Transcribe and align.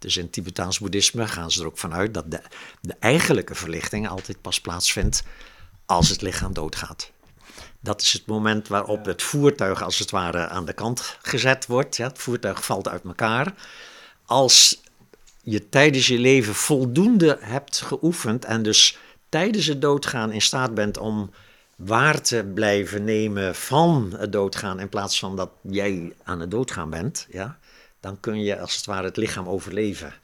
Dus 0.00 0.16
in 0.16 0.30
Tibetaans 0.30 0.78
boeddhisme 0.78 1.28
gaan 1.28 1.50
ze 1.50 1.60
er 1.60 1.66
ook 1.66 1.78
vanuit 1.78 2.14
dat 2.14 2.30
de, 2.30 2.40
de 2.80 2.94
eigenlijke 3.00 3.54
verlichting 3.54 4.08
altijd 4.08 4.40
pas 4.40 4.60
plaatsvindt 4.60 5.22
als 5.86 6.08
het 6.08 6.22
lichaam 6.22 6.52
doodgaat. 6.52 7.10
Dat 7.80 8.00
is 8.00 8.12
het 8.12 8.26
moment 8.26 8.68
waarop 8.68 9.04
het 9.04 9.22
voertuig 9.22 9.82
als 9.82 9.98
het 9.98 10.10
ware 10.10 10.48
aan 10.48 10.64
de 10.64 10.72
kant 10.72 11.16
gezet 11.22 11.66
wordt. 11.66 11.96
Ja, 11.96 12.06
het 12.06 12.18
voertuig 12.18 12.64
valt 12.64 12.88
uit 12.88 13.04
elkaar. 13.04 13.54
Als 14.24 14.80
je 15.42 15.68
tijdens 15.68 16.06
je 16.06 16.18
leven 16.18 16.54
voldoende 16.54 17.38
hebt 17.40 17.80
geoefend 17.80 18.44
en 18.44 18.62
dus 18.62 18.98
tijdens 19.28 19.66
het 19.66 19.80
doodgaan 19.80 20.32
in 20.32 20.42
staat 20.42 20.74
bent 20.74 20.98
om 20.98 21.30
waar 21.76 22.20
te 22.20 22.50
blijven 22.54 23.04
nemen 23.04 23.54
van 23.54 24.14
het 24.16 24.32
doodgaan 24.32 24.80
in 24.80 24.88
plaats 24.88 25.18
van 25.18 25.36
dat 25.36 25.50
jij 25.62 26.12
aan 26.22 26.40
het 26.40 26.50
doodgaan 26.50 26.90
bent, 26.90 27.26
ja, 27.30 27.58
dan 28.00 28.20
kun 28.20 28.42
je 28.42 28.58
als 28.60 28.76
het 28.76 28.86
ware 28.86 29.06
het 29.06 29.16
lichaam 29.16 29.48
overleven. 29.48 30.14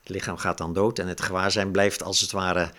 Het 0.00 0.08
lichaam 0.08 0.36
gaat 0.36 0.58
dan 0.58 0.72
dood 0.72 0.98
en 0.98 1.08
het 1.08 1.20
gewaarzijn 1.20 1.70
blijft 1.70 2.02
als 2.02 2.20
het 2.20 2.30
ware 2.30 2.70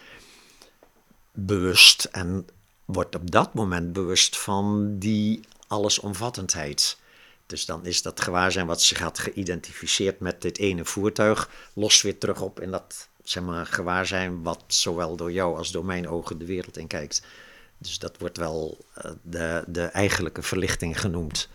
bewust 1.32 2.04
en 2.04 2.48
wordt 2.86 3.16
op 3.16 3.32
dat 3.32 3.54
moment 3.54 3.94
bewust 3.94 4.38
van 4.38 4.96
die 5.00 5.40
allesomvattendheid. 5.68 6.98
Dus 7.46 7.66
dan 7.66 7.86
is 7.86 8.02
dat 8.02 8.22
gewaarzijn 8.22 8.66
wat 8.66 8.82
zich 8.82 9.00
had 9.00 9.20
geïdentificeerd 9.20 10.20
met 10.20 10.42
dit 10.42 10.58
ene 10.58 10.86
voertuig, 10.86 11.50
lost 11.74 12.02
weer 12.02 12.18
terug 12.18 12.42
op 12.42 12.60
in 12.60 12.72
dat 12.72 13.08
zeg 13.24 13.44
maar, 13.44 13.66
gewaarzijn 13.66 14.44
wat 14.44 14.64
zowel 14.68 15.16
door 15.16 15.32
jou 15.32 15.58
als 15.58 15.72
door 15.72 15.86
mijn 15.86 16.08
ogen 16.08 16.38
de 16.38 16.46
wereld 16.46 16.78
in 16.78 16.88
kijkt. 16.88 17.22
Dus 17.78 18.00
dat 18.00 18.18
wordt 18.18 18.38
wel 18.38 18.78
uh, 18.98 19.12
de, 19.22 19.64
de 19.68 19.84
eigenlijke 19.84 20.42
verlichting 20.42 21.00
genoemd. 21.00 21.50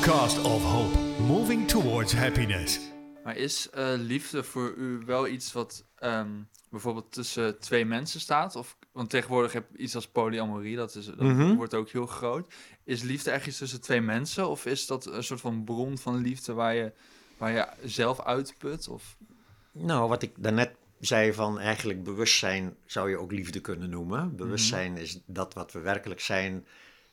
Podcast 0.00 0.42
of 0.42 0.62
Hope, 0.62 0.98
moving 1.22 1.68
towards 1.68 2.12
happiness. 2.12 2.80
Maar 3.24 3.36
is 3.36 3.68
uh, 3.74 3.92
liefde 3.96 4.42
voor 4.42 4.74
u 4.76 5.02
wel 5.06 5.28
iets 5.28 5.52
wat 5.52 5.84
um, 6.02 6.48
bijvoorbeeld 6.70 7.12
tussen 7.12 7.58
twee 7.58 7.84
mensen 7.84 8.20
staat? 8.20 8.56
Of, 8.56 8.76
want 8.92 9.10
tegenwoordig 9.10 9.52
heb 9.52 9.66
je 9.72 9.78
iets 9.78 9.94
als 9.94 10.08
polyamorie, 10.08 10.76
dat, 10.76 10.94
is, 10.94 11.06
dat 11.06 11.20
mm 11.20 11.38
-hmm. 11.38 11.56
wordt 11.56 11.74
ook 11.74 11.88
heel 11.88 12.06
groot. 12.06 12.52
Is 12.84 13.02
liefde 13.02 13.30
echt 13.30 13.46
iets 13.46 13.58
tussen 13.58 13.80
twee 13.80 14.00
mensen? 14.00 14.48
Of 14.48 14.66
is 14.66 14.86
dat 14.86 15.06
een 15.06 15.24
soort 15.24 15.40
van 15.40 15.64
bron 15.64 15.98
van 15.98 16.16
liefde 16.16 16.52
waar 16.52 16.74
je, 16.74 16.92
waar 17.36 17.52
je 17.52 17.66
zelf 17.84 18.20
uitput? 18.20 18.88
Of? 18.88 19.16
Nou, 19.72 20.08
wat 20.08 20.22
ik 20.22 20.32
daarnet 20.36 20.70
zei 21.00 21.32
van 21.32 21.58
eigenlijk 21.58 22.04
bewustzijn 22.04 22.76
zou 22.86 23.10
je 23.10 23.18
ook 23.18 23.32
liefde 23.32 23.60
kunnen 23.60 23.90
noemen. 23.90 24.36
Bewustzijn 24.36 24.90
mm 24.90 24.96
-hmm. 24.96 25.04
is 25.04 25.20
dat 25.26 25.54
wat 25.54 25.72
we 25.72 25.78
werkelijk 25.78 26.20
zijn 26.20 26.66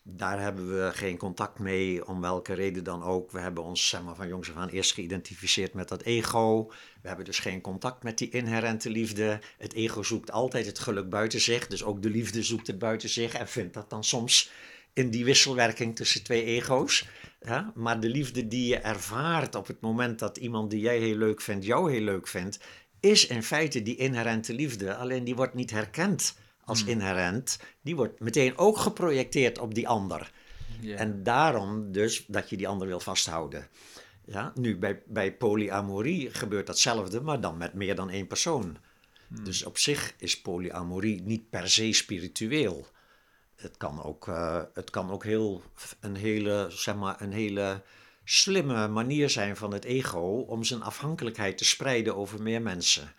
daar 0.09 0.41
hebben 0.41 0.83
we 0.83 0.91
geen 0.93 1.17
contact 1.17 1.59
mee, 1.59 2.07
om 2.07 2.21
welke 2.21 2.53
reden 2.53 2.83
dan 2.83 3.03
ook. 3.03 3.31
We 3.31 3.39
hebben 3.39 3.63
ons 3.63 3.89
zeg 3.89 4.03
maar, 4.03 4.15
van 4.15 4.27
jongs 4.27 4.49
af 4.49 4.55
aan 4.55 4.69
eerst 4.69 4.93
geïdentificeerd 4.93 5.73
met 5.73 5.87
dat 5.87 6.01
ego. 6.01 6.71
We 7.01 7.07
hebben 7.07 7.25
dus 7.25 7.39
geen 7.39 7.61
contact 7.61 8.03
met 8.03 8.17
die 8.17 8.29
inherente 8.29 8.89
liefde. 8.89 9.39
Het 9.57 9.73
ego 9.73 10.03
zoekt 10.03 10.31
altijd 10.31 10.65
het 10.65 10.79
geluk 10.79 11.09
buiten 11.09 11.41
zich, 11.41 11.67
dus 11.67 11.83
ook 11.83 12.01
de 12.01 12.09
liefde 12.09 12.43
zoekt 12.43 12.67
het 12.67 12.79
buiten 12.79 13.09
zich 13.09 13.33
en 13.33 13.47
vindt 13.47 13.73
dat 13.73 13.89
dan 13.89 14.03
soms 14.03 14.51
in 14.93 15.09
die 15.09 15.25
wisselwerking 15.25 15.95
tussen 15.95 16.23
twee 16.23 16.43
ego's. 16.43 17.07
Maar 17.73 17.99
de 17.99 18.09
liefde 18.09 18.47
die 18.47 18.67
je 18.67 18.77
ervaart 18.77 19.55
op 19.55 19.67
het 19.67 19.81
moment 19.81 20.19
dat 20.19 20.37
iemand 20.37 20.69
die 20.69 20.79
jij 20.79 20.97
heel 20.97 21.15
leuk 21.15 21.41
vindt, 21.41 21.65
jou 21.65 21.91
heel 21.91 22.01
leuk 22.01 22.27
vindt, 22.27 22.59
is 22.99 23.27
in 23.27 23.43
feite 23.43 23.81
die 23.81 23.95
inherente 23.95 24.53
liefde. 24.53 24.95
Alleen 24.95 25.23
die 25.23 25.35
wordt 25.35 25.53
niet 25.53 25.71
herkend 25.71 26.35
als 26.67 26.81
Hmm. 26.81 26.89
inherent, 26.89 27.59
die 27.81 27.95
wordt 27.95 28.19
meteen 28.19 28.57
ook 28.57 28.77
geprojecteerd 28.77 29.59
op 29.59 29.73
die 29.73 29.87
ander. 29.87 30.31
En 30.95 31.23
daarom 31.23 31.91
dus 31.91 32.25
dat 32.27 32.49
je 32.49 32.57
die 32.57 32.67
ander 32.67 32.87
wil 32.87 32.99
vasthouden. 32.99 33.67
Ja, 34.25 34.51
nu 34.55 34.77
bij, 34.77 35.01
bij 35.05 35.33
polyamorie 35.33 36.33
gebeurt 36.33 36.67
datzelfde, 36.67 37.21
maar 37.21 37.41
dan 37.41 37.57
met 37.57 37.73
meer 37.73 37.95
dan 37.95 38.09
één 38.09 38.27
persoon. 38.27 38.77
Dus 39.43 39.63
op 39.63 39.77
zich 39.77 40.13
is 40.17 40.41
polyamorie 40.41 41.21
niet 41.21 41.49
per 41.49 41.69
se 41.69 41.93
spiritueel. 41.93 42.87
Het 43.55 43.77
kan 43.77 44.03
ook, 44.03 44.27
eh, 44.27 44.61
het 44.73 44.89
kan 44.89 45.11
ook 45.11 45.23
heel, 45.23 45.63
een, 45.99 46.15
hele, 46.15 46.67
zeg 46.69 46.95
maar, 46.95 47.21
een 47.21 47.31
hele 47.31 47.83
slimme 48.23 48.87
manier 48.87 49.29
zijn 49.29 49.57
van 49.57 49.73
het 49.73 49.83
ego 49.83 50.45
om 50.47 50.63
zijn 50.63 50.81
afhankelijkheid 50.81 51.57
te 51.57 51.65
spreiden 51.65 52.15
over 52.15 52.41
meer 52.41 52.61
mensen. 52.61 53.13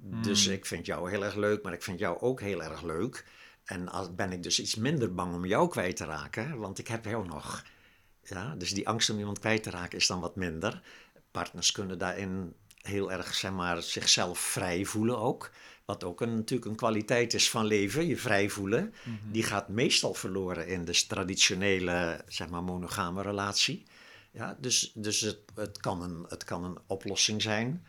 Dus 0.00 0.46
ik 0.46 0.66
vind 0.66 0.86
jou 0.86 1.10
heel 1.10 1.24
erg 1.24 1.34
leuk, 1.34 1.62
maar 1.62 1.72
ik 1.72 1.82
vind 1.82 1.98
jou 1.98 2.20
ook 2.20 2.40
heel 2.40 2.62
erg 2.62 2.82
leuk. 2.82 3.24
En 3.64 3.88
als, 3.88 4.14
ben 4.14 4.32
ik 4.32 4.42
dus 4.42 4.60
iets 4.60 4.74
minder 4.74 5.14
bang 5.14 5.34
om 5.34 5.46
jou 5.46 5.68
kwijt 5.68 5.96
te 5.96 6.04
raken, 6.04 6.58
want 6.58 6.78
ik 6.78 6.88
heb 6.88 7.04
jou 7.04 7.26
nog. 7.26 7.64
Ja, 8.22 8.54
dus 8.54 8.70
die 8.74 8.88
angst 8.88 9.10
om 9.10 9.18
iemand 9.18 9.38
kwijt 9.38 9.62
te 9.62 9.70
raken 9.70 9.98
is 9.98 10.06
dan 10.06 10.20
wat 10.20 10.36
minder. 10.36 10.82
Partners 11.30 11.72
kunnen 11.72 11.98
daarin 11.98 12.54
heel 12.82 13.12
erg 13.12 13.34
zeg 13.34 13.52
maar, 13.52 13.82
zichzelf 13.82 14.38
vrij 14.38 14.84
voelen 14.84 15.18
ook. 15.18 15.50
Wat 15.84 16.04
ook 16.04 16.20
een, 16.20 16.34
natuurlijk 16.34 16.70
een 16.70 16.76
kwaliteit 16.76 17.34
is 17.34 17.50
van 17.50 17.64
leven, 17.64 18.06
je 18.06 18.16
vrij 18.16 18.48
voelen. 18.48 18.94
Die 19.32 19.42
gaat 19.42 19.68
meestal 19.68 20.14
verloren 20.14 20.66
in 20.66 20.84
de 20.84 21.06
traditionele 21.06 22.24
zeg 22.26 22.48
maar, 22.48 22.62
monogame 22.62 23.22
relatie. 23.22 23.86
Ja, 24.30 24.56
dus 24.60 24.92
dus 24.94 25.20
het, 25.20 25.38
het, 25.54 25.78
kan 25.78 26.02
een, 26.02 26.24
het 26.28 26.44
kan 26.44 26.64
een 26.64 26.78
oplossing 26.86 27.42
zijn 27.42 27.86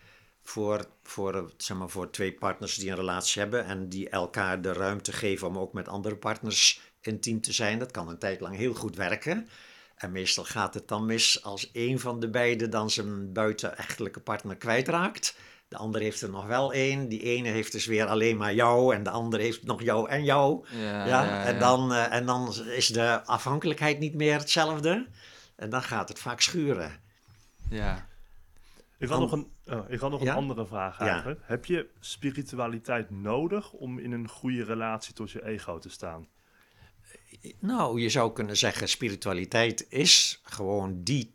voor, 0.50 0.86
voor, 1.02 1.52
zeg 1.56 1.76
maar, 1.76 1.88
voor 1.88 2.10
twee 2.10 2.32
partners 2.32 2.74
die 2.74 2.90
een 2.90 2.96
relatie 2.96 3.40
hebben 3.42 3.64
en 3.64 3.88
die 3.88 4.08
elkaar 4.08 4.62
de 4.62 4.72
ruimte 4.72 5.12
geven 5.12 5.48
om 5.48 5.58
ook 5.58 5.72
met 5.72 5.88
andere 5.88 6.16
partners 6.16 6.80
intiem 7.00 7.40
te 7.40 7.52
zijn. 7.52 7.78
Dat 7.78 7.90
kan 7.90 8.08
een 8.08 8.18
tijd 8.18 8.40
lang 8.40 8.56
heel 8.56 8.74
goed 8.74 8.96
werken. 8.96 9.48
En 9.94 10.12
meestal 10.12 10.44
gaat 10.44 10.74
het 10.74 10.88
dan 10.88 11.06
mis 11.06 11.42
als 11.44 11.70
een 11.72 12.00
van 12.00 12.20
de 12.20 12.30
beiden 12.30 12.70
dan 12.70 12.90
zijn 12.90 13.32
buitenechtelijke 13.32 14.20
partner 14.20 14.56
kwijtraakt. 14.56 15.36
De 15.68 15.76
ander 15.76 16.00
heeft 16.00 16.22
er 16.22 16.30
nog 16.30 16.46
wel 16.46 16.72
één. 16.72 17.08
Die 17.08 17.22
ene 17.22 17.48
heeft 17.48 17.72
dus 17.72 17.86
weer 17.86 18.06
alleen 18.06 18.36
maar 18.36 18.54
jou. 18.54 18.94
En 18.94 19.02
de 19.02 19.10
ander 19.10 19.40
heeft 19.40 19.62
nog 19.62 19.82
jou 19.82 20.08
en 20.08 20.24
jou. 20.24 20.66
Ja, 20.70 21.06
Ja, 21.06 21.06
ja, 21.06 21.44
en. 21.44 21.58
Dan, 21.58 21.92
eh, 21.92 22.12
en 22.12 22.26
dan 22.26 22.54
is 22.66 22.86
de 22.86 23.24
afhankelijkheid 23.24 23.98
niet 23.98 24.14
meer 24.14 24.38
hetzelfde. 24.38 25.06
En 25.56 25.70
dan 25.70 25.82
gaat 25.82 26.08
het 26.08 26.18
vaak 26.18 26.40
schuren. 26.40 27.00
Ja. 27.68 28.08
Ik 29.00 29.08
had 29.08 29.20
nog, 29.20 29.32
een, 29.32 29.46
oh, 29.66 29.90
ik 29.90 30.00
had 30.00 30.10
nog 30.10 30.22
Ja? 30.22 30.30
een 30.30 30.36
andere 30.36 30.66
vraag 30.66 30.98
Ja. 30.98 31.06
eigenlijk. 31.06 31.40
Heb 31.42 31.64
je 31.64 31.88
spiritualiteit 32.00 33.10
nodig 33.10 33.72
om 33.72 33.98
in 33.98 34.12
een 34.12 34.28
goede 34.28 34.64
relatie 34.64 35.14
tot 35.14 35.30
je 35.30 35.44
ego 35.44 35.78
te 35.78 35.88
staan? 35.88 36.26
Nou, 37.58 38.00
je 38.00 38.08
zou 38.08 38.32
kunnen 38.32 38.56
zeggen, 38.56 38.88
spiritualiteit 38.88 39.86
is 39.88 40.40
gewoon 40.42 41.02
die, 41.02 41.32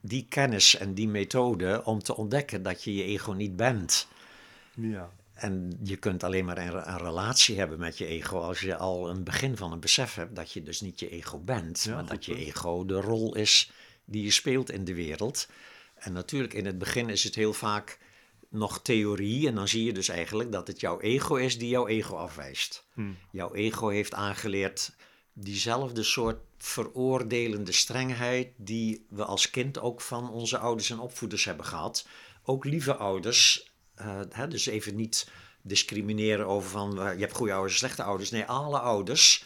die 0.00 0.26
kennis 0.28 0.76
en 0.76 0.94
die 0.94 1.08
methode 1.08 1.84
om 1.84 1.98
te 2.02 2.16
ontdekken 2.16 2.62
dat 2.62 2.84
je 2.84 2.94
je 2.94 3.02
ego 3.04 3.32
niet 3.32 3.56
bent. 3.56 4.08
Ja. 4.74 5.10
En 5.34 5.78
je 5.82 5.96
kunt 5.96 6.24
alleen 6.24 6.44
maar 6.44 6.58
een, 6.58 6.88
een 6.90 6.98
relatie 6.98 7.58
hebben 7.58 7.78
met 7.78 7.98
je 7.98 8.06
ego 8.06 8.40
als 8.40 8.60
je 8.60 8.76
al 8.76 9.10
een 9.10 9.24
begin 9.24 9.56
van 9.56 9.72
een 9.72 9.80
besef 9.80 10.14
hebt 10.14 10.36
dat 10.36 10.52
je 10.52 10.62
dus 10.62 10.80
niet 10.80 11.00
je 11.00 11.08
ego 11.08 11.38
bent, 11.38 11.82
Ja, 11.82 11.94
maar 11.94 12.06
dat 12.06 12.24
je 12.24 12.36
ego 12.36 12.84
de 12.84 13.00
rol 13.00 13.34
is 13.34 13.70
die 14.04 14.22
je 14.24 14.30
speelt 14.30 14.70
in 14.70 14.84
de 14.84 14.94
wereld. 14.94 15.48
En 16.02 16.12
natuurlijk 16.12 16.54
in 16.54 16.66
het 16.66 16.78
begin 16.78 17.08
is 17.08 17.24
het 17.24 17.34
heel 17.34 17.52
vaak 17.52 17.98
nog 18.48 18.82
theorie 18.82 19.48
en 19.48 19.54
dan 19.54 19.68
zie 19.68 19.84
je 19.84 19.92
dus 19.92 20.08
eigenlijk 20.08 20.52
dat 20.52 20.66
het 20.66 20.80
jouw 20.80 21.00
ego 21.00 21.34
is 21.34 21.58
die 21.58 21.68
jouw 21.68 21.86
ego 21.86 22.16
afwijst. 22.16 22.86
Hm. 22.94 23.12
Jouw 23.30 23.54
ego 23.54 23.88
heeft 23.88 24.14
aangeleerd 24.14 24.94
diezelfde 25.32 26.02
soort 26.02 26.38
veroordelende 26.58 27.72
strengheid 27.72 28.48
die 28.56 29.06
we 29.08 29.24
als 29.24 29.50
kind 29.50 29.80
ook 29.80 30.00
van 30.00 30.30
onze 30.30 30.58
ouders 30.58 30.90
en 30.90 30.98
opvoeders 30.98 31.44
hebben 31.44 31.64
gehad. 31.64 32.06
Ook 32.44 32.64
lieve 32.64 32.94
ouders, 32.94 33.72
eh, 33.94 34.20
hè, 34.30 34.48
dus 34.48 34.66
even 34.66 34.96
niet 34.96 35.30
discrimineren 35.62 36.46
over 36.46 36.70
van 36.70 37.00
eh, 37.00 37.14
je 37.14 37.20
hebt 37.20 37.34
goede 37.34 37.52
ouders 37.52 37.72
en 37.72 37.78
slechte 37.78 38.02
ouders. 38.02 38.30
Nee, 38.30 38.44
alle 38.44 38.78
ouders 38.78 39.44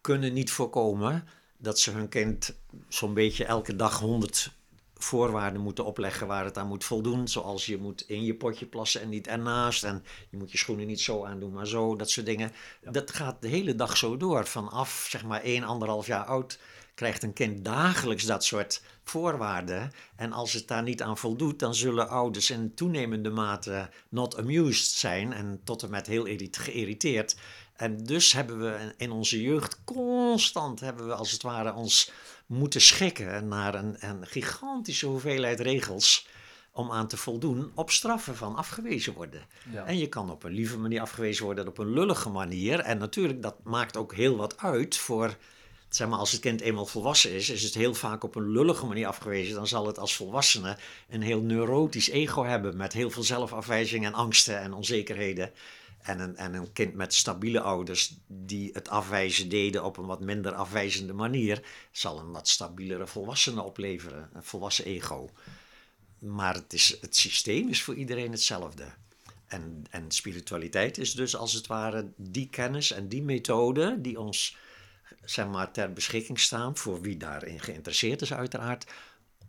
kunnen 0.00 0.32
niet 0.32 0.50
voorkomen 0.50 1.28
dat 1.56 1.78
ze 1.78 1.90
hun 1.90 2.08
kind 2.08 2.54
zo'n 2.88 3.14
beetje 3.14 3.44
elke 3.44 3.76
dag 3.76 3.98
honderd 3.98 4.52
voorwaarden 5.04 5.60
moeten 5.60 5.84
opleggen 5.84 6.26
waar 6.26 6.44
het 6.44 6.58
aan 6.58 6.66
moet 6.66 6.84
voldoen. 6.84 7.28
Zoals 7.28 7.66
je 7.66 7.78
moet 7.78 8.04
in 8.08 8.24
je 8.24 8.34
potje 8.34 8.66
plassen 8.66 9.00
en 9.00 9.08
niet 9.08 9.26
ernaast. 9.26 9.84
En 9.84 10.04
je 10.30 10.36
moet 10.36 10.52
je 10.52 10.58
schoenen 10.58 10.86
niet 10.86 11.00
zo 11.00 11.24
aandoen, 11.24 11.52
maar 11.52 11.66
zo. 11.66 11.96
Dat 11.96 12.10
soort 12.10 12.26
dingen. 12.26 12.52
Dat 12.90 13.10
gaat 13.10 13.42
de 13.42 13.48
hele 13.48 13.74
dag 13.74 13.96
zo 13.96 14.16
door. 14.16 14.46
Vanaf 14.46 15.06
zeg 15.10 15.24
maar 15.24 15.42
1, 15.42 15.64
anderhalf 15.64 16.06
jaar 16.06 16.24
oud 16.24 16.58
krijgt 16.94 17.22
een 17.22 17.32
kind 17.32 17.64
dagelijks 17.64 18.24
dat 18.24 18.44
soort 18.44 18.82
voorwaarden. 19.04 19.92
En 20.16 20.32
als 20.32 20.52
het 20.52 20.68
daar 20.68 20.82
niet 20.82 21.02
aan 21.02 21.18
voldoet, 21.18 21.58
dan 21.58 21.74
zullen 21.74 22.08
ouders 22.08 22.50
in 22.50 22.74
toenemende 22.74 23.30
mate 23.30 23.90
not 24.08 24.36
amused 24.36 24.90
zijn. 24.90 25.32
En 25.32 25.60
tot 25.64 25.82
en 25.82 25.90
met 25.90 26.06
heel 26.06 26.24
geïrriteerd. 26.50 27.36
En 27.76 28.04
dus 28.04 28.32
hebben 28.32 28.60
we 28.60 28.94
in 28.96 29.10
onze 29.10 29.42
jeugd 29.42 29.80
constant, 29.84 30.80
hebben 30.80 31.06
we 31.06 31.14
als 31.14 31.30
het 31.30 31.42
ware 31.42 31.74
ons 31.74 32.10
moeten 32.46 32.80
schikken 32.80 33.48
naar 33.48 33.74
een, 33.74 33.96
een 33.98 34.26
gigantische 34.26 35.06
hoeveelheid 35.06 35.60
regels. 35.60 36.26
om 36.72 36.90
aan 36.90 37.06
te 37.06 37.16
voldoen 37.16 37.70
op 37.74 37.90
straffen 37.90 38.36
van 38.36 38.56
afgewezen 38.56 39.14
worden. 39.14 39.46
Ja. 39.72 39.84
En 39.84 39.98
je 39.98 40.08
kan 40.08 40.30
op 40.30 40.44
een 40.44 40.52
lieve 40.52 40.78
manier 40.78 41.00
afgewezen 41.00 41.44
worden, 41.44 41.68
op 41.68 41.78
een 41.78 41.92
lullige 41.92 42.28
manier. 42.28 42.80
En 42.80 42.98
natuurlijk, 42.98 43.42
dat 43.42 43.56
maakt 43.64 43.96
ook 43.96 44.14
heel 44.14 44.36
wat 44.36 44.58
uit 44.58 44.96
voor, 44.96 45.36
zeg 45.88 46.08
maar, 46.08 46.18
als 46.18 46.32
het 46.32 46.40
kind 46.40 46.60
eenmaal 46.60 46.86
volwassen 46.86 47.30
is, 47.30 47.50
is 47.50 47.62
het 47.62 47.74
heel 47.74 47.94
vaak 47.94 48.24
op 48.24 48.34
een 48.34 48.50
lullige 48.50 48.86
manier 48.86 49.06
afgewezen. 49.06 49.54
Dan 49.54 49.66
zal 49.66 49.86
het 49.86 49.98
als 49.98 50.16
volwassene 50.16 50.76
een 51.08 51.22
heel 51.22 51.40
neurotisch 51.40 52.08
ego 52.08 52.44
hebben 52.44 52.76
met 52.76 52.92
heel 52.92 53.10
veel 53.10 53.22
zelfafwijzing 53.22 54.04
en 54.04 54.14
angsten 54.14 54.58
en 54.60 54.72
onzekerheden. 54.72 55.52
En 56.04 56.20
een, 56.20 56.36
en 56.36 56.54
een 56.54 56.72
kind 56.72 56.94
met 56.94 57.14
stabiele 57.14 57.60
ouders 57.60 58.14
die 58.26 58.70
het 58.72 58.88
afwijzen 58.88 59.48
deden 59.48 59.84
op 59.84 59.96
een 59.96 60.06
wat 60.06 60.20
minder 60.20 60.52
afwijzende 60.52 61.12
manier, 61.12 61.66
zal 61.92 62.18
een 62.18 62.30
wat 62.30 62.48
stabielere 62.48 63.06
volwassene 63.06 63.62
opleveren, 63.62 64.30
een 64.32 64.44
volwassen 64.44 64.84
ego. 64.84 65.30
Maar 66.18 66.54
het, 66.54 66.72
is, 66.72 66.98
het 67.00 67.16
systeem 67.16 67.68
is 67.68 67.82
voor 67.82 67.94
iedereen 67.94 68.30
hetzelfde. 68.30 68.84
En, 69.46 69.84
en 69.90 70.10
spiritualiteit 70.10 70.98
is 70.98 71.12
dus 71.12 71.36
als 71.36 71.52
het 71.52 71.66
ware 71.66 72.12
die 72.16 72.48
kennis 72.48 72.90
en 72.90 73.08
die 73.08 73.22
methode 73.22 74.00
die 74.00 74.20
ons 74.20 74.56
zeg 75.24 75.48
maar, 75.48 75.70
ter 75.70 75.92
beschikking 75.92 76.40
staan, 76.40 76.76
voor 76.76 77.00
wie 77.00 77.16
daarin 77.16 77.60
geïnteresseerd 77.60 78.22
is 78.22 78.32
uiteraard, 78.32 78.86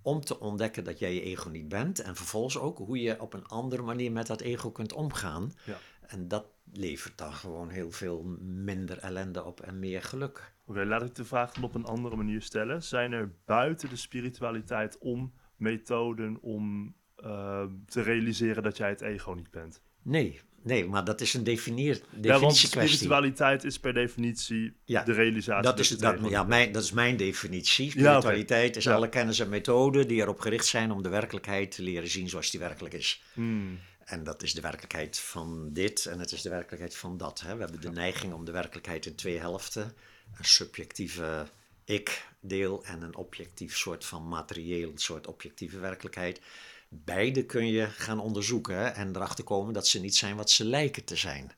om 0.02 0.26
te 0.26 0.40
ontdekken 0.40 0.84
dat 0.84 1.00
jij 1.00 1.14
je 1.14 1.22
ego 1.22 1.50
niet 1.50 1.68
bent 1.68 2.00
en 2.00 2.16
vervolgens 2.16 2.58
ook 2.58 2.78
hoe 2.78 3.02
je 3.02 3.22
op 3.22 3.34
een 3.34 3.48
andere 3.48 3.82
manier 3.82 4.12
met 4.12 4.28
dat 4.28 4.42
ego 4.42 4.72
kunt 4.72 4.94
omgaan. 4.94 5.54
Ja. 5.64 5.78
En 6.08 6.28
dat 6.28 6.46
levert 6.74 7.18
dan 7.18 7.34
gewoon 7.34 7.70
heel 7.70 7.92
veel 7.92 8.24
minder 8.42 8.98
ellende 8.98 9.44
op 9.44 9.62
en 9.62 9.80
meer 9.80 10.02
geluk. 10.04 10.54
Oké, 10.66 10.84
laat 10.86 11.02
ik 11.04 11.16
de 11.16 11.26
vraag 11.26 11.54
dan 11.54 11.64
op 11.64 11.76
een 11.76 11.86
andere 11.86 12.16
manier 12.16 12.42
stellen. 12.42 12.84
Zijn 12.84 13.12
er 13.12 13.32
buiten 13.46 13.90
de 13.90 13.96
spiritualiteit 13.96 14.98
om 14.98 15.34
methoden 15.58 16.38
om 16.42 16.96
eh, 17.16 17.64
te 17.86 18.02
realiseren 18.02 18.64
dat 18.64 18.78
jij 18.78 18.90
het 18.90 19.02
ego 19.02 19.32
niet 19.34 19.52
bent? 19.52 19.82
Nee, 20.02 20.42
nee, 20.64 20.86
maar 20.86 21.04
dat 21.04 21.22
is 21.22 21.34
een 21.34 21.44
definieer, 21.44 22.02
Ja, 22.22 22.40
want 22.40 22.56
spiritualiteit 22.56 23.64
is 23.64 23.80
per 23.80 23.94
definitie 23.94 24.76
Ja, 24.84 25.04
de 25.04 25.12
realisatie. 25.14 25.64
Dat 25.64 25.80
is, 25.80 25.90
dat, 25.90 26.30
ja, 26.30 26.44
mijn, 26.44 26.72
dat 26.72 26.84
is 26.84 26.92
mijn 26.92 27.18
definitie. 27.18 27.90
Spiritualiteit 27.90 28.76
is 28.76 28.84
Ja. 28.84 28.94
alle 28.94 29.10
kennis 29.10 29.40
en 29.40 29.50
methoden 29.50 30.08
die 30.08 30.22
erop 30.22 30.40
gericht 30.40 30.66
zijn 30.66 30.92
om 30.92 31.02
de 31.04 31.10
werkelijkheid 31.10 31.72
te 31.72 31.82
leren 31.84 32.10
zien 32.10 32.30
zoals 32.30 32.52
die 32.52 32.60
werkelijk 32.60 32.94
is. 32.94 33.24
Hmm, 33.34 33.80
En 34.06 34.24
dat 34.24 34.44
is 34.44 34.54
de 34.54 34.62
werkelijkheid 34.62 35.18
van 35.20 35.74
dit 35.74 36.06
en 36.06 36.20
het 36.20 36.32
is 36.32 36.42
de 36.42 36.50
werkelijkheid 36.50 36.96
van 36.96 37.18
dat. 37.18 37.42
Hè. 37.42 37.56
We 37.56 37.62
hebben 37.62 37.82
de 37.82 37.90
neiging 37.90 38.34
om 38.34 38.46
de 38.46 38.52
werkelijkheid 38.52 39.06
in 39.06 39.16
twee 39.16 39.40
helften. 39.40 39.96
Een 40.38 40.46
subjectieve 40.46 41.48
ik-deel 41.86 42.84
en 42.84 43.02
een 43.02 43.16
objectief 43.16 43.78
soort 43.78 44.06
van 44.06 44.28
materieel, 44.28 44.92
soort 44.96 45.28
objectieve 45.28 45.80
werkelijkheid. 45.80 46.42
Beide 46.90 47.46
kun 47.46 47.68
je 47.68 47.88
gaan 47.88 48.20
onderzoeken 48.20 48.76
hè, 48.76 48.86
en 48.88 49.16
erachter 49.16 49.44
komen 49.44 49.74
dat 49.74 49.88
ze 49.88 50.00
niet 50.00 50.16
zijn 50.16 50.36
wat 50.36 50.52
ze 50.52 50.66
lijken 50.66 51.04
te 51.04 51.16
zijn. 51.16 51.52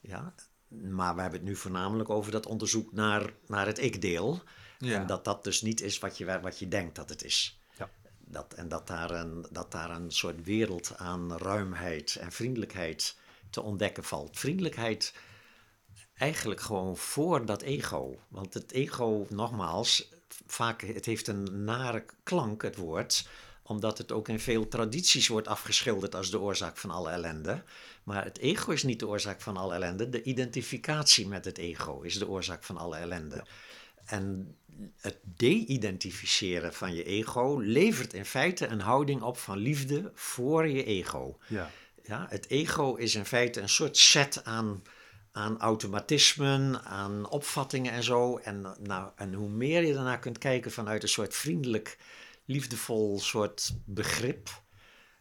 Ja? 0.00 0.34
Maar 0.68 1.14
we 1.14 1.20
hebben 1.20 1.40
het 1.40 1.48
nu 1.48 1.56
voornamelijk 1.56 2.10
over 2.10 2.32
dat 2.32 2.46
onderzoek 2.46 2.92
naar, 2.92 3.32
naar 3.46 3.66
het 3.66 3.78
ik-deel. 3.78 4.42
Ja. 4.78 5.00
En 5.00 5.06
dat 5.06 5.24
dat 5.24 5.44
dus 5.44 5.62
niet 5.62 5.80
is 5.80 5.98
wat 5.98 6.18
je, 6.18 6.40
wat 6.40 6.58
je 6.58 6.68
denkt 6.68 6.94
dat 6.96 7.08
het 7.08 7.24
is. 7.24 7.59
Dat, 8.30 8.54
en 8.54 8.68
dat 8.68 8.86
daar, 8.86 9.10
een, 9.10 9.46
dat 9.50 9.72
daar 9.72 9.90
een 9.90 10.10
soort 10.10 10.44
wereld 10.44 10.92
aan 10.96 11.36
ruimheid 11.36 12.16
en 12.16 12.32
vriendelijkheid 12.32 13.16
te 13.50 13.62
ontdekken 13.62 14.04
valt. 14.04 14.38
Vriendelijkheid 14.38 15.14
eigenlijk 16.14 16.60
gewoon 16.60 16.96
voor 16.96 17.46
dat 17.46 17.62
ego. 17.62 18.18
Want 18.28 18.54
het 18.54 18.72
ego, 18.72 19.26
nogmaals, 19.28 20.12
vaak, 20.46 20.80
het 20.82 21.04
heeft 21.04 21.26
een 21.26 21.64
nare 21.64 22.04
klank, 22.22 22.62
het 22.62 22.76
woord 22.76 23.24
omdat 23.70 23.98
het 23.98 24.12
ook 24.12 24.28
in 24.28 24.40
veel 24.40 24.68
tradities 24.68 25.28
wordt 25.28 25.48
afgeschilderd 25.48 26.14
als 26.14 26.30
de 26.30 26.40
oorzaak 26.40 26.76
van 26.76 26.90
alle 26.90 27.10
ellende. 27.10 27.62
Maar 28.02 28.24
het 28.24 28.38
ego 28.38 28.70
is 28.70 28.82
niet 28.82 28.98
de 28.98 29.08
oorzaak 29.08 29.40
van 29.40 29.56
alle 29.56 29.74
ellende. 29.74 30.08
De 30.08 30.22
identificatie 30.22 31.28
met 31.28 31.44
het 31.44 31.58
ego 31.58 32.00
is 32.00 32.18
de 32.18 32.28
oorzaak 32.28 32.64
van 32.64 32.76
alle 32.76 32.96
ellende. 32.96 33.44
En 34.04 34.56
het 35.00 35.18
de-identificeren 35.36 36.74
van 36.74 36.94
je 36.94 37.04
ego 37.04 37.58
levert 37.58 38.12
in 38.12 38.24
feite 38.24 38.66
een 38.66 38.80
houding 38.80 39.22
op 39.22 39.36
van 39.38 39.58
liefde 39.58 40.10
voor 40.14 40.68
je 40.68 40.84
ego. 40.84 41.38
ja. 41.48 41.70
Ja, 42.02 42.26
het 42.28 42.48
ego 42.50 42.94
is 42.94 43.14
in 43.14 43.24
feite 43.24 43.60
een 43.60 43.68
soort 43.68 43.96
set 43.96 44.44
aan, 44.44 44.82
aan 45.32 45.58
automatismen, 45.58 46.82
aan 46.84 47.28
opvattingen 47.28 47.92
en 47.92 48.02
zo. 48.02 48.36
En, 48.38 48.76
nou, 48.82 49.10
en 49.16 49.34
hoe 49.34 49.48
meer 49.48 49.84
je 49.84 49.92
daarnaar 49.94 50.18
kunt 50.18 50.38
kijken 50.38 50.70
vanuit 50.70 51.02
een 51.02 51.08
soort 51.08 51.34
vriendelijk, 51.34 51.98
liefdevol 52.44 53.20
soort 53.20 53.72
begrip, 53.84 54.62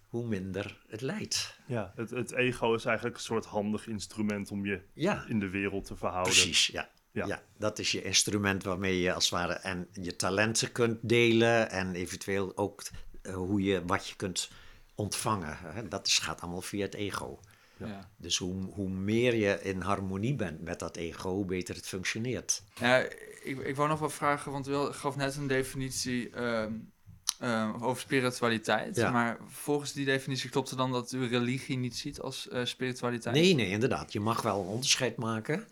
hoe 0.07 0.25
minder 0.27 0.77
het 0.87 1.01
leidt. 1.01 1.57
ja. 1.67 1.91
Het, 1.95 2.09
het 2.09 2.31
ego 2.31 2.73
is 2.73 2.85
eigenlijk 2.85 3.17
een 3.17 3.23
soort 3.23 3.45
handig 3.45 3.87
instrument 3.87 4.51
om 4.51 4.65
je 4.65 4.81
Ja, 4.93 5.25
in 5.27 5.39
de 5.39 5.49
wereld 5.49 5.85
te 5.85 5.95
verhouden. 5.95 6.33
precies. 6.33 6.67
Ja. 6.67 6.89
Ja. 7.11 7.25
Ja. 7.25 7.41
dat 7.57 7.79
is 7.79 7.91
je 7.91 8.01
instrument 8.01 8.63
waarmee 8.63 8.99
je 8.99 9.13
als 9.13 9.29
het 9.29 9.33
ware 9.33 9.53
en 9.53 9.87
je 9.93 10.15
talenten 10.15 10.71
kunt 10.71 10.97
delen 11.01 11.69
en 11.69 11.95
eventueel 11.95 12.57
ook 12.57 12.83
eh, 13.21 13.33
hoe 13.33 13.61
je, 13.61 13.85
wat 13.85 14.07
je 14.07 14.15
kunt 14.15 14.49
ontvangen. 14.95 15.57
Hè. 15.61 15.87
Dat 15.87 16.07
is, 16.07 16.17
gaat 16.17 16.41
allemaal 16.41 16.61
via 16.61 16.85
het 16.85 16.93
ego. 16.93 17.39
Ja. 17.77 18.09
Dus 18.17 18.37
hoe, 18.37 18.63
hoe 18.63 18.89
meer 18.89 19.35
je 19.35 19.59
in 19.61 19.81
harmonie 19.81 20.35
bent 20.35 20.61
met 20.61 20.79
dat 20.79 20.95
ego, 20.95 21.33
hoe 21.33 21.45
beter 21.45 21.75
het 21.75 21.87
functioneert. 21.87 22.63
Ja, 22.75 22.97
ik, 23.43 23.59
ik 23.59 23.75
wou 23.75 23.89
nog 23.89 23.99
wel 23.99 24.09
vragen, 24.09 24.51
want 24.51 24.67
u 24.67 24.73
gaf 24.73 25.15
net 25.15 25.35
een 25.35 25.47
definitie 25.47 26.29
ehm, 26.29 26.73
ehm, 27.39 27.83
over 27.83 28.01
spiritualiteit. 28.01 28.95
Ja. 28.95 29.11
Maar 29.11 29.37
volgens 29.47 29.93
die 29.93 30.05
definitie 30.05 30.49
klopt 30.49 30.69
het 30.69 30.77
dan 30.77 30.91
dat 30.91 31.11
u 31.11 31.27
religie 31.27 31.77
niet 31.77 31.97
ziet 31.97 32.19
als 32.19 32.47
eh, 32.47 32.65
spiritualiteit? 32.65 33.35
Nee, 33.35 33.53
nee, 33.53 33.69
inderdaad. 33.69 34.13
Je 34.13 34.19
mag 34.19 34.41
wel 34.41 34.59
een 34.61 34.67
onderscheid 34.67 35.15
maken 35.15 35.67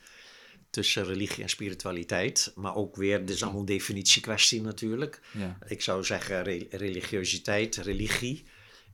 tussen 0.77 1.06
religie 1.06 1.44
en 1.44 1.50
spiritualiteit. 1.50 2.51
Maar 2.56 2.75
ook 2.75 2.95
weer, 2.95 3.19
dit 3.19 3.29
is 3.35 3.44
allemaal 3.44 3.59
een 3.59 3.65
definitiekwestie 3.65 4.62
natuurlijk. 4.62 5.19
Ja. 5.31 5.57
Ik 5.68 5.81
zou 5.81 6.03
zeggen, 6.03 6.44
re- 6.44 6.68
religiositeit, 6.69 7.75
religie, 7.75 8.44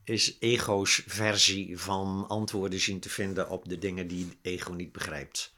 is 0.04 0.36
ego's 0.40 1.02
versie 1.06 1.78
van 1.78 2.24
antwoorden 2.28 2.80
zien 2.80 3.00
te 3.00 3.08
vinden 3.08 3.48
op 3.50 3.68
de 3.68 3.78
dingen 3.78 4.06
die 4.06 4.38
ego 4.42 4.72
niet 4.72 4.92
begrijpt. 4.92 5.54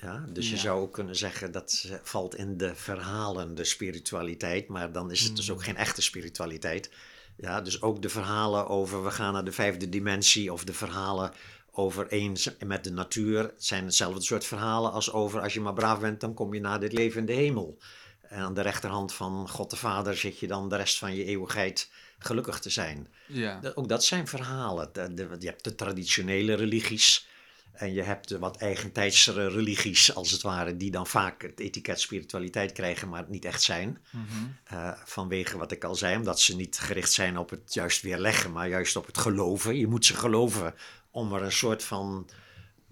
Ja, 0.00 0.24
dus 0.32 0.50
je 0.50 0.56
zou 0.56 0.80
ook 0.80 0.92
kunnen 0.92 1.16
zeggen 1.16 1.52
dat 1.52 1.72
ze- 1.72 2.00
valt 2.02 2.34
in 2.36 2.56
de 2.56 2.74
verhalende 2.74 3.64
spiritualiteit, 3.64 4.68
maar 4.68 4.92
dan 4.92 5.10
is 5.10 5.20
het 5.20 5.36
dus 5.36 5.50
ook 5.50 5.64
geen 5.64 5.76
echte 5.76 6.02
spiritualiteit. 6.02 6.90
Ja, 7.36 7.60
dus 7.60 7.82
ook 7.82 8.02
de 8.02 8.08
verhalen 8.08 8.66
over 8.68 9.04
we 9.04 9.10
gaan 9.10 9.32
naar 9.32 9.44
de 9.44 9.52
vijfde 9.52 9.88
dimensie 9.88 10.52
of 10.52 10.64
de 10.64 10.72
verhalen 10.72 11.32
over 11.76 12.08
eens 12.08 12.50
met 12.66 12.84
de 12.84 12.90
natuur 12.90 13.52
zijn 13.56 13.84
hetzelfde 13.84 14.22
soort 14.22 14.44
verhalen 14.44 14.92
als 14.92 15.12
over 15.12 15.40
als 15.40 15.54
je 15.54 15.60
maar 15.60 15.72
braaf 15.74 16.00
bent, 16.00 16.20
dan 16.20 16.34
kom 16.34 16.54
je 16.54 16.60
naar 16.60 16.80
dit 16.80 16.92
leven 16.92 17.20
in 17.20 17.26
de 17.26 17.32
hemel. 17.32 17.78
En 18.22 18.38
aan 18.40 18.54
de 18.54 18.60
rechterhand 18.60 19.12
van 19.14 19.48
God 19.48 19.70
de 19.70 19.76
Vader 19.76 20.16
zit 20.16 20.38
je 20.38 20.46
dan 20.46 20.68
de 20.68 20.76
rest 20.76 20.98
van 20.98 21.14
je 21.14 21.24
eeuwigheid 21.24 21.90
gelukkig 22.18 22.58
te 22.60 22.70
zijn. 22.70 23.08
Ja. 23.26 23.60
Ook 23.74 23.88
dat 23.88 24.04
zijn 24.04 24.26
verhalen. 24.28 24.88
De- 24.92 25.14
de- 25.14 25.36
je 25.38 25.46
hebt 25.46 25.64
de 25.64 25.74
traditionele 25.74 26.54
religies 26.54 27.26
en 27.72 27.92
je 27.92 28.02
hebt 28.02 28.28
de 28.28 28.38
wat 28.38 28.56
eigentijdsere 28.56 29.48
religies, 29.48 30.14
als 30.14 30.30
het 30.30 30.42
ware, 30.42 30.76
die 30.76 30.90
dan 30.90 31.06
vaak 31.06 31.42
het 31.42 31.60
etiket 31.60 32.00
spiritualiteit 32.00 32.72
krijgen, 32.72 33.08
maar 33.08 33.20
het 33.20 33.28
niet 33.28 33.44
echt 33.44 33.62
zijn. 33.62 33.98
Mhm. 34.10 34.24
Eh, 34.64 34.92
vanwege 35.04 35.58
wat 35.58 35.72
ik 35.72 35.84
al 35.84 35.94
zei, 35.94 36.16
omdat 36.16 36.40
ze 36.40 36.56
niet 36.56 36.78
gericht 36.78 37.12
zijn 37.12 37.38
op 37.38 37.50
het 37.50 37.74
juist 37.74 38.02
weerleggen, 38.02 38.52
maar 38.52 38.68
juist 38.68 38.96
op 38.96 39.06
het 39.06 39.18
geloven. 39.18 39.76
Je 39.76 39.86
moet 39.86 40.04
ze 40.04 40.14
geloven 40.14 40.74
om 41.14 41.32
er 41.32 41.42
een 41.42 41.52
soort 41.52 41.84
van 41.84 42.28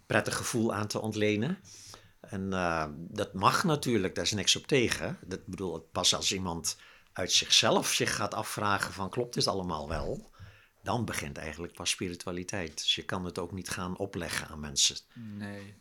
prettig 0.06 0.36
gevoel 0.36 0.74
aan 0.74 0.86
te 0.86 1.00
ontlenen. 1.00 1.58
En 2.20 2.52
eh, 2.52 2.86
dat 2.96 3.34
mag 3.34 3.64
natuurlijk, 3.64 4.14
daar 4.14 4.24
is 4.24 4.32
niks 4.32 4.56
op 4.56 4.66
tegen. 4.66 5.18
Dat 5.26 5.46
bedoel, 5.46 5.80
pas 5.80 6.14
als 6.14 6.32
iemand 6.32 6.76
uit 7.12 7.32
zichzelf 7.32 7.92
zich 7.92 8.16
gaat 8.16 8.34
afvragen 8.34 8.92
van 8.92 9.10
klopt 9.10 9.34
dit 9.34 9.46
allemaal 9.46 9.88
wel, 9.88 10.30
dan 10.82 11.04
begint 11.04 11.38
eigenlijk 11.38 11.74
pas 11.74 11.90
spiritualiteit. 11.90 12.76
Dus 12.76 12.94
je 12.94 13.04
kan 13.04 13.24
het 13.24 13.38
ook 13.38 13.52
niet 13.52 13.68
gaan 13.68 13.96
opleggen 13.96 14.48
aan 14.48 14.60
mensen. 14.60 14.96
Nee. 15.14 15.74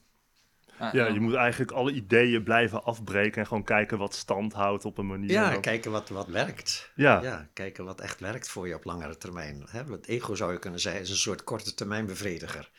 Ah, 0.81 0.93
Ja, 0.93 1.03
dan- 1.05 1.13
je 1.13 1.19
moet 1.19 1.33
eigenlijk 1.33 1.71
alle 1.71 1.91
ideeën 1.91 2.43
blijven 2.43 2.83
afbreken 2.83 3.41
en 3.41 3.47
gewoon 3.47 3.63
kijken 3.63 3.97
wat 3.97 4.15
stand 4.15 4.53
houdt 4.53 4.85
op 4.85 4.97
een 4.97 5.07
manier. 5.07 5.31
Ja, 5.31 5.57
kijken 5.57 5.91
wat, 5.91 6.09
wat 6.09 6.27
werkt. 6.27 6.91
Ja. 6.95 7.21
Ja, 7.21 7.47
kijken 7.53 7.85
wat 7.85 8.01
echt 8.01 8.19
werkt 8.19 8.49
voor 8.49 8.67
je 8.67 8.75
op 8.75 8.83
langere 8.85 9.17
termijn. 9.17 9.63
Hè? 9.69 9.83
Het 9.83 10.07
ego 10.07 10.35
zou 10.35 10.51
je 10.51 10.59
kunnen 10.59 10.79
zeggen 10.79 11.01
is 11.01 11.09
een 11.09 11.15
soort 11.15 11.43
korte 11.43 11.73
termijn 11.73 12.05
bevrediger. 12.05 12.69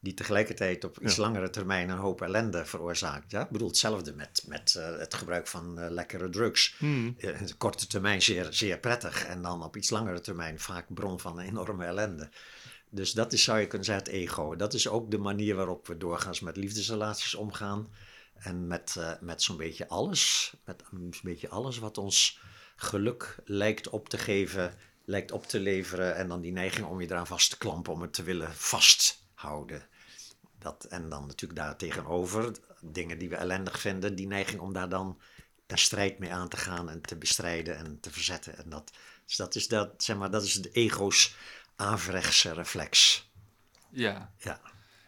Die 0.00 0.14
tegelijkertijd 0.14 0.84
op 0.84 0.98
iets 1.00 1.16
Ja. 1.16 1.22
langere 1.22 1.50
termijn 1.50 1.88
een 1.88 1.98
hoop 1.98 2.22
ellende 2.22 2.64
veroorzaakt. 2.64 3.30
Ja? 3.30 3.42
Ik 3.42 3.50
bedoel 3.50 3.68
hetzelfde 3.68 4.12
met, 4.14 4.44
met 4.46 4.74
eh, 4.74 4.98
het 4.98 5.14
gebruik 5.14 5.46
van 5.46 5.78
eh, 5.78 5.90
lekkere 5.90 6.28
drugs. 6.28 6.74
Hmm. 6.78 7.14
Eh, 7.18 7.30
korte 7.58 7.86
termijn 7.86 8.22
zeer, 8.22 8.46
zeer 8.50 8.78
prettig. 8.78 9.24
En 9.26 9.42
dan 9.42 9.62
op 9.62 9.76
iets 9.76 9.90
langere 9.90 10.20
termijn 10.20 10.58
vaak 10.60 10.84
bron 10.88 11.20
van 11.20 11.38
enorme 11.40 11.84
ellende. 11.84 12.28
Dus 12.94 13.12
dat 13.12 13.32
is, 13.32 13.44
zou 13.44 13.58
je 13.58 13.66
kunnen 13.66 13.86
zeggen, 13.86 14.04
het 14.04 14.14
ego. 14.14 14.56
Dat 14.56 14.74
is 14.74 14.88
ook 14.88 15.10
de 15.10 15.18
manier 15.18 15.54
waarop 15.54 15.86
we 15.86 15.96
doorgaans 15.96 16.40
met 16.40 16.56
liefdesrelaties 16.56 17.34
omgaan. 17.34 17.92
En 18.34 18.66
met, 18.66 18.96
eh, 18.98 19.12
met 19.20 19.42
zo'n 19.42 19.56
beetje 19.56 19.88
alles. 19.88 20.54
Met 20.64 20.82
een 20.92 21.14
beetje 21.22 21.48
alles 21.48 21.78
wat 21.78 21.98
ons 21.98 22.40
geluk 22.76 23.36
lijkt 23.44 23.88
op 23.88 24.08
te 24.08 24.18
geven 24.18 24.74
lijkt 25.04 25.32
op 25.32 25.46
te 25.46 25.60
leveren. 25.60 26.16
En 26.16 26.28
dan 26.28 26.40
die 26.40 26.52
neiging 26.52 26.86
om 26.86 27.00
je 27.00 27.06
eraan 27.06 27.26
vast 27.26 27.50
te 27.50 27.58
klampen, 27.58 27.92
om 27.92 28.02
het 28.02 28.12
te 28.12 28.22
willen 28.22 28.54
vasthouden. 28.54 29.86
Dat, 30.58 30.84
en 30.84 31.08
dan 31.08 31.26
natuurlijk 31.26 31.60
daar 31.60 31.76
tegenover 31.76 32.52
dingen 32.80 33.18
die 33.18 33.28
we 33.28 33.36
ellendig 33.36 33.80
vinden, 33.80 34.14
die 34.14 34.26
neiging 34.26 34.60
om 34.60 34.72
daar 34.72 34.88
dan 34.88 35.20
een 35.66 35.78
strijd 35.78 36.18
mee 36.18 36.32
aan 36.32 36.48
te 36.48 36.56
gaan 36.56 36.90
en 36.90 37.00
te 37.00 37.16
bestrijden 37.16 37.76
en 37.76 38.00
te 38.00 38.10
verzetten. 38.10 38.56
En 38.56 38.68
dat, 38.68 38.92
dus 39.26 39.36
dat 39.36 39.54
is, 39.54 39.68
dat, 39.68 40.02
zeg 40.02 40.16
maar, 40.16 40.30
dat 40.30 40.42
is 40.42 40.54
de 40.54 40.70
ego's 40.70 41.34
averechtse 41.76 42.52
reflex. 42.52 43.22
Ja. 43.90 44.32
Ja. 44.38 44.60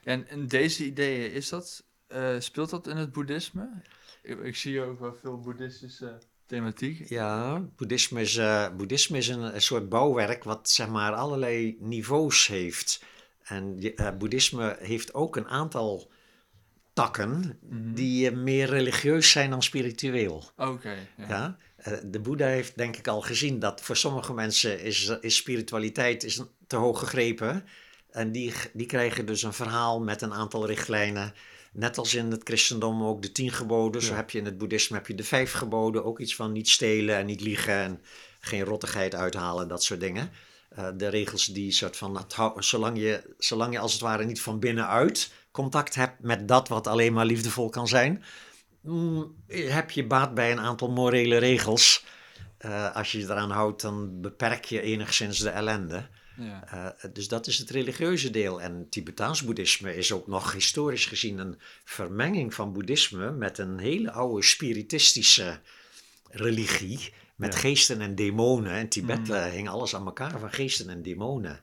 En, 0.05 0.29
en 0.29 0.47
deze 0.47 0.85
ideeën, 0.85 1.33
is 1.33 1.49
dat, 1.49 1.85
eh, 2.07 2.35
speelt 2.39 2.71
dat 2.71 2.87
in 2.87 2.97
het 2.97 3.13
boeddhisme? 3.13 3.83
Ik, 4.23 4.39
ik 4.39 4.57
zie 4.57 4.83
ook 4.83 5.01
wel 5.01 5.15
veel 5.15 5.41
boeddhistische 5.41 6.19
thematiek. 6.47 7.09
Ja, 7.09 7.61
boeddhisme 7.77 8.21
is, 8.21 8.37
eh, 8.37 8.69
boeddhisme 8.77 9.19
is 9.19 9.29
een, 9.29 9.55
een 9.55 9.63
soort 9.63 9.89
bouwwerk 9.89 10.45
wat 10.45 10.71
zeg 10.71 10.89
maar 10.89 11.13
allerlei 11.13 11.77
niveaus 11.81 12.47
heeft. 12.47 13.05
En 13.43 13.95
eh, 13.97 14.17
boeddhisme 14.17 14.77
heeft 14.81 15.15
ook 15.15 15.37
een 15.37 15.49
aantal 15.49 16.11
takken 16.93 17.59
die 17.95 18.31
eh, 18.31 18.37
meer 18.37 18.69
religieus 18.69 19.31
zijn 19.31 19.51
dan 19.51 19.63
spiritueel. 19.63 20.51
Oké, 20.57 20.95
ja. 21.17 21.29
Ja? 21.29 21.57
Eh, 21.87 21.93
de 22.05 22.21
Boeddha 22.21 22.47
heeft 22.47 22.77
denk 22.77 22.97
ik 22.97 23.09
al 23.09 23.21
gezien 23.21 23.59
dat 23.59 23.81
voor 23.81 23.97
sommige 23.97 24.33
mensen 24.33 24.81
is, 24.81 25.13
is 25.21 25.37
spiritualiteit 25.37 26.25
is 26.25 26.41
te 26.67 26.77
hoog 26.77 26.99
gegrepen. 26.99 27.65
En 28.11 28.33
die, 28.33 28.53
die 28.73 28.87
krijgen 28.87 29.27
dus 29.27 29.43
een 29.43 29.53
verhaal 29.53 30.01
met 30.01 30.23
een 30.23 30.33
aantal 30.33 30.67
richtlijnen. 30.67 31.35
Net 31.73 31.99
als 31.99 32.15
in 32.15 32.31
het 32.31 32.41
christendom 32.45 33.03
ook 33.03 33.23
de 33.23 33.33
tien 33.33 33.51
geboden. 33.51 34.03
Zo 34.03 34.15
heb 34.15 34.31
je 34.31 34.39
in 34.39 34.45
het 34.45 34.59
boeddhisme 34.59 34.97
heb 34.97 35.07
je 35.07 35.15
de 35.15 35.25
vijf 35.25 35.53
geboden. 35.53 36.05
Ook 36.05 36.21
iets 36.21 36.35
van 36.35 36.53
niet 36.53 36.69
stelen 36.69 37.17
en 37.17 37.27
niet 37.27 37.41
liegen 37.41 37.75
en 37.75 38.01
geen 38.41 38.65
rottigheid 38.65 39.15
uithalen. 39.15 39.69
Dat 39.69 39.85
soort 39.85 40.01
dingen. 40.01 40.31
Eh, 40.69 40.89
de 40.97 41.09
regels 41.09 41.47
die 41.47 41.73
soort 41.73 41.97
van, 41.97 42.27
zolang 42.59 42.99
je, 42.99 43.35
zolang 43.39 43.73
je 43.73 43.79
als 43.79 43.93
het 43.93 44.03
ware 44.03 44.25
niet 44.25 44.41
van 44.41 44.59
binnenuit 44.59 45.31
contact 45.51 45.95
hebt 45.95 46.23
met 46.23 46.49
dat 46.49 46.69
wat 46.69 46.87
alleen 46.87 47.13
maar 47.13 47.27
liefdevol 47.27 47.69
kan 47.69 47.89
zijn, 47.89 48.23
heb 49.49 49.91
je 49.91 50.07
baat 50.07 50.35
bij 50.35 50.53
een 50.53 50.61
aantal 50.61 50.91
morele 50.91 51.37
regels. 51.37 52.05
Eh, 52.59 52.95
als 52.97 53.13
je 53.13 53.19
je 53.19 53.25
eraan 53.25 53.51
houdt, 53.51 53.83
dan 53.83 54.21
beperk 54.21 54.65
je 54.65 54.81
enigszins 54.81 55.39
de 55.39 55.49
ellende. 55.51 56.07
Ja. 56.37 56.65
Eh, 57.03 57.11
dus 57.13 57.29
dat 57.29 57.47
is 57.47 57.59
het 57.59 57.71
religieuze 57.71 58.31
deel. 58.31 58.61
En 58.61 58.87
Tibetaans 58.91 59.45
boeddhisme 59.45 59.97
is 59.97 60.13
ook 60.13 60.27
nog 60.27 60.53
historisch 60.53 61.07
gezien 61.07 61.39
een 61.39 61.59
vermenging 61.85 62.55
van 62.55 62.73
boeddhisme 62.73 63.31
met 63.31 63.59
een 63.59 63.79
hele 63.79 64.11
oude 64.13 64.43
spiritistische 64.43 65.61
religie. 66.31 67.13
Met 67.37 67.55
Ja. 67.55 67.61
geesten 67.61 68.01
en 68.01 68.15
demonen. 68.15 68.73
In 68.79 68.89
Tibet 68.89 69.31
eh, 69.31 69.45
hing 69.45 69.69
alles 69.69 69.95
aan 69.95 70.07
elkaar 70.07 70.39
van 70.39 70.53
geesten 70.53 70.89
en 70.89 71.03
demonen. 71.03 71.61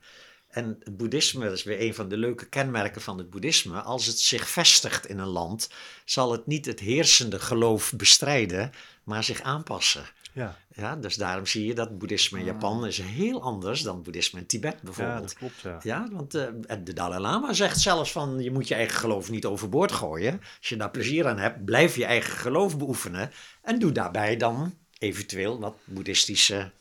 En 0.53 0.77
het 0.83 0.97
boeddhisme, 0.97 1.43
dat 1.45 1.53
is 1.53 1.63
weer 1.63 1.81
een 1.81 1.93
van 1.95 2.09
de 2.09 2.17
leuke 2.17 2.45
kenmerken 2.45 3.01
van 3.01 3.17
het 3.17 3.29
boeddhisme. 3.29 3.81
Als 3.81 4.05
het 4.05 4.19
zich 4.19 4.49
vestigt 4.49 5.05
in 5.05 5.19
een 5.19 5.27
land, 5.27 5.69
zal 6.05 6.31
het 6.31 6.47
niet 6.47 6.65
het 6.65 6.79
heersende 6.79 7.39
geloof 7.39 7.93
bestrijden, 7.97 8.71
maar 9.03 9.23
zich 9.23 9.41
aanpassen. 9.41 10.03
Ja, 10.33 10.57
Ja, 10.75 10.95
dus 10.95 11.15
daarom 11.15 11.45
zie 11.45 11.65
je 11.65 11.73
dat 11.73 11.97
boeddhisme 11.97 12.39
in 12.39 12.45
Japan 12.45 12.85
is 12.85 12.97
heel 13.01 13.41
anders 13.41 13.81
dan 13.81 14.01
boeddhisme 14.03 14.39
in 14.39 14.45
Tibet 14.45 14.73
ja 14.73 14.79
bijvoorbeeld. 14.83 15.21
dat 15.21 15.33
klopt, 15.33 15.61
ja. 15.61 15.79
Ja, 15.83 16.07
want 16.11 16.33
eh, 16.35 16.45
de 16.83 16.93
Dalai 16.93 17.21
Lama 17.21 17.53
zegt 17.53 17.79
zelfs 17.79 18.11
van 18.11 18.39
je 18.39 18.51
moet 18.51 18.67
je 18.67 18.75
eigen 18.75 18.97
geloof 18.99 19.29
niet 19.29 19.45
overboord 19.45 19.91
gooien. 19.91 20.41
Als 20.59 20.69
je 20.69 20.75
daar 20.77 20.91
plezier 20.91 21.27
aan 21.27 21.37
hebt, 21.37 21.65
blijf 21.65 21.95
je 21.95 22.05
eigen 22.05 22.33
geloof 22.37 22.77
beoefenen. 22.77 23.31
En 23.61 23.79
doe 23.79 23.91
daarbij 23.91 24.37
dan 24.37 24.73
eventueel 24.99 25.59
wat 25.59 25.75
boeddhistische 25.85 26.71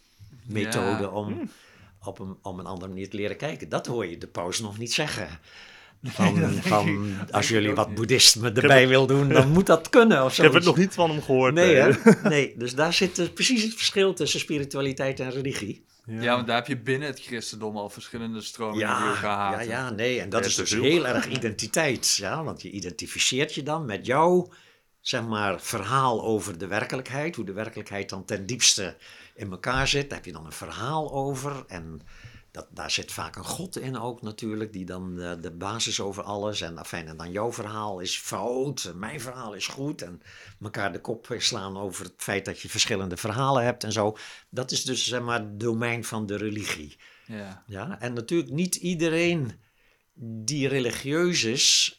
methoden 0.42 1.00
Ja. 1.00 1.08
om, 1.08 1.50
op 2.04 2.18
een, 2.18 2.36
om 2.42 2.58
een 2.58 2.66
andere 2.66 2.88
manier 2.88 3.10
te 3.10 3.16
leren 3.16 3.36
kijken. 3.36 3.68
Dat 3.68 3.86
hoor 3.86 4.06
je 4.06 4.18
de 4.18 4.26
paus 4.26 4.60
nog 4.60 4.78
niet 4.78 4.92
zeggen. 4.92 5.28
Van, 6.04 6.52
van 6.62 7.14
als 7.30 7.48
jullie 7.48 7.74
wat 7.74 7.94
boeddhisme 7.94 8.52
erbij 8.52 8.88
wil 8.88 9.06
doen, 9.06 9.28
dan 9.28 9.48
moet 9.48 9.66
dat 9.66 9.88
kunnen. 9.88 10.24
Of 10.24 10.32
Ik 10.36 10.42
heb 10.42 10.52
het 10.52 10.64
nog 10.64 10.76
niet 10.76 10.94
van 10.94 11.10
hem 11.10 11.22
gehoord. 11.22 11.54
Nee, 11.54 11.74
nee. 11.74 11.92
hè? 11.92 12.12
nee, 12.28 12.54
dus 12.56 12.74
daar 12.74 12.92
zit 12.92 13.16
dus 13.16 13.30
precies 13.30 13.62
het 13.62 13.74
verschil 13.74 14.14
tussen 14.14 14.40
spiritualiteit 14.40 15.20
en 15.20 15.30
religie. 15.30 15.84
Ja, 16.06 16.34
want 16.34 16.46
daar 16.46 16.56
heb 16.56 16.66
je 16.66 16.78
binnen 16.78 17.08
het 17.08 17.20
christendom 17.20 17.76
al 17.76 17.90
verschillende 17.90 18.40
stromingen 18.40 18.86
die 18.86 18.96
Ja, 18.96 19.08
elkaar 19.14 19.50
ja, 19.50 19.56
haten. 19.56 19.66
ja, 19.68 19.90
nee. 19.90 20.20
En 20.20 20.28
dat 20.28 20.40
Ja, 20.40 20.46
is 20.46 20.54
dus 20.54 20.70
heel 20.70 21.06
erg 21.06 21.28
identiteit. 21.38 22.16
Ja, 22.16 22.44
want 22.44 22.62
je 22.62 22.70
identificeert 22.70 23.54
je 23.54 23.62
dan 23.62 23.84
met 23.84 24.06
jouw 24.06 24.52
zeg 25.00 25.26
maar, 25.26 25.60
verhaal 25.60 26.22
over 26.22 26.58
de 26.58 26.66
werkelijkheid. 26.66 27.36
Hoe 27.36 27.44
de 27.44 27.52
werkelijkheid 27.52 28.08
dan 28.08 28.24
ten 28.24 28.46
diepste 28.46 28.96
in 29.34 29.50
elkaar 29.50 29.88
zit. 29.88 30.08
Daar 30.08 30.18
heb 30.18 30.26
je 30.26 30.32
dan 30.32 30.46
een 30.46 30.52
verhaal 30.52 31.12
over. 31.12 31.64
En 31.66 32.00
dat, 32.50 32.66
daar 32.70 32.90
zit 32.90 33.12
vaak 33.12 33.36
een 33.36 33.44
God 33.44 33.78
in 33.78 33.98
ook 33.98 34.22
natuurlijk. 34.22 34.72
Die 34.72 34.84
dan 34.84 35.20
eh, 35.20 35.32
de 35.40 35.50
basis 35.50 36.00
over 36.00 36.22
alles. 36.22 36.60
En, 36.60 36.78
afijn, 36.78 37.08
en 37.08 37.16
dan 37.16 37.30
jouw 37.30 37.52
verhaal 37.52 38.00
is 38.00 38.18
fout. 38.18 38.84
En 38.84 38.98
mijn 38.98 39.20
verhaal 39.20 39.54
is 39.54 39.66
goed. 39.66 40.02
En 40.02 40.22
elkaar 40.62 40.92
de 40.92 41.00
kop 41.00 41.34
slaan 41.38 41.78
over 41.78 42.04
het 42.04 42.14
feit 42.16 42.44
dat 42.44 42.60
je 42.60 42.68
verschillende 42.68 43.16
verhalen 43.16 43.64
hebt 43.64 43.84
en 43.84 43.92
zo. 43.92 44.16
Dat 44.48 44.70
is 44.70 44.84
dus 44.84 45.06
zeg 45.06 45.20
maar 45.20 45.38
het 45.38 45.60
domein 45.60 46.04
van 46.04 46.26
de 46.26 46.36
religie. 46.36 46.96
Ja. 47.26 47.64
Ja, 47.66 48.00
en 48.00 48.12
natuurlijk 48.12 48.50
niet 48.50 48.74
iedereen 48.74 49.52
die 50.14 50.68
religieus 50.68 51.44
is, 51.44 51.96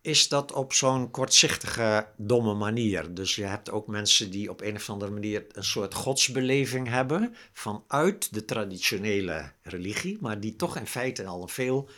is 0.00 0.28
dat 0.28 0.52
op 0.52 0.72
zo'n 0.72 1.10
kortzichtige, 1.10 2.08
domme 2.16 2.54
manier. 2.54 3.14
Dus 3.14 3.34
je 3.34 3.44
hebt 3.44 3.70
ook 3.70 3.86
mensen 3.86 4.30
die 4.30 4.50
op 4.50 4.60
een 4.60 4.74
of 4.74 4.90
andere 4.90 5.10
manier 5.10 5.46
een 5.52 5.64
soort 5.64 5.94
godsbeleving 5.94 6.88
hebben 6.88 7.34
vanuit 7.52 8.34
de 8.34 8.44
traditionele 8.44 9.52
religie, 9.62 10.18
maar 10.20 10.40
die 10.40 10.56
toch 10.56 10.76
in 10.76 10.86
feite 10.86 11.24
al 11.26 11.42
een 11.42 11.48
veel 11.48 11.88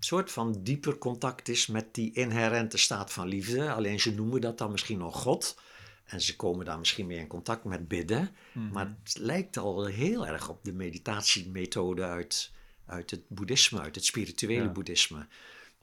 soort 0.00 0.30
van 0.32 0.62
dieper 0.62 0.98
contact 0.98 1.48
is 1.48 1.66
met 1.66 1.94
die 1.94 2.12
inherente 2.12 2.78
staat 2.78 3.12
van 3.12 3.28
liefde. 3.28 3.72
Alleen 3.72 4.00
ze 4.00 4.14
noemen 4.14 4.40
dat 4.40 4.58
dan 4.58 4.70
misschien 4.70 4.98
nog 4.98 5.16
God. 5.20 5.58
En 6.04 6.20
ze 6.20 6.36
komen 6.36 6.64
daar 6.64 6.78
misschien 6.78 7.06
mee 7.06 7.18
in 7.18 7.26
contact 7.26 7.64
met 7.64 7.88
bidden. 7.88 8.30
Maar 8.72 8.96
het 9.02 9.18
lijkt 9.18 9.56
al 9.56 9.84
heel 9.84 10.26
erg 10.26 10.48
op 10.48 10.64
de 10.64 10.72
meditatiemethode 10.72 12.02
uit, 12.04 12.50
uit 12.86 13.10
het 13.10 13.22
boeddhisme, 13.28 13.80
uit 13.80 13.94
het 13.94 14.04
spirituele 14.04 14.62
Ja. 14.62 14.68
boeddhisme. 14.72 15.26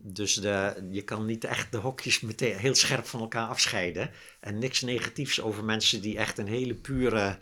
Dus 0.02 0.34
de, 0.34 0.88
je 0.92 1.04
kan 1.04 1.26
niet 1.26 1.44
echt 1.44 1.72
de 1.72 1.78
hokjes 1.78 2.20
meteen 2.20 2.58
heel 2.58 2.76
scherp 2.76 3.06
van 3.06 3.20
elkaar 3.20 3.48
afscheiden. 3.48 4.12
En 4.40 4.60
niks 4.60 4.82
negatiefs 4.82 5.42
over 5.42 5.64
mensen 5.64 6.02
die 6.02 6.18
echt 6.18 6.38
een 6.38 6.48
hele 6.48 6.76
pure 6.76 7.38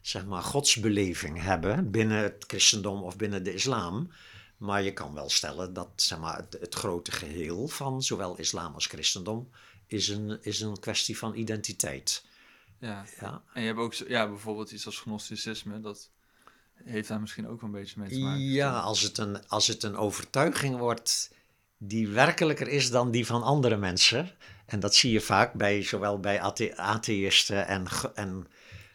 zeg 0.00 0.24
maar, 0.24 0.42
godsbeleving 0.42 1.42
hebben 1.42 1.90
binnen 1.90 2.22
het 2.22 2.44
christendom 2.46 3.02
of 3.02 3.16
binnen 3.16 3.44
de 3.44 3.54
islam. 3.54 4.12
Maar 4.56 4.82
je 4.82 4.92
kan 4.92 5.14
wel 5.14 5.30
stellen 5.30 5.72
dat 5.72 5.88
zeg 5.96 6.18
maar, 6.18 6.36
het, 6.36 6.56
het 6.60 6.74
grote 6.74 7.12
geheel 7.12 7.68
van 7.68 8.02
zowel 8.02 8.38
islam 8.38 8.74
als 8.74 8.86
christendom 8.86 9.50
is 9.86 10.08
een, 10.08 10.38
is 10.42 10.60
een 10.60 10.80
kwestie 10.80 11.18
van 11.18 11.34
identiteit. 11.34 12.24
ja. 12.78 13.04
Ja. 13.20 13.42
En 13.52 13.60
je 13.60 13.66
hebt 13.66 13.78
ook 13.78 13.94
ja, 13.94 14.28
bijvoorbeeld 14.28 14.70
iets 14.70 14.86
als 14.86 14.98
gnosticisme. 14.98 15.80
Dat 15.80 16.10
heeft 16.74 17.08
daar 17.08 17.20
misschien 17.20 17.48
ook 17.48 17.62
een 17.62 17.70
beetje 17.70 18.00
mee 18.00 18.08
te 18.08 18.18
maken. 18.18 18.42
Ja, 18.42 18.78
als 18.80 19.00
het, 19.00 19.18
een, 19.18 19.48
als 19.48 19.66
het 19.66 19.82
een 19.82 19.96
overtuiging 19.96 20.76
wordt 20.76 21.30
die 21.84 22.08
werkelijker 22.08 22.68
is 22.68 22.90
dan 22.90 23.10
die 23.10 23.26
van 23.26 23.42
andere 23.42 23.76
mensen. 23.76 24.30
En 24.66 24.80
dat 24.80 24.94
zie 24.94 25.12
je 25.12 25.20
vaak 25.20 25.52
bij, 25.52 25.82
zowel 25.82 26.20
bij 26.20 26.40
athe- 26.40 26.76
atheïsten 26.76 27.66
en, 27.66 27.84
en 28.14 28.46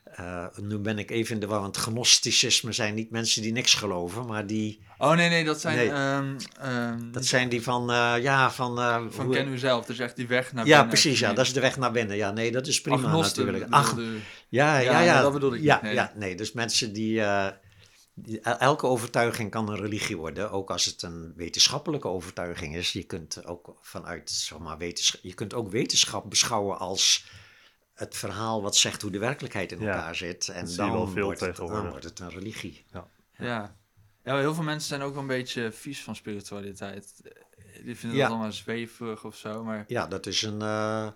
eh, 0.03 0.45
nu 0.61 0.77
ben 0.77 0.97
ik 0.99 1.11
even 1.11 1.33
in 1.33 1.39
de 1.39 1.47
war, 1.47 1.61
want 1.61 1.77
gnosticisme 1.77 2.71
zijn 2.71 2.93
niet 2.95 3.11
mensen 3.11 3.41
die 3.41 3.51
niks 3.51 3.73
geloven, 3.73 4.25
maar 4.25 4.47
die, 4.47 4.85
Oh 4.97 5.11
nee, 5.15 5.29
nee, 5.29 5.43
dat 5.43 5.61
zijn... 5.61 5.75
Nee. 5.77 5.89
ehm, 5.91 6.35
ehm, 6.61 7.11
dat 7.11 7.25
zijn 7.25 7.49
die 7.49 7.61
van, 7.63 7.91
eh, 7.91 8.13
ja, 8.21 8.51
van... 8.51 8.79
eh, 8.79 9.03
van 9.09 9.25
hoe- 9.25 9.35
ken 9.35 9.47
u 9.47 9.57
zelf, 9.57 9.85
dus 9.85 9.99
echt 9.99 10.15
die 10.15 10.27
weg 10.27 10.53
naar 10.53 10.65
ja, 10.65 10.69
binnen. 10.71 10.87
precies, 10.87 11.19
ja, 11.19 11.33
dat 11.33 11.45
is 11.45 11.53
de 11.53 11.59
weg 11.59 11.77
naar 11.77 11.91
binnen. 11.91 12.15
Ja, 12.17 12.31
nee, 12.31 12.51
dat 12.51 12.67
is 12.67 12.81
prima 12.81 12.97
Agnosten 13.07 13.45
natuurlijk. 13.45 13.71
Ach. 13.73 13.95
Ja, 13.97 14.03
Ja, 14.49 14.79
ja, 14.79 14.99
ja. 14.99 15.21
dat 15.21 15.33
bedoel 15.33 15.53
ik 15.53 15.61
ja, 15.61 15.73
niet, 15.75 15.83
nee. 15.83 15.93
Ja, 15.93 16.11
nee, 16.15 16.35
dus 16.35 16.51
mensen 16.51 16.93
die, 16.93 17.13
die- 17.13 17.21
Elke 18.41 18.85
overtuiging 18.87 19.51
kan 19.51 19.69
een 19.69 19.75
religie 19.79 20.17
worden, 20.17 20.51
ook 20.51 20.71
als 20.71 20.85
het 20.85 21.01
een 21.01 21.33
wetenschappelijke 21.35 22.07
overtuiging 22.07 22.75
is. 22.75 22.91
Je 22.91 23.03
kunt 23.03 23.45
ook 23.45 23.77
vanuit, 23.81 24.29
zeg 24.29 24.59
maar, 24.59 24.77
wetenschap, 24.77 25.19
je 25.23 25.33
kunt 25.33 25.53
ook 25.53 25.69
wetenschap 25.69 26.29
beschouwen 26.29 26.79
als 26.79 27.29
het 27.93 28.15
verhaal 28.17 28.61
wat 28.61 28.75
zegt 28.75 29.01
hoe 29.01 29.11
de 29.11 29.19
werkelijkheid 29.19 29.71
in 29.71 29.79
Ja, 29.79 29.93
elkaar 29.93 30.15
zit. 30.15 30.47
En 30.49 30.75
dan, 30.75 30.91
wel 30.91 31.07
veel 31.07 31.23
wordt 31.23 31.39
het, 31.39 31.55
dan 31.55 31.55
tegenwoordig. 31.65 31.89
wordt 31.89 32.05
het 32.05 32.19
een 32.19 32.29
religie. 32.29 32.85
Ja. 32.91 33.07
ja, 33.37 33.75
maar 34.23 34.39
heel 34.39 34.53
veel 34.53 34.63
mensen 34.63 34.87
zijn 34.87 35.01
ook 35.01 35.11
wel 35.13 35.21
een 35.21 35.27
beetje 35.27 35.71
vies 35.71 36.03
van 36.03 36.15
spiritualiteit. 36.15 37.21
Die 37.83 37.97
vinden 37.97 38.17
Ja. 38.17 38.23
dat 38.23 38.31
allemaal 38.33 38.51
zweverig 38.51 39.23
of 39.23 39.35
zo, 39.35 39.63
maar... 39.63 39.83
Ja, 39.87 40.07
dat 40.07 40.25
is 40.25 40.41
een, 40.41 40.61
eh, 40.61 41.07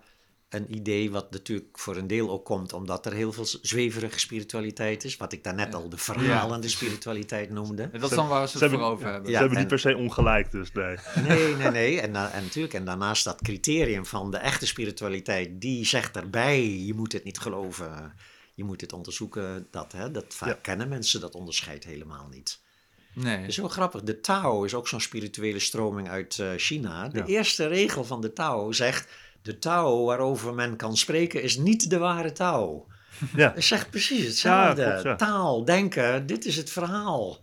een 0.54 0.74
idee 0.74 1.10
wat 1.10 1.30
natuurlijk 1.30 1.78
voor 1.78 1.96
een 1.96 2.06
deel 2.06 2.30
ook 2.30 2.44
komt 2.44 2.72
omdat 2.72 3.06
er 3.06 3.12
heel 3.12 3.32
veel 3.32 3.44
zweverige 3.62 4.18
spiritualiteit 4.18 5.04
is. 5.04 5.16
Wat 5.16 5.32
ik 5.32 5.44
daarnet 5.44 5.72
Ja. 5.72 5.78
al 5.78 5.88
de 5.88 5.96
verhalende 5.96 6.68
spiritualiteit 6.68 7.50
noemde. 7.50 7.82
En 7.82 8.00
dat 8.00 8.10
is 8.10 8.16
dan 8.16 8.28
waar 8.28 8.48
ze 8.48 8.58
Ze 8.58 8.64
het 8.64 8.70
hebben- 8.70 8.80
voor 8.80 8.96
over 8.96 9.06
hebben. 9.12 9.30
Ja, 9.30 9.36
Ze 9.36 9.38
hebben 9.38 9.56
en- 9.56 9.62
niet 9.64 9.68
per 9.72 9.78
se 9.92 9.96
ongelijk, 9.96 10.50
dus 10.50 10.72
nee. 10.72 10.96
Nee, 11.28 11.54
nee, 11.56 11.70
nee. 11.70 12.00
En, 12.00 12.12
da- 12.12 12.30
en 12.30 12.42
natuurlijk, 12.42 12.74
en 12.74 12.84
daarnaast 12.84 13.24
dat 13.24 13.42
criterium 13.42 14.06
van 14.06 14.30
de 14.30 14.36
echte 14.36 14.66
spiritualiteit, 14.66 15.60
die 15.60 15.84
zegt 15.86 16.16
erbij, 16.16 16.68
je 16.70 16.94
moet 16.94 17.12
het 17.12 17.24
niet 17.24 17.38
geloven. 17.38 18.12
Je 18.54 18.64
moet 18.64 18.80
dit 18.80 18.92
onderzoeken, 18.92 19.66
dat, 19.70 19.92
hè, 19.92 20.10
dat 20.10 20.24
vaak 20.28 20.48
Ja. 20.48 20.58
kennen 20.62 20.88
mensen 20.88 21.20
dat 21.20 21.34
onderscheid 21.34 21.84
helemaal 21.84 22.28
niet. 22.30 22.60
Nee. 23.14 23.36
Het 23.36 23.48
is 23.48 23.56
wel 23.56 23.68
grappig, 23.68 24.02
de 24.02 24.20
Tao 24.20 24.64
is 24.64 24.74
ook 24.74 24.88
zo'n 24.88 25.00
spirituele 25.00 25.58
stroming 25.58 26.08
uit 26.08 26.38
eh, 26.38 26.50
China. 26.56 27.08
De 27.08 27.18
Ja. 27.18 27.24
eerste 27.26 27.66
regel 27.66 28.04
van 28.04 28.20
de 28.20 28.32
Tao 28.32 28.72
zegt, 28.72 29.08
de 29.42 29.58
Tao 29.58 30.04
waarover 30.04 30.54
men 30.54 30.76
kan 30.76 30.96
spreken 30.96 31.42
is 31.42 31.56
niet 31.56 31.90
de 31.90 31.98
ware 31.98 32.32
Tao. 32.32 32.86
Ja, 33.36 33.52
Het 33.54 33.64
zegt 33.64 33.90
precies 33.90 34.26
hetzelfde. 34.26 34.82
Ja, 34.82 34.90
klopt, 34.90 35.02
ja. 35.02 35.16
Taal, 35.16 35.64
denken, 35.64 36.26
dit 36.26 36.44
is 36.44 36.56
het 36.56 36.70
verhaal. 36.70 37.38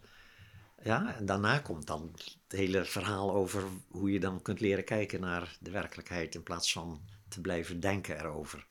Ja, 0.83 1.15
en 1.15 1.25
daarna 1.25 1.57
komt 1.57 1.87
dan 1.87 2.11
het 2.47 2.59
hele 2.59 2.85
verhaal 2.85 3.33
over 3.33 3.63
hoe 3.87 4.11
je 4.11 4.19
dan 4.19 4.41
kunt 4.41 4.59
leren 4.59 4.83
kijken 4.83 5.19
naar 5.19 5.57
de 5.59 5.71
werkelijkheid 5.71 6.35
in 6.35 6.43
plaats 6.43 6.71
van 6.71 7.01
te 7.27 7.41
blijven 7.41 7.79
denken 7.79 8.19
erover. 8.19 8.65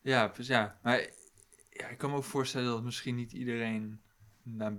Ja, 0.00 0.32
dus 0.36 0.46
ja. 0.46 0.78
Maar 0.82 1.00
ja, 1.70 1.88
ik 1.88 1.98
kan 1.98 2.10
me 2.10 2.16
ook 2.16 2.24
voorstellen 2.24 2.66
dat 2.66 2.82
misschien 2.82 3.14
niet 3.14 3.32
iedereen 3.32 4.00
naar, 4.42 4.72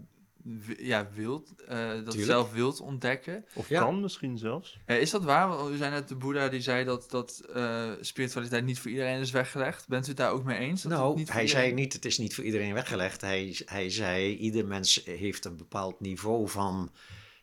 ja, 0.77 1.07
wilt, 1.13 1.53
eh, 1.67 1.77
dat 1.77 1.95
Tuurlijk. 2.05 2.25
zelf 2.25 2.53
wilt 2.53 2.79
ontdekken. 2.81 3.45
of 3.53 3.69
Ja. 3.69 3.79
kan 3.79 4.01
misschien 4.01 4.37
zelfs. 4.37 4.77
Ja, 4.87 4.95
is 4.95 5.09
dat 5.09 5.23
waar? 5.23 5.47
Want 5.47 5.71
U 5.73 5.77
zei 5.77 5.91
net 5.91 6.07
de 6.07 6.15
Boeddha 6.15 6.47
die 6.47 6.61
zei 6.61 6.85
dat, 6.85 7.09
dat 7.09 7.41
eh, 7.53 7.91
spiritualiteit 8.01 8.65
niet 8.65 8.79
voor 8.79 8.91
iedereen 8.91 9.19
is 9.19 9.31
weggelegd. 9.31 9.87
Bent 9.87 10.05
u 10.05 10.07
het 10.07 10.17
daar 10.17 10.31
ook 10.31 10.43
mee 10.43 10.57
eens? 10.57 10.81
Dat 10.81 10.91
nou, 10.91 11.15
niet 11.15 11.31
hij 11.31 11.47
zei 11.47 11.73
niet, 11.73 11.93
het 11.93 12.05
is 12.05 12.17
niet 12.17 12.35
voor 12.35 12.43
iedereen 12.43 12.73
weggelegd. 12.73 13.21
Hij, 13.21 13.57
hij 13.65 13.89
zei, 13.89 14.35
ieder 14.35 14.65
mens 14.65 15.01
heeft 15.05 15.45
een 15.45 15.57
bepaald 15.57 15.99
niveau 15.99 16.49
van, 16.49 16.91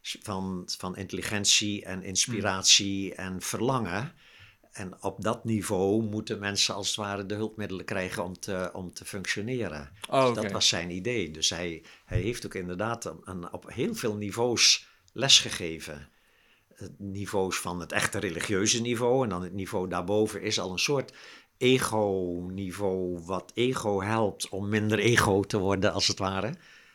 van, 0.02 0.62
van 0.78 0.96
intelligentie 0.96 1.84
en 1.84 2.02
inspiratie 2.02 3.14
en 3.14 3.40
verlangen. 3.42 4.12
En 4.76 5.02
op 5.02 5.22
dat 5.22 5.44
niveau 5.44 6.02
moeten 6.02 6.38
mensen 6.38 6.74
als 6.74 6.86
het 6.86 6.96
ware 6.96 7.26
de 7.26 7.34
hulpmiddelen 7.34 7.84
krijgen 7.84 8.24
om 8.24 8.38
te, 8.38 8.70
om 8.72 8.92
te 8.92 9.04
functioneren. 9.04 9.90
Oh, 10.10 10.26
Dus. 10.26 10.42
Dat 10.42 10.52
was 10.52 10.68
zijn 10.68 10.90
idee. 10.90 11.30
Dus 11.30 11.50
hij, 11.50 11.82
hij 12.04 12.20
heeft 12.20 12.46
ook 12.46 12.54
inderdaad 12.54 13.04
een, 13.04 13.20
een- 13.24 13.52
op 13.52 13.72
heel 13.72 13.94
veel 13.94 14.16
niveaus 14.16 14.86
lesgegeven. 15.12 16.08
Niveaus 16.98 17.56
van 17.58 17.80
het 17.80 17.92
echte 17.92 18.18
religieuze 18.18 18.80
niveau 18.80 19.22
en 19.22 19.28
dan 19.28 19.42
het 19.42 19.52
niveau 19.52 19.88
daarboven 19.88 20.42
is 20.42 20.58
al 20.60 20.72
een 20.72 20.78
soort 20.78 21.12
ego-niveau, 21.58 23.20
wat 23.24 23.50
ego 23.54 24.02
helpt 24.02 24.48
om 24.48 24.68
minder 24.68 24.98
ego 24.98 25.40
te 25.42 25.58
worden, 25.58 25.92
als 25.92 26.06
het 26.06 26.18
ware. 26.18 26.54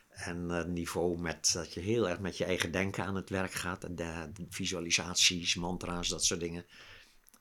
En 0.10 0.50
het 0.50 0.68
niveau 0.68 1.20
met 1.20 1.52
dat 1.54 1.74
je 1.74 1.80
heel 1.80 2.10
erg 2.10 2.20
met 2.20 2.38
je 2.38 2.46
eigen 2.46 2.72
denken 2.72 3.06
aan 3.06 3.16
het 3.16 3.30
werk 3.30 3.52
gaat, 3.54 3.82
de, 3.82 3.96
de 4.34 4.46
visualisaties, 4.50 5.56
mantra's, 5.56 6.08
dat 6.10 6.26
soort 6.26 6.40
dingen. 6.40 6.66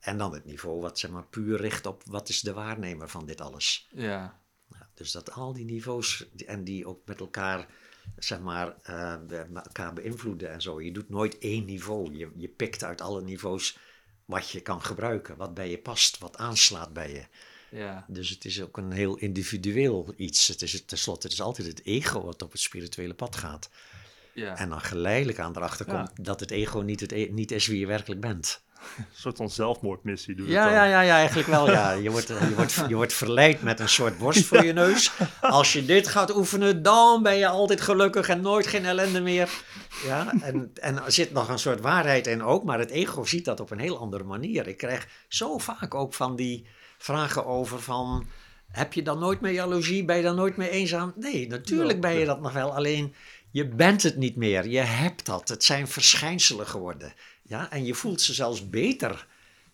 En 0.01 0.19
dan 0.19 0.33
het 0.33 0.45
niveau 0.45 0.81
wat 0.81 0.99
zeg 0.99 1.11
maar 1.11 1.27
puur 1.27 1.61
richt 1.61 1.87
op 1.87 2.03
wat 2.07 2.29
is 2.29 2.41
de 2.41 2.53
waarnemer 2.53 3.09
van 3.09 3.27
dit 3.27 3.41
alles. 3.41 3.89
Ja, 3.95 4.41
dus 4.95 5.13
dat 5.13 5.33
al 5.33 5.53
die 5.53 5.65
niveaus 5.65 6.27
en 6.47 6.65
die 6.65 6.87
ook 6.87 7.01
met 7.05 7.21
elkaar, 7.21 7.67
zeg 8.17 8.41
maar, 8.41 8.77
eh, 8.83 9.13
elkaar 9.55 9.93
beïnvloeden 9.93 10.51
en 10.51 10.63
zo. 10.63 10.81
Je 10.81 10.93
doet 10.93 11.09
nooit 11.09 11.39
één 11.39 11.65
niveau. 11.65 12.15
Je, 12.17 12.31
je 12.37 12.49
pikt 12.49 12.85
uit 12.85 13.01
alle 13.01 13.23
niveaus 13.23 13.79
wat 14.25 14.51
je 14.51 14.61
kan 14.61 14.83
gebruiken, 14.83 15.37
wat 15.37 15.55
bij 15.55 15.71
je 15.71 15.79
past, 15.79 16.19
wat 16.19 16.37
aanslaat 16.37 16.93
bij 16.93 17.13
je. 17.13 17.25
ja. 17.77 18.05
Dus 18.09 18.29
het 18.31 18.45
is 18.45 18.63
ook 18.63 18.77
een 18.77 18.93
heel 18.93 19.17
individueel 19.17 20.15
iets. 20.17 20.49
Het 20.49 20.63
is 20.63 20.73
het- 20.73 20.89
tenslotte, 20.89 21.27
het 21.27 21.33
is 21.37 21.41
altijd 21.43 21.69
het 21.69 21.85
ego 21.85 22.23
wat 22.25 22.43
op 22.43 22.53
het 22.53 22.61
spirituele 22.61 23.15
pad 23.15 23.37
gaat. 23.37 23.71
ja. 24.35 24.57
En 24.57 24.69
dan 24.69 24.81
geleidelijk 24.81 25.39
aan 25.39 25.57
erachter 25.57 25.87
Ja. 25.89 25.93
komt 25.97 26.25
dat 26.25 26.41
het 26.41 26.51
ego 26.51 26.79
niet, 26.81 27.01
het, 27.01 27.13
e- 27.13 27.29
niet 27.31 27.51
is 27.51 27.67
wie 27.67 27.79
je 27.79 27.87
werkelijk 27.87 28.21
bent. 28.21 28.63
Een 28.97 29.05
soort 29.23 29.37
van 29.37 29.51
zelfmoordmissie 29.51 30.35
doe 30.35 30.47
je 30.47 30.53
Ja, 30.53 30.71
ja, 30.71 30.85
ja, 30.85 31.01
ja, 31.01 31.17
eigenlijk 31.17 31.49
wel. 31.49 31.71
Ja. 31.71 31.91
Je, 31.91 32.11
wordt, 32.11 32.27
je, 32.27 32.55
wordt, 32.57 32.85
je 32.89 32.95
wordt 32.95 33.13
verleid 33.13 33.63
met 33.63 33.81
een 33.81 33.89
soort 33.89 34.19
borst 34.19 34.45
voor 34.45 34.65
je 34.65 34.73
neus. 34.73 35.13
Als 35.41 35.73
je 35.73 35.85
dit 35.85 36.09
gaat 36.09 36.37
oefenen, 36.37 36.83
dan 36.83 37.23
ben 37.23 37.37
je 37.37 37.49
altijd 37.49 37.81
gelukkig 37.81 38.29
en 38.29 38.41
nooit 38.41 38.67
geen 38.67 38.85
ellende 38.85 39.21
meer. 39.21 39.51
Ja, 40.05 40.35
en, 40.41 40.71
en 40.75 41.05
er 41.05 41.13
zit 41.13 41.33
nog 41.33 41.49
een 41.49 41.59
soort 41.59 41.81
waarheid 41.81 42.27
in 42.27 42.43
ook, 42.43 42.65
maar 42.65 42.79
het 42.79 42.91
ego 42.91 43.25
ziet 43.25 43.45
dat 43.45 43.61
op 43.61 43.71
een 43.71 43.79
heel 43.79 43.99
andere 43.99 44.25
manier. 44.25 44.67
Ik 44.67 44.77
krijg 44.77 45.09
zo 45.29 45.59
vaak 45.59 45.95
ook 45.95 46.15
van 46.15 46.37
die 46.37 46.67
vragen 46.99 47.47
over 47.47 47.81
van... 47.81 48.27
Heb 48.71 48.93
je 48.93 49.03
dan 49.03 49.19
nooit 49.19 49.41
meer 49.41 49.53
jaloezie? 49.53 50.05
Ben 50.05 50.17
je 50.17 50.23
dan 50.23 50.37
nooit 50.37 50.57
meer 50.57 50.69
eenzaam? 50.69 51.13
Nee, 51.17 51.49
natuurlijk 51.49 52.01
ben 52.01 52.19
je 52.19 52.25
dat 52.25 52.41
nog 52.41 52.53
wel. 52.53 52.75
Alleen, 52.75 53.15
je 53.51 53.69
bent 53.69 54.03
het 54.03 54.17
niet 54.17 54.37
meer. 54.37 54.67
Je 54.69 54.79
hebt 54.79 55.27
dat. 55.27 55.49
Het 55.49 55.65
zijn 55.65 55.89
verschijnselen 55.89 56.67
geworden. 56.67 57.13
Ja, 57.51 57.71
en 57.71 57.85
je 57.85 57.95
voelt 57.95 58.21
ze 58.21 58.35
zelfs 58.35 58.69
beter 58.69 59.27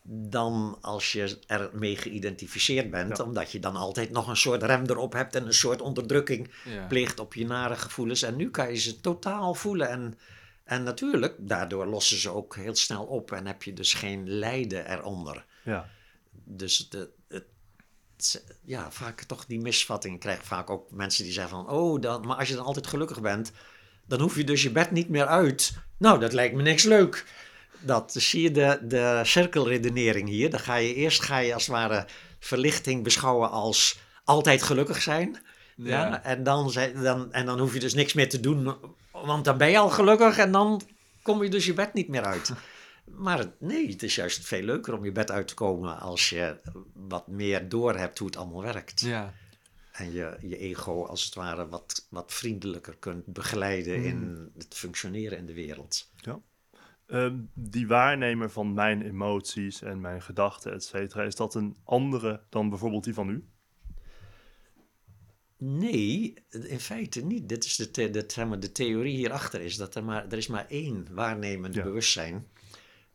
dan 0.08 0.78
als 0.80 1.12
je 1.12 1.38
ermee 1.46 1.96
geïdentificeerd 1.96 2.90
bent, 2.90 3.16
Ja. 3.16 3.24
omdat 3.24 3.52
je 3.52 3.58
dan 3.60 3.76
altijd 3.76 4.10
nog 4.10 4.28
een 4.28 4.36
soort 4.36 4.62
rem 4.62 4.84
erop 4.86 5.12
hebt 5.12 5.34
en 5.34 5.46
een 5.46 5.54
soort 5.54 5.80
onderdrukking 5.80 6.50
ja. 6.64 6.86
pleegt 6.86 7.20
op 7.20 7.34
je 7.34 7.46
nare 7.46 7.76
gevoelens. 7.76 8.22
En 8.22 8.36
nu 8.36 8.50
kan 8.50 8.68
je 8.68 8.76
ze 8.76 9.00
totaal 9.00 9.54
voelen. 9.54 9.88
En, 9.88 10.18
en 10.64 10.82
natuurlijk, 10.82 11.34
daardoor 11.38 11.86
lossen 11.86 12.18
ze 12.18 12.30
ook 12.30 12.56
heel 12.56 12.74
snel 12.74 13.04
op 13.04 13.32
en 13.32 13.46
heb 13.46 13.62
je 13.62 13.72
dus 13.72 13.94
geen 13.94 14.30
lijden 14.30 14.90
eronder. 14.90 15.44
Ja. 15.64 15.88
Dus 16.44 16.88
de, 16.88 17.10
het, 17.28 18.44
ja, 18.64 18.90
vaak 18.90 19.22
toch 19.22 19.46
die 19.46 19.60
misvatting. 19.60 20.14
Ik 20.14 20.20
krijg 20.20 20.44
vaak 20.44 20.70
ook 20.70 20.90
mensen 20.90 21.24
die 21.24 21.32
zeggen 21.32 21.56
van, 21.56 21.70
oh, 21.70 22.00
dan, 22.00 22.26
maar 22.26 22.36
als 22.36 22.48
je 22.48 22.54
dan 22.54 22.64
altijd 22.64 22.86
gelukkig 22.86 23.20
bent, 23.20 23.52
dan 24.06 24.20
hoef 24.20 24.36
je 24.36 24.44
dus 24.44 24.62
je 24.62 24.70
bed 24.70 24.90
niet 24.90 25.08
meer 25.08 25.26
uit. 25.26 25.74
Nou, 25.98 26.20
dat 26.20 26.32
lijkt 26.32 26.54
me 26.54 26.62
niks 26.62 26.84
leuk. 26.84 27.44
Dat 27.86 28.12
dus 28.12 28.30
zie 28.30 28.42
je 28.42 28.50
de, 28.50 28.78
de 28.82 29.20
cirkelredenering 29.24 30.28
hier. 30.28 30.50
Dan 30.50 30.60
ga 30.60 30.74
je 30.74 30.94
eerst 30.94 31.22
ga 31.22 31.38
je 31.38 31.54
als 31.54 31.66
het 31.66 31.74
ware 31.74 32.06
verlichting 32.38 33.02
beschouwen 33.02 33.50
als 33.50 33.98
altijd 34.24 34.62
gelukkig 34.62 35.02
zijn. 35.02 35.36
Ja. 35.76 36.06
Ja. 36.06 36.22
en, 36.22 36.42
dan, 36.42 36.72
dan, 37.02 37.32
en 37.32 37.46
dan 37.46 37.58
hoef 37.58 37.74
je 37.74 37.80
dus 37.80 37.94
niks 37.94 38.12
meer 38.12 38.28
te 38.28 38.40
doen, 38.40 38.76
want 39.10 39.44
dan 39.44 39.58
ben 39.58 39.70
je 39.70 39.78
al 39.78 39.90
gelukkig 39.90 40.38
en 40.38 40.52
dan 40.52 40.80
kom 41.22 41.42
je 41.42 41.50
dus 41.50 41.66
je 41.66 41.74
bed 41.74 41.94
niet 41.94 42.08
meer 42.08 42.24
uit. 42.24 42.52
Maar 43.06 43.46
nee, 43.58 43.88
het 43.88 44.02
is 44.02 44.14
juist 44.14 44.46
veel 44.46 44.62
leuker 44.62 44.94
om 44.94 45.04
je 45.04 45.12
bed 45.12 45.30
uit 45.30 45.48
te 45.48 45.54
komen 45.54 45.98
als 46.00 46.28
je 46.28 46.56
wat 46.92 47.26
meer 47.26 47.68
doorhebt 47.68 48.18
hoe 48.18 48.26
het 48.26 48.36
allemaal 48.36 48.62
werkt. 48.62 49.00
Ja. 49.00 49.32
En 49.92 50.12
je, 50.12 50.36
je 50.40 50.58
ego 50.58 51.04
als 51.04 51.24
het 51.24 51.34
ware 51.34 51.68
wat, 51.68 52.06
wat 52.10 52.32
vriendelijker 52.32 52.96
kunt 52.96 53.26
begeleiden 53.26 54.04
in 54.04 54.50
het 54.58 54.74
functioneren 54.74 55.38
in 55.38 55.46
de 55.46 55.54
wereld. 55.54 56.10
Ehm, 57.06 57.38
die 57.54 57.86
waarnemer 57.86 58.50
van 58.50 58.74
mijn 58.74 59.02
emoties 59.02 59.82
en 59.82 60.00
mijn 60.00 60.22
gedachten, 60.22 60.72
et 60.72 60.84
cetera, 60.84 61.22
is 61.22 61.36
dat 61.36 61.54
een 61.54 61.76
andere 61.84 62.40
dan 62.48 62.68
bijvoorbeeld 62.68 63.04
die 63.04 63.14
van 63.14 63.28
u? 63.28 63.44
Nee, 65.58 66.34
in 66.50 66.80
feite 66.80 67.24
niet. 67.24 67.48
Dit 67.48 67.64
is 67.64 67.76
de, 67.76 68.10
de, 68.10 68.24
zeg 68.26 68.46
maar, 68.46 68.60
de 68.60 68.72
theorie 68.72 69.16
hierachter 69.16 69.60
is 69.60 69.76
dat 69.76 69.94
er 69.94 70.04
maar, 70.04 70.24
er 70.28 70.36
is 70.38 70.46
maar 70.46 70.66
één 70.68 71.06
waarnemend 71.10 71.74
Ja. 71.74 71.82
bewustzijn. 71.82 72.46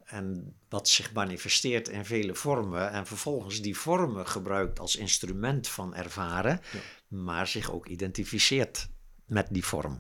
En 0.04 0.56
wat 0.70 0.90
zich 0.90 1.14
manifesteert 1.14 1.88
in 1.88 2.06
vele 2.06 2.36
vormen 2.36 2.92
en 2.92 3.06
vervolgens 3.06 3.62
die 3.62 3.78
vormen 3.78 4.28
gebruikt 4.28 4.80
als 4.80 4.96
instrument 4.96 5.68
van 5.68 5.96
ervaren, 5.96 6.60
maar 7.08 7.48
zich 7.48 7.72
ook 7.72 7.88
identificeert 7.88 8.90
met 9.26 9.48
die 9.52 9.66
vorm. 9.66 10.00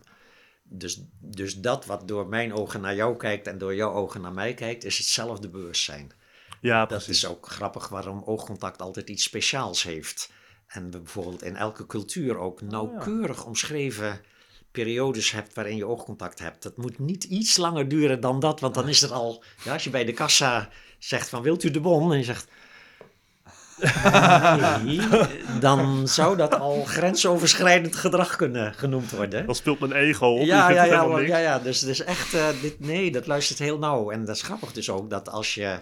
Dus, 0.74 1.02
dus 1.20 1.56
dat 1.60 1.86
wat 1.86 2.08
door 2.08 2.28
mijn 2.28 2.54
ogen 2.54 2.82
naar 2.82 2.96
jou 2.96 3.18
kijkt 3.18 3.48
en 3.48 3.58
door 3.58 3.76
jouw 3.76 3.92
ogen 3.94 4.22
naar 4.22 4.34
mij 4.34 4.54
kijkt, 4.54 4.84
is 4.84 4.98
hetzelfde 4.98 5.50
bewustzijn. 5.50 6.12
Ja, 6.62 6.80
Dat 6.80 6.88
precies. 6.88 7.24
is 7.24 7.30
ook 7.30 7.48
grappig 7.48 7.88
waarom 7.88 8.24
oogcontact 8.26 8.82
altijd 8.82 9.10
iets 9.10 9.24
speciaals 9.24 9.84
heeft. 9.84 10.32
En 10.68 10.92
we 10.92 10.98
bijvoorbeeld 11.00 11.44
in 11.44 11.56
elke 11.56 11.86
cultuur 11.86 12.38
ook 12.38 12.62
nauwkeurig 12.62 13.46
omschreven 13.46 14.22
periodes 14.72 15.32
hebt 15.32 15.54
waarin 15.54 15.76
je 15.76 15.86
oogcontact 15.86 16.40
hebt. 16.40 16.64
Dat 16.64 16.78
moet 16.78 17.00
niet 17.00 17.24
iets 17.24 17.58
langer 17.58 17.88
duren 17.88 18.20
dan 18.20 18.40
dat, 18.40 18.60
want 18.60 18.74
dan 18.74 18.88
is 18.90 19.02
er 19.02 19.12
al... 19.12 19.44
Ja, 19.64 19.74
als 19.74 19.84
je 19.84 19.90
bij 19.90 20.06
de 20.06 20.14
kassa 20.14 20.70
zegt 21.00 21.30
van 21.30 21.42
wilt 21.42 21.64
u 21.64 21.72
de 21.72 21.80
bon? 21.80 22.12
En 22.12 22.18
je 22.18 22.24
zegt... 22.24 22.48
Nee, 24.84 25.02
dan 25.60 26.08
zou 26.08 26.38
dat 26.38 26.60
al 26.60 26.84
grensoverschrijdend 26.84 27.96
gedrag 27.96 28.36
kunnen 28.36 28.74
genoemd 28.74 29.12
worden. 29.12 29.46
Dan 29.46 29.56
speelt 29.56 29.80
mijn 29.80 29.92
ego 29.92 30.28
op. 30.28 30.46
Ja, 30.46 30.70
ja, 30.70 30.84
ja, 30.84 31.06
niks. 31.06 31.28
ja, 31.28 31.38
ja. 31.38 31.60
Dus, 31.60 31.80
dus 31.80 32.04
echt, 32.04 32.34
eh, 32.34 32.48
dit, 32.62 32.80
nee, 32.80 33.12
dat 33.12 33.28
luistert 33.28 33.60
heel 33.60 33.78
nauw. 33.78 34.12
En 34.12 34.26
dat 34.26 34.36
is 34.36 34.42
grappig 34.42 34.74
dus 34.74 34.90
ook, 34.90 35.10
dat 35.10 35.30
als 35.30 35.54
je 35.54 35.80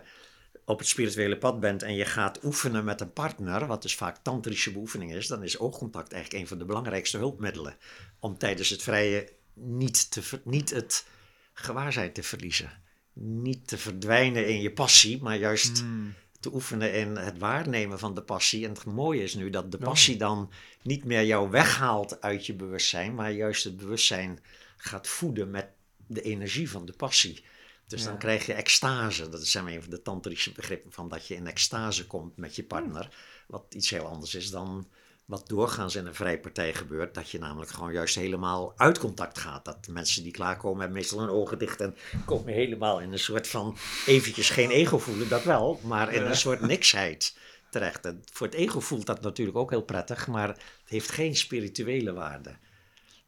op 0.66 0.80
het 0.80 0.88
spirituele 0.88 1.38
pad 1.38 1.60
bent 1.60 1.84
en 1.84 1.96
je 1.96 2.06
gaat 2.06 2.44
oefenen 2.44 2.84
met 2.84 3.02
een 3.02 3.14
partner, 3.14 3.68
wat 3.68 3.82
dus 3.82 3.96
vaak 3.96 4.18
tantrische 4.22 4.72
beoefening 4.72 5.14
is, 5.14 5.28
dan 5.28 5.44
is 5.44 5.60
oogcontact 5.60 6.14
eigenlijk 6.14 6.44
een 6.44 6.50
van 6.50 6.58
de 6.58 6.66
belangrijkste 6.66 7.18
hulpmiddelen 7.18 7.76
om 8.20 8.38
tijdens 8.38 8.70
het 8.70 8.84
vrije 8.84 9.30
niet, 9.54 10.12
te, 10.12 10.22
niet 10.44 10.70
het 10.70 11.06
gewaarzijn 11.54 12.12
te 12.12 12.24
verliezen. 12.24 12.72
Niet 13.14 13.68
te 13.68 13.78
verdwijnen 13.78 14.48
in 14.48 14.62
je 14.62 14.72
passie, 14.72 15.22
maar 15.22 15.38
juist 15.38 15.80
Hmm. 15.80 16.14
Te 16.40 16.54
oefenen 16.54 16.94
in 16.94 17.16
het 17.16 17.38
waarnemen 17.38 18.00
van 18.00 18.16
de 18.16 18.22
passie. 18.22 18.66
En 18.66 18.72
het 18.72 18.86
mooie 18.86 19.24
is 19.24 19.34
nu 19.34 19.50
dat 19.50 19.72
de 19.72 19.78
passie 19.78 20.18
dan 20.18 20.52
niet 20.82 21.04
meer 21.04 21.26
jou 21.26 21.50
weghaalt 21.50 22.22
uit 22.22 22.46
je 22.46 22.54
bewustzijn, 22.54 23.16
maar 23.16 23.32
juist 23.32 23.64
het 23.64 23.78
bewustzijn 23.78 24.40
gaat 24.78 25.08
voeden 25.08 25.50
met 25.50 25.68
de 26.08 26.22
energie 26.22 26.70
van 26.70 26.86
de 26.86 26.94
passie. 26.94 27.44
Dus 27.88 28.04
dan 28.04 28.18
krijg 28.18 28.46
je 28.46 28.54
extase. 28.54 29.30
Dat 29.30 29.42
is 29.42 29.54
een 29.54 29.82
van 29.82 29.90
de 29.90 30.02
tantrische 30.02 30.52
begrippen 30.52 30.92
van 30.92 31.10
dat 31.10 31.28
je 31.28 31.36
in 31.36 31.48
extase 31.48 32.08
komt 32.08 32.38
met 32.38 32.56
je 32.56 32.64
partner. 32.64 33.10
Wat 33.48 33.66
iets 33.70 33.90
heel 33.90 34.06
anders 34.06 34.36
is 34.36 34.50
dan 34.50 34.88
wat 35.30 35.48
doorgaans 35.48 35.96
in 35.96 36.06
een 36.06 36.16
vrijpartij 36.16 36.74
gebeurt, 36.74 37.14
dat 37.14 37.30
je 37.30 37.40
namelijk 37.40 37.72
gewoon 37.72 37.94
juist 37.94 38.16
helemaal 38.16 38.74
uit 38.78 38.98
contact 38.98 39.38
gaat. 39.38 39.66
Dat 39.66 39.88
mensen 39.92 40.24
die 40.24 40.32
klaarkomen 40.32 40.80
hebben 40.80 40.98
meestal 40.98 41.20
hun 41.20 41.30
ogen 41.30 41.60
dicht 41.60 41.82
en 41.82 41.96
komen 42.26 42.54
helemaal 42.54 43.00
in 43.00 43.12
een 43.12 43.20
soort 43.20 43.48
van 43.48 43.78
eventjes 44.06 44.50
geen 44.50 44.70
ego 44.70 44.98
voelen, 44.98 45.30
dat 45.30 45.44
wel, 45.44 45.80
maar 45.84 46.14
in 46.14 46.26
een 46.26 46.36
soort 46.36 46.62
niksheid 46.62 47.38
terecht. 47.70 48.06
En 48.06 48.24
voor 48.32 48.48
het 48.48 48.56
ego 48.56 48.80
voelt 48.80 49.06
dat 49.06 49.22
natuurlijk 49.22 49.58
ook 49.58 49.70
heel 49.70 49.82
prettig, 49.82 50.28
maar 50.28 50.48
het 50.48 50.60
heeft 50.86 51.12
geen 51.12 51.36
spirituele 51.36 52.14
waarde. 52.14 52.58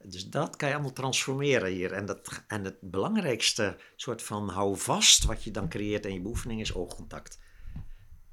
Dus 0.03 0.29
dat 0.29 0.55
kan 0.55 0.67
je 0.67 0.73
allemaal 0.73 0.93
transformeren 0.93 1.71
hier. 1.71 1.91
En, 1.91 2.05
dat, 2.05 2.43
en 2.47 2.63
het 2.63 2.77
belangrijkste 2.79 3.77
soort 3.95 4.21
van 4.21 4.49
hou 4.49 4.77
vast 4.77 5.25
wat 5.25 5.43
je 5.43 5.51
dan 5.51 5.69
creëert 5.69 6.05
in 6.05 6.13
je 6.13 6.21
beoefening 6.21 6.61
is 6.61 6.73
oogcontact. 6.73 7.39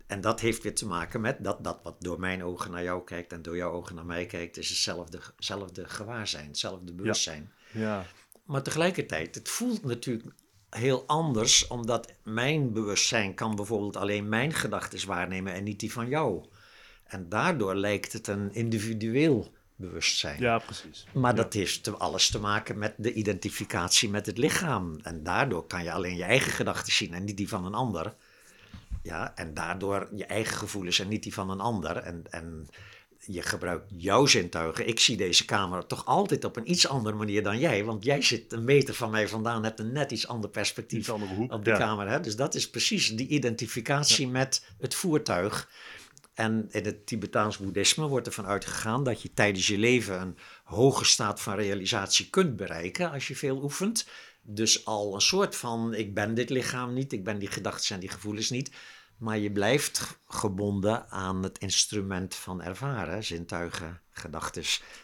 En 0.09 0.21
dat 0.21 0.40
heeft 0.40 0.62
weer 0.62 0.75
te 0.75 0.87
maken 0.87 1.21
met 1.21 1.44
dat, 1.44 1.64
dat 1.64 1.79
wat 1.83 1.97
door 1.99 2.21
mijn 2.21 2.44
ogen 2.44 2.71
naar 2.71 2.83
jou 2.83 3.05
kijkt 3.05 3.33
en 3.33 3.42
door 3.42 3.57
jouw 3.57 3.71
ogen 3.73 3.94
naar 3.94 4.07
mij 4.07 4.27
kijkt, 4.27 4.57
is 4.57 4.68
hetzelfde, 4.68 5.18
hetzelfde 5.37 5.88
gewaarzijn, 5.88 6.47
hetzelfde 6.47 6.92
bewustzijn. 6.92 7.53
Ja. 7.73 8.05
Maar 8.44 8.62
tegelijkertijd, 8.62 9.35
het 9.35 9.49
voelt 9.49 9.85
natuurlijk 9.85 10.25
heel 10.71 11.05
anders, 11.07 11.66
omdat 11.66 12.12
mijn 12.25 12.73
bewustzijn 12.73 13.35
kan 13.35 13.55
bijvoorbeeld 13.57 13.97
alleen 13.97 14.29
mijn 14.29 14.53
gedachten 14.53 15.07
waarnemen 15.07 15.53
en 15.53 15.64
niet 15.64 15.81
die 15.81 15.92
van 15.92 16.09
jou. 16.09 16.44
En 17.05 17.29
daardoor 17.29 17.75
lijkt 17.75 18.12
het 18.12 18.27
een 18.27 18.55
individueel 18.55 19.53
bewustzijn. 19.77 20.40
ja, 20.40 20.59
precies. 20.59 21.07
Maar 21.14 21.37
Ja. 21.37 21.42
dat 21.42 21.53
heeft 21.53 21.83
te- 21.83 21.97
alles 21.97 22.31
te 22.31 22.38
maken 22.40 22.79
met 22.79 22.94
de 22.97 23.12
identificatie 23.12 24.11
met 24.11 24.27
het 24.27 24.38
lichaam. 24.38 24.99
En 25.03 25.23
daardoor 25.23 25.66
kan 25.66 25.83
je 25.85 25.92
alleen 25.92 26.16
je 26.16 26.23
eigen 26.25 26.53
gedachten 26.53 26.92
zien 26.92 27.14
en 27.14 27.25
niet 27.25 27.37
die 27.37 27.49
van 27.49 27.64
een 27.64 27.75
ander. 27.75 28.14
Ja, 29.03 29.33
en 29.35 29.55
daardoor 29.55 30.09
je 30.14 30.24
eigen 30.24 30.57
gevoelens 30.57 30.98
en 30.98 31.09
niet 31.09 31.22
die 31.22 31.35
van 31.35 31.51
een 31.51 31.61
ander. 31.61 31.96
En, 31.96 32.24
en 32.31 32.68
je 33.27 33.42
gebruikt 33.42 33.90
jouw 33.96 34.27
zintuigen. 34.27 34.88
Ik 34.88 35.01
zie 35.01 35.16
deze 35.16 35.44
camera 35.44 35.83
toch 35.83 36.05
altijd 36.05 36.44
op 36.44 36.57
een 36.57 36.70
iets 36.70 36.88
andere 36.88 37.16
manier 37.16 37.42
dan 37.42 37.59
jij. 37.59 37.85
Want 37.85 38.05
jij 38.05 38.22
zit 38.22 38.53
een 38.53 38.64
meter 38.64 38.94
van 38.94 39.11
mij 39.11 39.29
vandaan, 39.29 39.64
hebt 39.64 39.81
een 39.81 39.92
net 39.92 40.11
iets 40.11 40.29
ander 40.29 40.51
perspectief 40.51 40.98
Iets 40.98 41.11
andere 41.11 41.35
hoek, 41.35 41.53
op 41.53 41.64
de 41.64 41.70
ja. 41.70 41.79
camera. 41.79 42.11
Hè? 42.11 42.20
Dus 42.20 42.37
dat 42.37 42.55
is 42.55 42.70
precies 42.70 43.16
die 43.16 43.29
identificatie 43.29 44.29
met 44.29 44.66
het 44.79 44.94
voertuig. 44.94 45.68
En 46.35 46.68
in 46.70 46.85
het 46.85 47.07
Tibetaans 47.07 47.59
boeddhisme 47.59 48.07
wordt 48.07 48.27
ervan 48.27 48.46
uitgegaan 48.46 49.05
dat 49.05 49.22
je 49.22 49.35
tijdens 49.35 49.66
je 49.66 49.79
leven 49.79 50.20
een 50.20 50.37
hoge 50.64 51.05
staat 51.05 51.40
van 51.40 51.55
realisatie 51.55 52.31
kunt 52.31 52.57
bereiken 52.57 53.11
als 53.11 53.29
je 53.29 53.37
veel 53.37 53.62
oefent. 53.62 54.07
Dus 54.51 54.85
al 54.85 55.15
een 55.15 55.21
soort 55.21 55.57
van, 55.57 55.95
ik 55.95 56.15
ben 56.15 56.35
dit 56.35 56.51
lichaam 56.51 56.93
niet, 56.93 57.13
ik 57.13 57.25
ben 57.25 57.39
die 57.39 57.49
gedachten 57.49 57.95
en 57.95 58.01
die 58.01 58.09
gevoelens 58.09 58.51
niet. 58.51 58.71
Maar 59.17 59.39
je 59.39 59.53
blijft 59.53 60.19
gebonden 60.29 61.11
aan 61.11 61.43
het 61.43 61.59
instrument 61.59 62.35
van 62.35 62.63
ervaren, 62.63 63.25
zintuigen, 63.25 64.01
gedachten. 64.11 64.63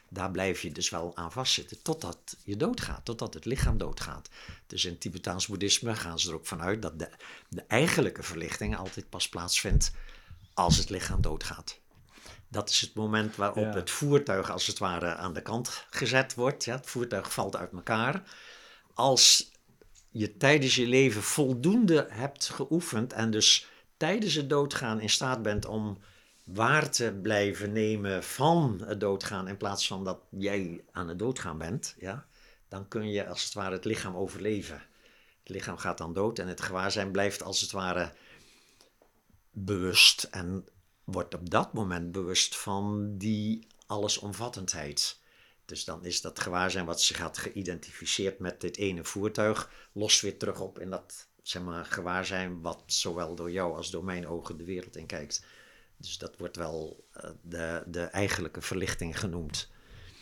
Daar 0.09 0.30
blijf 0.30 0.62
je 0.62 0.72
dus 0.72 0.90
wel 0.90 1.16
aan 1.16 1.33
vastzitten 1.33 1.83
totdat 1.83 2.37
je 2.44 2.57
doodgaat, 2.57 3.04
totdat 3.04 3.35
het 3.35 3.44
lichaam 3.44 3.78
doodgaat. 3.78 4.28
Dus 4.66 4.85
in 4.85 4.98
Tibetaans 4.98 5.46
boeddhisme 5.46 5.94
gaan 5.94 6.18
ze 6.18 6.28
er 6.28 6.35
ook 6.35 6.46
vanuit 6.46 6.83
dat 6.83 6.98
de, 6.98 7.09
de 7.48 7.64
eigenlijke 7.68 8.22
verlichting 8.22 8.76
altijd 8.76 9.09
pas 9.09 9.28
plaatsvindt 9.28 9.92
als 10.54 10.76
het 10.76 10.90
lichaam 10.90 11.20
doodgaat. 11.20 11.78
Dat 12.48 12.70
is 12.70 12.80
het 12.80 12.94
moment 12.94 13.37
waarop 13.37 13.64
Ja. 13.64 13.74
het 13.74 13.90
voertuig 13.90 14.50
als 14.50 14.66
het 14.66 14.78
ware 14.78 15.14
aan 15.14 15.33
de 15.33 15.42
kant 15.42 15.87
gezet 15.90 16.35
wordt. 16.35 16.64
Ja, 16.64 16.76
het 16.76 16.87
voertuig 16.87 17.33
valt 17.33 17.57
uit 17.57 17.72
elkaar. 17.72 18.22
Als 18.94 19.50
je 20.11 20.37
tijdens 20.37 20.74
je 20.74 20.87
leven 20.87 21.22
voldoende 21.22 22.07
hebt 22.11 22.48
geoefend 22.48 23.12
en 23.12 23.30
dus 23.30 23.68
tijdens 23.96 24.35
het 24.35 24.50
doodgaan 24.50 25.00
in 25.00 25.11
staat 25.11 25.42
bent 25.42 25.66
om 25.66 25.98
waar 26.44 26.90
te 26.90 27.18
blijven 27.22 27.72
nemen 27.72 28.24
van 28.24 28.83
het 28.87 29.00
doodgaan 29.00 29.48
in 29.48 29.57
plaats 29.57 29.87
van 29.87 30.04
dat 30.04 30.18
jij 30.30 30.85
aan 30.92 31.09
het 31.09 31.18
doodgaan 31.18 31.59
bent, 31.59 31.94
ja, 31.98 32.26
dan 32.68 32.88
kun 32.88 33.11
je 33.11 33.26
als 33.26 33.44
het 33.44 33.54
ware 33.54 33.74
het 33.74 33.85
lichaam 33.85 34.16
overleven. 34.16 34.83
Het 35.38 35.48
lichaam 35.48 35.76
gaat 35.76 35.98
dan 35.98 36.12
dood 36.12 36.38
en 36.38 36.48
het 36.48 36.61
gewaarzijn 36.61 37.11
blijft 37.11 37.42
als 37.42 37.61
het 37.61 37.70
ware 37.70 38.12
bewust 39.50 40.22
en 40.22 40.66
wordt 41.04 41.35
op 41.35 41.50
dat 41.50 41.72
moment 41.72 42.12
bewust 42.12 42.57
van 42.57 43.14
die 43.18 43.66
allesomvattendheid. 43.87 45.20
Dus 45.64 45.85
dan 45.85 46.05
is 46.05 46.20
dat 46.20 46.40
gewaarzijn 46.40 46.87
wat 46.87 47.03
zich 47.03 47.18
had 47.18 47.38
geïdentificeerd 47.38 48.38
met 48.38 48.61
dit 48.61 48.77
ene 48.77 49.05
voertuig, 49.05 49.70
lost 49.92 50.20
weer 50.20 50.38
terug 50.38 50.61
op 50.61 50.79
in 50.79 50.90
dat 50.90 51.29
zeg 51.42 51.62
maar, 51.62 51.85
gewaarzijn 51.85 52.61
wat 52.61 52.83
zowel 52.87 53.35
door 53.35 53.50
jou 53.50 53.77
als 53.77 53.90
door 53.90 54.05
mijn 54.05 54.27
ogen 54.27 54.57
de 54.57 54.64
wereld 54.64 54.96
in 54.96 55.07
kijkt. 55.07 55.44
Dus 55.96 56.18
dat 56.18 56.37
wordt 56.37 56.57
wel 56.57 57.07
eh, 57.12 57.31
de, 57.42 57.83
de 57.87 58.03
eigenlijke 58.03 58.61
verlichting 58.61 59.18
genoemd. 59.18 59.70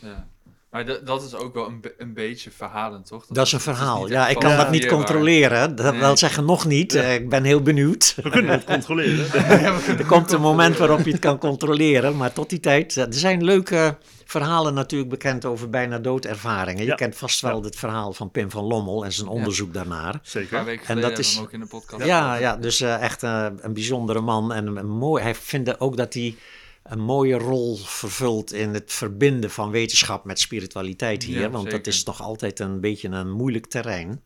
Ja. 0.00 0.28
Maar 0.72 0.86
dat- 0.86 1.06
dat 1.06 1.22
is 1.22 1.34
ook 1.34 1.54
wel 1.54 1.66
een, 1.66 1.80
be- 1.80 1.94
een 1.98 2.14
beetje 2.14 2.50
verhalend, 2.50 3.06
toch? 3.06 3.26
Dat 3.28 3.46
is 3.46 3.52
een 3.52 3.60
verhaal. 3.60 4.08
Ja, 4.08 4.28
ik 4.28 4.38
kan 4.38 4.56
dat 4.56 4.70
niet 4.70 4.86
controleren. 4.86 5.76
Dat 5.76 5.90
Nee. 5.92 6.00
wil 6.00 6.16
zeggen 6.16 6.44
nog 6.44 6.66
niet. 6.66 6.94
Eh, 6.94 7.14
Ik 7.14 7.28
ben 7.28 7.44
heel 7.44 7.62
benieuwd. 7.62 8.14
We 8.22 8.30
kunnen 8.30 8.50
het 8.52 8.64
controleren. 8.64 9.32
Er 9.98 10.06
komt 10.06 10.32
een 10.32 10.40
moment 10.40 10.76
waarop 10.76 11.04
je 11.04 11.10
het 11.10 11.20
kan 11.20 11.38
controleren, 11.38 12.16
maar 12.16 12.32
tot 12.32 12.50
die 12.50 12.60
tijd. 12.60 12.96
Er 12.96 13.06
zijn 13.10 13.44
leuke 13.44 13.96
verhalen 14.24 14.74
natuurlijk 14.74 15.10
bekend 15.10 15.44
over 15.44 15.70
bijna 15.70 15.98
doodervaringen. 15.98 16.82
Je 16.82 16.88
Ja. 16.88 16.94
kent 16.94 17.16
vast 17.16 17.40
wel 17.40 17.62
het 17.62 17.76
verhaal 17.76 18.12
van 18.12 18.30
Pim 18.30 18.50
van 18.50 18.64
Lommel 18.64 19.04
en 19.04 19.12
zijn 19.12 19.28
onderzoek 19.28 19.74
daarnaar. 19.74 20.06
Een 20.14 20.20
paar 20.20 20.20
Zeker. 20.22 20.64
weken 20.64 20.86
En 20.86 21.00
dat 21.00 21.18
is- 21.18 21.40
ook 21.40 21.52
in 21.52 21.60
de 21.60 21.66
podcast. 21.66 22.04
Ja, 22.04 22.34
ja, 22.34 22.56
dus 22.56 22.80
eh, 22.80 23.02
echt 23.02 23.22
eh, 23.22 23.46
een 23.60 23.72
bijzondere 23.74 24.20
man 24.20 24.52
en 24.52 24.66
een 24.76 24.88
mooi. 24.88 25.22
Hij 25.22 25.34
vindt 25.34 25.80
ook 25.80 25.96
dat 25.96 26.14
hij 26.14 26.34
een 26.82 27.00
mooie 27.00 27.38
rol 27.38 27.76
vervult 27.76 28.52
in 28.52 28.74
het 28.74 28.92
verbinden 28.92 29.50
van 29.50 29.70
wetenschap 29.70 30.24
met 30.24 30.40
spiritualiteit 30.40 31.22
hier. 31.22 31.40
Ja, 31.40 31.50
want 31.50 31.70
dat 31.70 31.86
is 31.86 32.04
nog 32.04 32.20
altijd 32.20 32.58
een 32.60 32.80
beetje 32.80 33.08
een 33.08 33.30
moeilijk 33.30 33.66
terrein. 33.66 34.22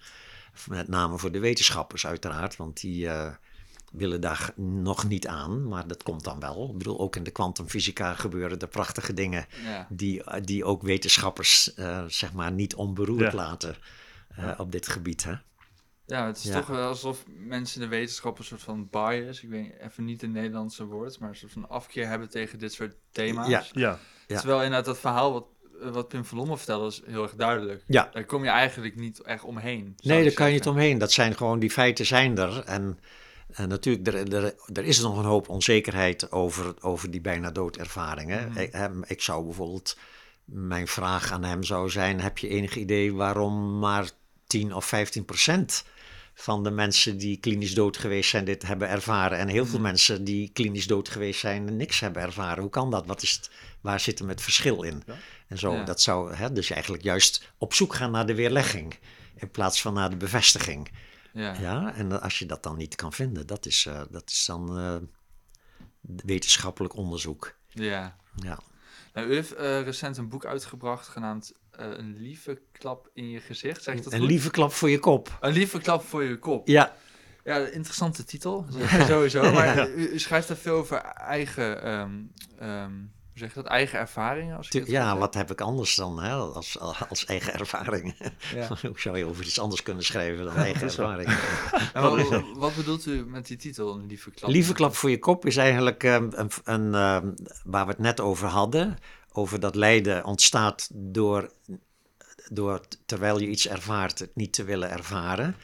Met 0.68 0.88
name 0.88 1.18
voor 1.18 1.32
de 1.32 1.38
wetenschappers 1.38 2.06
uiteraard, 2.06 2.56
want 2.56 2.80
die 2.80 3.08
eh, 3.08 3.32
willen 3.92 4.20
daar 4.20 4.50
nog 4.56 5.08
niet 5.08 5.26
aan. 5.26 5.68
Maar 5.68 5.86
dat 5.86 6.02
komt 6.02 6.24
dan 6.24 6.40
wel. 6.40 6.68
Ik 6.72 6.78
bedoel, 6.78 6.98
ook 6.98 7.16
in 7.16 7.22
de 7.22 7.30
kwantumfysica 7.30 8.14
gebeuren 8.14 8.58
er 8.58 8.68
prachtige 8.68 9.14
dingen 9.14 9.46
Ja. 9.64 9.86
die, 9.90 10.22
die 10.42 10.64
ook 10.64 10.82
wetenschappers 10.82 11.74
eh, 11.74 12.04
zeg 12.08 12.32
maar 12.32 12.52
niet 12.52 12.74
onberoerd 12.74 13.20
Ja. 13.32 13.34
laten 13.34 13.76
eh, 14.36 14.50
op 14.58 14.72
dit 14.72 14.88
gebied. 14.88 15.24
Hè? 15.24 15.32
Ja, 16.06 16.26
het 16.26 16.36
is 16.36 16.42
Ja. 16.44 16.58
toch 16.58 16.66
wel 16.66 16.88
alsof 16.88 17.24
mensen 17.26 17.82
in 17.82 17.88
de 17.90 17.96
wetenschap 17.96 18.38
een 18.38 18.44
soort 18.44 18.62
van 18.62 18.88
bias, 18.90 19.42
ik 19.42 19.48
weet 19.48 19.72
even 19.80 20.04
niet 20.04 20.20
het 20.20 20.30
Nederlandse 20.30 20.84
woord, 20.84 21.18
maar 21.18 21.28
een 21.28 21.36
soort 21.36 21.52
van 21.52 21.68
afkeer 21.68 22.08
hebben 22.08 22.28
tegen 22.30 22.58
dit 22.58 22.72
soort 22.72 22.94
thema's. 23.10 23.48
Ja. 23.48 23.64
Ja, 23.72 23.98
Ja. 24.26 24.36
Terwijl 24.38 24.58
inderdaad 24.62 24.84
dat 24.84 24.98
verhaal 24.98 25.32
wat, 25.32 25.46
wat 25.92 26.08
Pim 26.08 26.24
van 26.24 26.38
Lommel 26.38 26.56
vertelde 26.56 26.86
is 26.86 27.02
heel 27.06 27.22
erg 27.22 27.34
duidelijk. 27.34 27.82
Ja. 27.86 28.08
Daar 28.12 28.24
kom 28.24 28.44
je 28.44 28.50
eigenlijk 28.50 28.96
niet 28.96 29.20
echt 29.22 29.44
omheen. 29.44 29.94
Nee, 30.02 30.22
daar 30.24 30.32
kan 30.32 30.46
je 30.46 30.52
niet 30.52 30.66
omheen. 30.66 30.98
Dat 30.98 31.12
zijn 31.12 31.36
gewoon, 31.36 31.58
die 31.58 31.70
feiten 31.70 32.06
zijn 32.06 32.38
er. 32.38 32.62
En, 32.64 32.98
en 33.52 33.68
natuurlijk, 33.68 34.06
er, 34.06 34.34
er, 34.34 34.54
er 34.72 34.84
is 34.84 35.00
nog 35.00 35.18
een 35.18 35.24
hoop 35.24 35.48
onzekerheid 35.48 36.32
over, 36.32 36.74
over 36.80 37.10
die 37.10 37.20
bijna 37.20 37.50
doodervaringen. 37.50 38.48
Mhm. 38.48 38.58
Ik, 38.58 38.72
hem- 38.72 39.04
ik 39.06 39.22
zou 39.22 39.44
bijvoorbeeld, 39.44 39.98
mijn 40.44 40.86
vraag 40.88 41.32
aan 41.32 41.44
hem 41.44 41.62
zou 41.62 41.90
zijn, 41.90 42.20
heb 42.20 42.38
je 42.38 42.48
enig 42.48 42.76
idee 42.76 43.14
waarom 43.14 43.78
maar 43.78 44.10
10 44.46 44.74
of 44.74 44.84
15 44.84 45.24
procent 45.24 45.84
van 46.38 46.62
de 46.62 46.70
mensen 46.70 47.16
die 47.18 47.36
klinisch 47.36 47.74
dood 47.74 47.96
geweest 47.96 48.30
zijn 48.30 48.44
dit 48.44 48.62
hebben 48.62 48.88
ervaren. 48.88 49.38
En 49.38 49.48
heel 49.48 49.64
veel 49.66 49.78
Mhm. 49.78 49.86
mensen 49.86 50.24
die 50.24 50.50
klinisch 50.52 50.86
dood 50.86 51.08
geweest 51.08 51.40
zijn 51.40 51.76
niks 51.76 52.00
hebben 52.00 52.22
ervaren. 52.22 52.62
Hoe 52.62 52.70
kan 52.70 52.90
dat? 52.90 53.06
Wat 53.06 53.22
is 53.22 53.32
het, 53.32 53.50
waar 53.80 54.00
zit 54.00 54.18
hem 54.18 54.28
het 54.28 54.42
verschil 54.42 54.82
in? 54.82 55.02
Ja. 55.06 55.14
En 55.48 55.58
zo, 55.58 55.72
Ja. 55.72 55.84
dat 55.84 56.00
zou 56.00 56.34
hè, 56.34 56.52
dus 56.52 56.70
eigenlijk 56.70 57.02
juist 57.02 57.52
op 57.58 57.74
zoek 57.74 57.94
gaan 57.94 58.10
naar 58.10 58.26
de 58.26 58.34
weerlegging. 58.34 58.98
In 59.36 59.50
plaats 59.50 59.80
van 59.82 59.94
naar 59.94 60.10
de 60.10 60.16
bevestiging. 60.16 60.90
Ja. 61.32 61.54
Ja, 61.60 61.94
en 61.94 62.20
als 62.22 62.38
je 62.38 62.46
dat 62.46 62.62
dan 62.62 62.76
niet 62.76 62.94
kan 62.94 63.12
vinden, 63.12 63.46
dat 63.46 63.66
is, 63.66 63.86
eh, 63.86 64.02
dat 64.10 64.30
is 64.30 64.44
dan 64.44 64.78
eh, 64.78 64.96
wetenschappelijk 66.24 66.96
onderzoek. 66.96 67.54
ja. 67.68 68.16
Ja. 68.42 68.58
Nou, 69.12 69.28
u 69.28 69.34
heeft 69.34 69.54
eh, 69.54 69.82
recent 69.82 70.16
een 70.16 70.28
boek 70.28 70.44
uitgebracht 70.44 71.08
genaamd 71.08 71.52
Een 71.76 72.16
lieve 72.18 72.60
klap 72.72 73.10
in 73.14 73.30
je 73.30 73.40
gezicht. 73.40 73.82
Zeg 73.82 73.94
ik 73.94 74.02
dat 74.04 74.12
Een 74.12 74.18
goed? 74.18 74.28
lieve 74.28 74.50
klap 74.50 74.72
voor 74.72 74.90
je 74.90 74.98
kop. 74.98 75.38
Een 75.40 75.52
lieve 75.52 75.78
klap 75.78 76.02
voor 76.04 76.24
je 76.24 76.38
kop. 76.38 76.68
Ja, 76.68 76.94
Ja, 77.44 77.56
interessante 77.58 78.24
titel, 78.24 78.66
sowieso. 79.08 79.52
Maar 79.52 79.88
u, 79.90 80.08
u 80.08 80.18
schrijft 80.18 80.48
daar 80.48 80.56
veel 80.56 80.74
over 80.74 80.98
eigen, 81.14 81.82
ehm, 81.82 82.10
hoe 82.58 83.38
zeg 83.44 83.54
je 83.54 83.62
dat, 83.62 83.70
eigen 83.70 83.98
ervaringen. 83.98 84.56
Als 84.56 84.70
ik 84.70 84.86
ja 84.86 85.18
wat 85.18 85.34
heb 85.34 85.50
ik 85.50 85.60
anders 85.60 85.94
dan 85.94 86.22
hè, 86.22 86.32
als, 86.32 86.78
als 87.08 87.24
eigen 87.24 87.52
ervaring? 87.54 88.14
Ja. 88.54 88.68
Hoe 88.82 89.00
zou 89.00 89.18
je 89.18 89.24
over 89.24 89.44
iets 89.44 89.60
anders 89.60 89.82
kunnen 89.82 90.04
schrijven 90.04 90.44
dan 90.44 90.56
eigen 90.56 90.82
ervaring? 90.82 91.28
Wat, 91.92 92.42
wat 92.54 92.74
bedoelt 92.74 93.06
u 93.06 93.26
met 93.26 93.46
die 93.46 93.56
titel, 93.56 93.94
Een 93.94 94.06
lieve 94.06 94.30
klap? 94.30 94.50
Lieve 94.50 94.72
klap 94.72 94.94
voor 94.94 95.10
je 95.10 95.18
kop 95.18 95.46
is 95.46 95.56
eigenlijk 95.56 96.04
ehm, 96.04 96.28
een, 96.30 96.50
een, 96.64 96.90
waar 97.64 97.84
we 97.84 97.90
het 97.90 97.98
net 97.98 98.20
over 98.20 98.48
hadden. 98.48 98.96
Over 99.38 99.60
dat 99.60 99.74
lijden 99.74 100.24
ontstaat 100.24 100.88
door, 100.92 101.52
door 102.52 102.80
terwijl 103.06 103.40
je 103.40 103.48
iets 103.48 103.68
ervaart, 103.68 104.18
het 104.18 104.36
niet 104.36 104.52
te 104.52 104.64
willen 104.64 104.90
ervaren. 104.90 105.56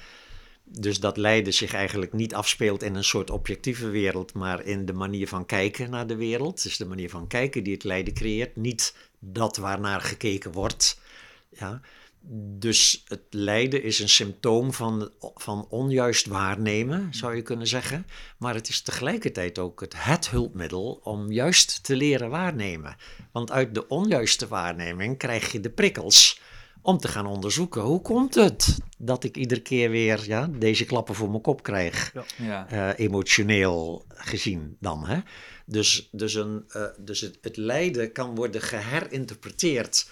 Dus 0.65 1.01
dat 1.01 1.17
lijden 1.17 1.55
zich 1.55 1.75
eigenlijk 1.75 2.13
niet 2.13 2.35
afspeelt 2.35 2.83
in 2.83 2.95
een 2.95 3.05
soort 3.05 3.31
objectieve 3.31 3.89
wereld, 3.89 4.35
maar 4.35 4.65
in 4.65 4.87
de 4.87 4.93
manier 4.93 5.29
van 5.29 5.47
kijken 5.47 5.91
naar 5.91 6.07
de 6.07 6.17
wereld. 6.17 6.65
Is 6.65 6.77
de 6.77 6.87
manier 6.87 7.11
van 7.11 7.27
kijken 7.27 7.65
die 7.65 7.73
het 7.73 7.85
lijden 7.85 8.15
creëert, 8.15 8.57
niet 8.57 8.97
dat 9.19 9.57
waarnaar 9.57 10.01
gekeken 10.01 10.53
wordt. 10.53 11.01
Ja. 11.49 11.81
Dus 12.59 13.03
het 13.09 13.23
lijden 13.31 13.83
is 13.83 13.99
een 13.99 14.09
symptoom 14.09 14.73
van, 14.73 15.11
van 15.35 15.67
onjuist 15.69 16.27
waarnemen, 16.27 17.09
zou 17.11 17.37
je 17.37 17.43
kunnen 17.43 17.67
zeggen. 17.67 18.07
Maar 18.39 18.55
het 18.55 18.69
is 18.69 18.81
tegelijkertijd 18.83 19.59
ook 19.59 19.81
het, 19.81 19.95
het 20.05 20.31
hulpmiddel 20.31 21.01
om 21.03 21.33
juist 21.33 21.85
te 21.85 21.97
leren 21.97 22.31
waarnemen. 22.31 22.97
Want 23.33 23.51
uit 23.51 23.75
de 23.75 23.89
onjuiste 23.89 24.49
waarneming 24.49 25.19
krijg 25.19 25.53
je 25.53 25.61
de 25.61 25.71
prikkels 25.71 26.41
om 26.83 26.99
te 26.99 27.09
gaan 27.09 27.27
onderzoeken 27.27 27.83
hoe 27.83 28.03
komt 28.03 28.35
het 28.35 28.79
dat 28.99 29.25
ik 29.25 29.37
iedere 29.37 29.61
keer 29.61 29.91
weer 29.91 30.25
ja, 30.27 30.49
deze 30.59 30.85
klappen 30.85 31.15
voor 31.15 31.31
mijn 31.31 31.43
kop 31.43 31.63
krijg, 31.63 32.13
Ja. 32.37 32.69
eh, 32.69 33.05
emotioneel 33.07 34.05
gezien 34.09 34.77
dan. 34.81 35.07
Hè? 35.07 35.19
Dus, 35.67 36.09
dus, 36.13 36.35
een, 36.35 36.65
eh, 36.69 36.85
dus 36.99 37.21
het, 37.21 37.39
het 37.41 37.57
lijden 37.57 38.13
kan 38.13 38.35
worden 38.35 38.61
geherinterpreteerd. 38.61 40.11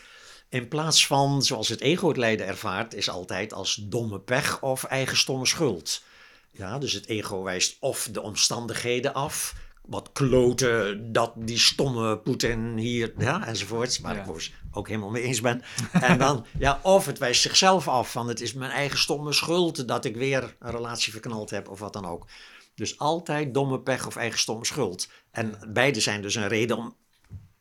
In 0.51 0.69
plaats 0.69 1.07
van, 1.07 1.43
zoals 1.43 1.69
het 1.69 1.81
ego 1.81 2.09
het 2.09 2.17
lijden 2.17 2.47
ervaart, 2.47 2.95
is 2.95 3.11
altijd 3.11 3.53
als 3.53 3.75
domme 3.75 4.21
pech 4.21 4.63
of 4.63 4.85
eigen 4.85 5.17
stomme 5.17 5.47
schuld. 5.47 6.03
Ja, 6.51 6.79
dus 6.79 6.93
het 6.93 7.07
ego 7.07 7.43
wijst 7.43 7.77
of 7.81 8.09
de 8.13 8.21
omstandigheden 8.23 9.15
af. 9.15 9.55
Wat 9.87 10.11
kloten 10.13 11.13
dat 11.13 11.33
die 11.37 11.59
stomme 11.59 12.19
Poetin 12.19 12.77
hier, 12.77 13.13
ja, 13.19 13.47
enzovoorts. 13.47 13.99
Waar 13.99 14.15
Ja. 14.15 14.21
ik 14.23 14.29
overigens 14.29 14.57
ook 14.73 14.89
helemaal 14.89 15.11
mee 15.11 15.23
eens 15.23 15.41
ben. 15.41 15.63
En 15.93 16.19
dan, 16.19 16.47
ja, 16.59 16.81
of 16.83 17.07
het 17.07 17.19
wijst 17.19 17.43
zichzelf 17.43 17.89
af 17.89 18.13
van 18.13 18.29
het 18.29 18.41
is 18.41 18.53
mijn 18.53 18.71
eigen 18.71 18.99
stomme 18.99 19.33
schuld 19.33 19.89
dat 19.89 20.05
ik 20.05 20.17
weer 20.17 20.57
een 20.59 20.71
relatie 20.71 21.13
verknald 21.13 21.51
heb 21.51 21.69
of 21.69 21.79
wat 21.79 21.93
dan 21.93 22.07
ook. 22.07 22.27
Dus 22.75 22.99
altijd 22.99 23.55
domme 23.55 23.81
pech 23.81 24.07
of 24.07 24.17
eigen 24.17 24.39
stomme 24.39 24.65
schuld. 24.65 25.09
En 25.31 25.59
beide 25.69 26.01
zijn 26.01 26.23
dus 26.23 26.35
een 26.35 26.49
reden 26.49 26.77
om 26.77 26.97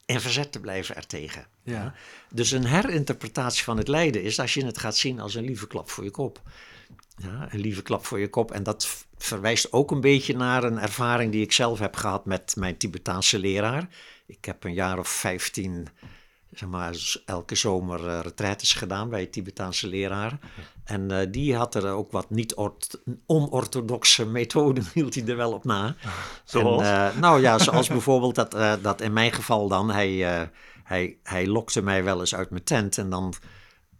in 0.09 0.21
verzet 0.21 0.51
te 0.51 0.59
blijven 0.59 0.95
ertegen. 0.95 1.45
Ja. 1.63 1.93
Dus 2.29 2.51
een 2.51 2.65
herinterpretatie 2.65 3.63
van 3.63 3.77
het 3.77 3.87
lijden 3.87 4.23
is 4.23 4.39
als 4.39 4.53
je 4.53 4.65
het 4.65 4.77
gaat 4.77 4.97
zien 4.97 5.19
als 5.19 5.35
een 5.35 5.43
lieve 5.43 5.67
klap 5.67 5.89
voor 5.89 6.03
je 6.03 6.11
kop. 6.11 6.41
Ja, 7.15 7.47
een 7.51 7.59
lieve 7.59 7.81
klap 7.81 8.05
voor 8.05 8.19
je 8.19 8.29
kop. 8.29 8.51
En 8.51 8.63
dat 8.63 9.05
verwijst 9.17 9.71
ook 9.71 9.91
een 9.91 10.01
beetje 10.01 10.35
naar 10.35 10.63
een 10.63 10.79
ervaring 10.79 11.31
die 11.31 11.41
ik 11.41 11.51
zelf 11.51 11.79
heb 11.79 11.95
gehad 11.95 12.25
met 12.25 12.55
mijn 12.57 12.77
Tibetaanse 12.77 13.39
leraar. 13.39 13.87
Ik 14.25 14.45
heb 14.45 14.63
een 14.63 14.73
jaar 14.73 14.99
of 14.99 15.09
vijftien, 15.09 15.87
zeg 16.51 16.69
maar, 16.69 16.95
elke 17.25 17.55
zomer 17.55 18.07
eh 18.07 18.19
retraites 18.21 18.73
gedaan 18.73 19.09
bij 19.09 19.21
een 19.21 19.29
Tibetaanse 19.31 19.87
leraar. 19.87 20.39
En 20.83 21.11
eh, 21.11 21.27
die 21.31 21.55
had 21.55 21.75
er 21.75 21.91
ook 21.91 22.11
wat 22.11 22.29
niet 22.29 22.55
ort- 22.55 22.99
onorthodoxe 23.25 24.25
methoden, 24.25 24.85
hield 24.93 25.15
hij 25.15 25.25
er 25.27 25.35
wel 25.37 25.53
op 25.53 25.63
na. 25.63 25.95
Zoals? 26.43 26.81
En, 26.81 27.07
eh, 27.11 27.17
nou 27.17 27.41
ja, 27.41 27.57
zoals 27.57 27.87
bijvoorbeeld 27.87 28.35
dat, 28.35 28.51
dat 28.81 29.01
in 29.01 29.13
mijn 29.13 29.31
geval 29.31 29.67
dan, 29.67 29.89
hij, 29.91 30.49
hij, 30.83 31.17
hij 31.23 31.47
lokte 31.47 31.81
mij 31.81 32.03
wel 32.03 32.19
eens 32.19 32.35
uit 32.35 32.49
mijn 32.49 32.63
tent 32.63 32.97
en 32.97 33.09
dan, 33.09 33.33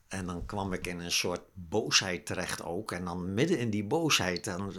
en 0.08 0.26
dan 0.26 0.46
kwam 0.46 0.74
ik 0.74 0.88
in 0.88 1.00
een 1.00 1.12
soort 1.12 1.42
boosheid 1.54 2.26
terecht 2.26 2.64
ook. 2.64 2.92
En 2.92 3.06
dan 3.06 3.34
midden 3.34 3.60
in 3.60 3.70
die 3.70 3.84
boosheid, 3.84 4.44
dan, 4.44 4.74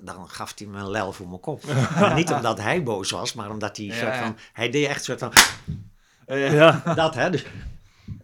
dan 0.00 0.28
gaf 0.28 0.52
hij 0.58 0.66
me 0.66 0.78
een 0.78 0.90
lel 0.90 1.12
voor 1.12 1.28
mijn 1.28 1.40
kop. 1.40 1.62
Niet 2.14 2.32
omdat 2.32 2.58
hij 2.60 2.82
boos 2.82 3.10
was, 3.10 3.34
maar 3.34 3.50
omdat 3.50 3.76
hij 3.76 3.86
Ja, 3.86 3.94
soort 3.94 4.14
ja. 4.14 4.22
van, 4.22 4.36
hij 4.52 4.70
deed 4.70 4.86
echt 4.86 5.04
soort 5.04 5.18
van, 5.18 5.32
Ja. 6.36 6.82
dat 6.94 7.14
hè, 7.14 7.30
dus, 7.30 7.44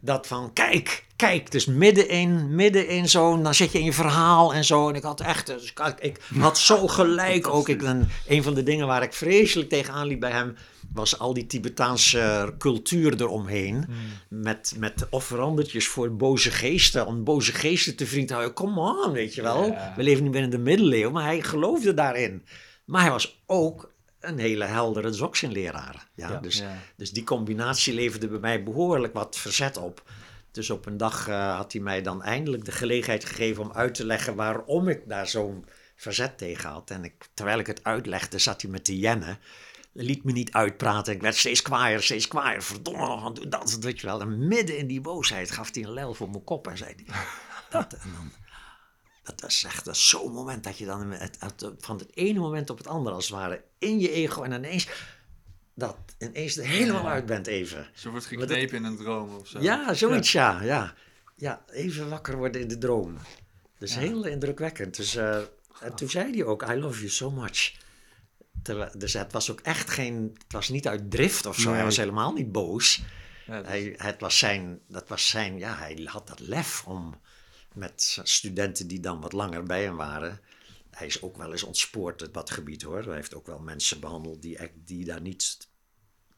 dat 0.01 0.27
van 0.27 0.53
kijk, 0.53 1.05
kijk, 1.17 1.51
dus 1.51 1.67
midden 1.67 2.09
in, 2.09 2.55
midden 2.55 2.89
in 2.89 3.09
zo'n, 3.09 3.43
dan 3.43 3.55
zit 3.55 3.73
je 3.73 3.79
in 3.79 3.85
je 3.85 3.93
verhaal 3.93 4.55
en 4.55 4.65
zo. 4.65 4.89
En 4.89 4.95
ik 4.95 5.03
had 5.03 5.21
echt, 5.21 5.47
dus 5.47 5.73
ik, 5.73 5.95
ik 6.01 6.21
had 6.39 6.59
zo 6.59 6.87
gelijk 6.99 7.49
ook. 7.49 7.69
Ik, 7.69 7.83
en 7.83 8.09
een 8.27 8.43
van 8.43 8.55
de 8.55 8.63
dingen 8.63 8.87
waar 8.87 9.03
ik 9.03 9.13
vreselijk 9.13 9.69
tegenaan 9.69 10.07
liep 10.07 10.21
bij 10.21 10.31
hem, 10.31 10.57
was 10.93 11.19
al 11.19 11.35
die 11.35 11.47
Tibetaanse 11.47 12.55
cultuur 12.59 13.21
eromheen. 13.21 13.87
Met, 14.29 14.75
met 14.79 15.07
offerandertjes 15.11 15.89
voor 15.89 16.17
boze 16.17 16.51
geesten, 16.51 17.07
om 17.07 17.25
boze 17.25 17.53
geesten 17.53 17.97
te 17.97 18.07
vriend 18.07 18.29
te 18.29 18.35
houden. 18.35 18.55
Come 18.55 18.81
on, 18.81 19.13
weet 19.13 19.35
je 19.35 19.43
wel. 19.43 19.77
We 19.97 20.03
leven 20.03 20.25
nu 20.25 20.31
binnen 20.31 20.51
de 20.51 20.59
middeleeuwen, 20.59 21.13
maar 21.13 21.25
hij 21.25 21.43
geloofde 21.43 21.95
daarin. 21.95 22.45
Maar 22.85 23.03
hij 23.03 23.11
was 23.11 23.43
ook 23.47 23.91
een 24.21 24.39
hele 24.39 24.65
heldere 24.65 25.11
dzogchen-leraar. 25.11 26.09
Ja, 26.15 26.31
Ja. 26.31 26.39
dus, 26.39 26.59
Ja. 26.59 26.77
dus 26.97 27.11
die 27.11 27.25
combinatie 27.25 27.95
leverde 27.95 28.29
bij 28.29 28.39
mij 28.39 28.63
behoorlijk 28.63 29.13
wat 29.15 29.37
verzet 29.37 29.77
op. 29.77 30.03
Dus 30.51 30.71
op 30.71 30.87
een 30.87 30.97
dag 30.97 31.29
eh, 31.29 31.57
had 31.57 31.73
hij 31.73 31.81
mij 31.81 32.03
dan 32.03 32.23
eindelijk 32.23 32.65
de 32.65 32.73
gelegenheid 32.73 33.25
gegeven 33.25 33.63
om 33.63 33.73
uit 33.73 33.95
te 33.95 34.07
leggen 34.07 34.35
waarom 34.35 34.89
ik 34.89 35.03
daar 35.09 35.29
zo'n 35.29 35.65
verzet 35.97 36.39
tegen 36.39 36.71
had. 36.71 36.91
En 36.91 37.05
ik, 37.05 37.29
terwijl 37.35 37.59
ik 37.59 37.67
het 37.67 37.85
uitlegde, 37.85 38.39
zat 38.39 38.63
hij 38.63 38.71
met 38.71 38.87
de 38.87 38.99
jennen. 38.99 39.39
Liet 39.93 40.25
me 40.25 40.33
niet 40.33 40.53
uitpraten. 40.53 41.15
Ik 41.15 41.21
werd 41.23 41.37
steeds 41.37 41.63
kwaaier, 41.63 42.03
steeds 42.03 42.29
kwaaier. 42.29 42.63
Verdomme, 42.63 43.33
doe 43.33 43.49
dat, 43.49 43.79
weet 43.81 44.01
je 44.01 44.07
wel. 44.07 44.21
En 44.21 44.49
midden 44.49 44.79
in 44.79 44.87
die 44.87 45.01
boosheid 45.01 45.51
gaf 45.51 45.75
hij 45.75 45.83
een 45.83 45.93
lel 45.93 46.15
voor 46.15 46.31
mijn 46.31 46.45
kop 46.45 46.69
en 46.69 46.77
zei 46.77 46.95
hij... 46.97 47.15
Dat, 47.71 47.93
en 47.93 48.13
dan, 48.17 48.33
dat 49.37 49.51
is 49.51 49.65
echt 49.65 49.97
zo'n 49.97 50.33
moment 50.33 50.65
dat 50.65 50.79
je 50.79 50.87
dan 50.87 51.11
het, 51.11 51.37
het- 51.41 51.71
van 51.79 51.99
het 51.99 52.17
ene 52.17 52.39
moment 52.39 52.71
op 52.71 52.79
het 52.79 52.87
andere 52.87 53.15
als 53.15 53.27
het 53.29 53.35
ware 53.37 53.63
in 53.79 54.01
je 54.01 54.11
ego 54.11 54.43
en 54.43 54.53
ineens 54.53 54.89
dat 55.75 55.97
ineens 56.19 56.57
er 56.57 56.65
helemaal 56.67 57.03
Ja. 57.05 57.11
uit 57.11 57.27
bent 57.27 57.47
even. 57.47 57.87
Zo 57.95 58.11
wordt 58.11 58.27
geknepen 58.27 58.77
in 58.77 58.85
een 58.85 58.97
droom 58.97 59.35
of 59.37 59.49
zo. 59.49 59.61
Ja, 59.61 59.95
zoiets 59.95 60.33
ja. 60.33 60.63
ja. 60.63 60.95
Ja, 61.35 61.65
even 61.71 62.09
wakker 62.09 62.37
worden 62.37 62.61
in 62.61 62.69
de 62.69 62.79
droom. 62.79 63.15
Dat 63.79 63.89
is 63.89 63.95
Ja. 63.95 64.01
heel 64.01 64.25
indrukwekkend. 64.25 64.97
Dus, 64.97 65.17
eh, 65.17 65.37
en 65.81 65.95
toen 65.95 66.09
zei 66.11 66.33
hij 66.33 66.45
ook, 66.45 66.63
I 66.69 66.75
love 66.75 66.99
you 66.99 67.09
so 67.11 67.31
much. 67.31 67.73
Terwijl, 68.63 68.91
dus 68.99 69.13
het 69.13 69.33
was 69.33 69.51
ook 69.51 69.61
echt 69.61 69.91
geen, 69.91 70.31
het 70.43 70.53
was 70.53 70.69
niet 70.69 70.89
uit 70.89 71.11
drift 71.11 71.47
of 71.47 71.57
zo. 71.59 71.73
Hij 71.73 71.85
was 71.85 71.97
helemaal 71.97 72.33
niet 72.33 72.53
boos. 72.53 73.03
Ja, 73.47 73.59
dus- 73.59 73.69
Hij, 73.69 73.95
het 73.97 74.21
was 74.21 74.39
zijn, 74.39 74.81
dat 74.89 75.09
was 75.09 75.29
zijn, 75.29 75.59
ja, 75.59 75.75
hij 75.77 76.01
had 76.05 76.27
dat 76.27 76.41
lef 76.41 76.85
om 76.87 77.21
met 77.79 78.19
studenten 78.23 78.87
die 78.87 79.01
dan 79.01 79.21
wat 79.21 79.33
langer 79.33 79.63
bij 79.63 79.83
hem 79.83 79.97
waren. 79.97 80.41
Hij 80.91 81.07
is 81.07 81.23
ook 81.23 81.37
wel 81.37 81.53
eens 81.53 81.63
ontspoord 81.63 82.35
dat 82.35 82.51
gebied 82.51 82.83
hoor. 82.83 83.03
Hij 83.05 83.15
heeft 83.15 83.35
ook 83.35 83.47
wel 83.47 83.59
mensen 83.59 84.01
behandeld 84.01 84.43
die, 84.43 84.57
echt- 84.59 84.73
die 84.85 85.05
daar 85.05 85.21
niet 85.21 85.69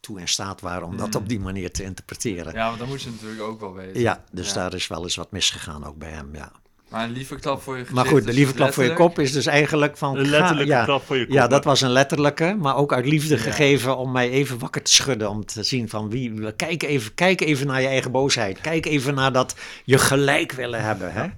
toe 0.00 0.20
in 0.20 0.28
staat 0.28 0.60
waren 0.60 0.86
om 0.86 0.96
dat 0.96 1.14
op 1.14 1.28
die 1.28 1.40
manier 1.40 1.70
te 1.72 1.82
interpreteren. 1.82 2.52
Ja, 2.54 2.66
want 2.66 2.78
dan 2.78 2.88
moet 2.88 3.02
je 3.02 3.10
natuurlijk 3.10 3.40
ook 3.42 3.60
wel 3.60 3.72
weten. 3.74 4.00
dus 4.32 4.48
Ja. 4.48 4.54
daar 4.54 4.74
is 4.74 4.86
wel 4.86 5.02
eens 5.02 5.16
wat 5.16 5.30
misgegaan 5.30 5.84
ook 5.84 5.98
bij 5.98 6.10
hem, 6.10 6.34
ja. 6.34 6.52
Maar 6.90 7.04
een 7.04 7.10
lieve 7.12 7.34
klap 7.34 7.62
voor 7.62 7.74
je 7.76 7.80
gezicht. 7.80 7.96
Maar 7.96 8.06
goed, 8.06 8.22
de 8.24 8.30
is 8.30 8.36
lieve 8.36 8.54
klap 8.54 8.72
voor 8.72 8.84
je 8.84 8.92
kop 8.92 9.18
is 9.18 9.32
dus 9.32 9.46
eigenlijk 9.46 9.96
van... 9.96 10.16
Een 10.16 10.24
ga- 10.24 10.30
letterlijke 10.30 10.72
ja, 10.72 10.84
klap 10.84 11.02
voor 11.06 11.16
je 11.16 11.24
kop. 11.26 11.34
Ja, 11.34 11.46
dat 11.46 11.64
was 11.64 11.80
een 11.80 11.90
letterlijke, 11.90 12.56
maar 12.58 12.76
ook 12.76 12.92
uit 12.92 13.06
liefde 13.06 13.34
Ja. 13.34 13.40
gegeven 13.40 13.96
om 13.96 14.12
mij 14.12 14.30
even 14.30 14.58
wakker 14.58 14.82
te 14.82 14.92
schudden. 14.92 15.28
Om 15.30 15.44
te 15.46 15.62
zien 15.62 15.88
van 15.88 16.10
wie. 16.10 16.52
Kijk 16.52 16.82
even, 16.82 17.14
kijk 17.14 17.40
even 17.40 17.66
naar 17.66 17.80
je 17.80 17.86
eigen 17.86 18.10
boosheid. 18.10 18.60
Kijk 18.60 18.86
even 18.86 19.14
naar 19.14 19.32
dat 19.32 19.54
je 19.84 19.98
gelijk 19.98 20.52
willen 20.52 20.82
hebben. 20.82 21.12
Hè? 21.12 21.22
Ja. 21.22 21.32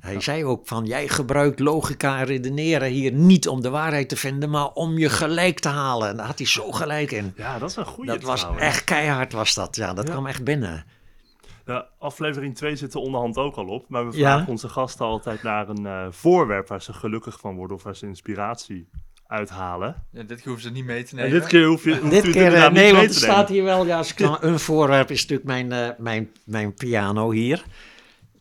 Hij 0.00 0.20
zei 0.20 0.44
ook 0.44 0.66
van 0.66 0.84
jij 0.86 1.08
gebruikt 1.08 1.58
logica 1.60 2.18
en 2.18 2.24
redeneren 2.24 2.88
hier 2.88 3.12
niet 3.12 3.48
om 3.48 3.60
de 3.62 3.70
waarheid 3.70 4.08
te 4.08 4.16
vinden, 4.16 4.50
maar 4.50 4.68
om 4.68 4.98
je 4.98 5.08
gelijk 5.08 5.58
te 5.60 5.68
halen. 5.68 6.08
En 6.08 6.16
daar 6.16 6.26
had 6.26 6.38
hij 6.38 6.46
zo 6.46 6.72
gelijk 6.72 7.10
in. 7.10 7.32
Ja, 7.36 7.58
dat 7.58 7.70
is 7.70 7.76
een 7.76 7.84
goede 7.84 8.12
Dat 8.12 8.22
was 8.22 8.46
echt 8.58 8.84
keihard, 8.84 9.32
was 9.32 9.54
dat. 9.54 9.76
Ja, 9.76 9.94
dat 9.94 10.06
Ja. 10.06 10.12
kwam 10.12 10.26
echt 10.26 10.44
binnen. 10.44 10.84
Ja, 11.66 11.86
aflevering 11.98 12.56
2 12.56 12.76
zit 12.76 12.94
er 12.94 13.00
onderhand 13.00 13.36
ook 13.36 13.56
al 13.56 13.66
op. 13.66 13.88
Maar 13.88 14.08
we 14.10 14.16
Ja. 14.16 14.28
vragen 14.32 14.48
onze 14.50 14.68
gasten 14.68 15.06
altijd 15.06 15.42
naar 15.42 15.68
een 15.68 15.86
eh, 15.86 16.06
voorwerp 16.10 16.68
waar 16.68 16.82
ze 16.82 16.92
gelukkig 16.92 17.40
van 17.40 17.56
worden 17.56 17.76
of 17.76 17.82
waar 17.82 17.96
ze 17.96 18.06
inspiratie 18.06 18.88
uithalen. 19.26 20.02
Ja, 20.10 20.22
dit 20.22 20.36
keer 20.36 20.46
hoeven 20.46 20.62
ze 20.62 20.70
niet 20.70 20.84
mee 20.84 21.04
te 21.04 21.10
En 21.10 21.16
nemen. 21.16 21.40
dit 21.40 21.48
keer 21.48 21.66
hoef 21.66 21.84
je, 21.84 21.90
hoeft 21.98 22.10
Dit 22.10 22.22
keer, 22.22 22.36
inderdaad 22.36 22.72
nee, 22.72 22.84
niet 22.84 22.92
mee 22.92 23.00
want 23.02 23.14
staat 23.14 23.48
hier 23.48 23.64
wel, 23.64 23.86
ja, 23.86 24.02
een 24.40 24.58
voorwerp 24.58 25.10
is 25.10 25.20
natuurlijk 25.20 25.48
mijn, 25.48 25.72
eh, 25.72 25.88
mijn, 25.98 26.30
mijn 26.44 26.74
piano 26.74 27.30
hier. 27.30 27.64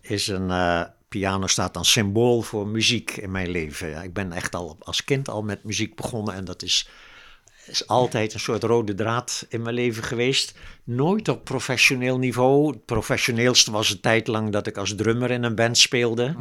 Is 0.01 0.27
een 0.27 0.49
eh, 0.51 0.81
piano 1.10 1.47
staat 1.47 1.73
dan 1.73 1.86
symbool 1.86 2.41
voor 2.41 2.67
muziek 2.67 3.12
in 3.17 3.31
mijn 3.31 3.49
leven. 3.49 3.89
Ja, 3.89 4.01
ik 4.01 4.13
ben 4.13 4.31
echt 4.31 4.55
al 4.55 4.77
als 4.79 5.03
kind 5.03 5.29
al 5.29 5.43
met 5.43 5.63
muziek 5.63 5.95
begonnen 5.95 6.34
en 6.34 6.45
dat 6.45 6.62
is, 6.63 6.89
is 7.71 7.88
altijd 7.88 8.34
een 8.34 8.39
soort 8.39 8.63
rode 8.63 8.93
draad 8.93 9.45
in 9.49 9.62
mijn 9.62 9.75
leven 9.75 10.03
geweest. 10.03 10.53
Nooit 10.84 11.27
op 11.27 11.43
professioneel 11.43 12.17
niveau. 12.17 12.71
Het 12.71 12.86
professioneelste 12.86 13.71
was 13.71 13.89
een 13.89 13.99
tijd 13.99 14.27
lang 14.27 14.51
dat 14.51 14.67
ik 14.67 14.77
als 14.77 14.95
drummer 14.95 15.31
in 15.31 15.43
een 15.43 15.55
band 15.55 15.77
speelde. 15.77 16.36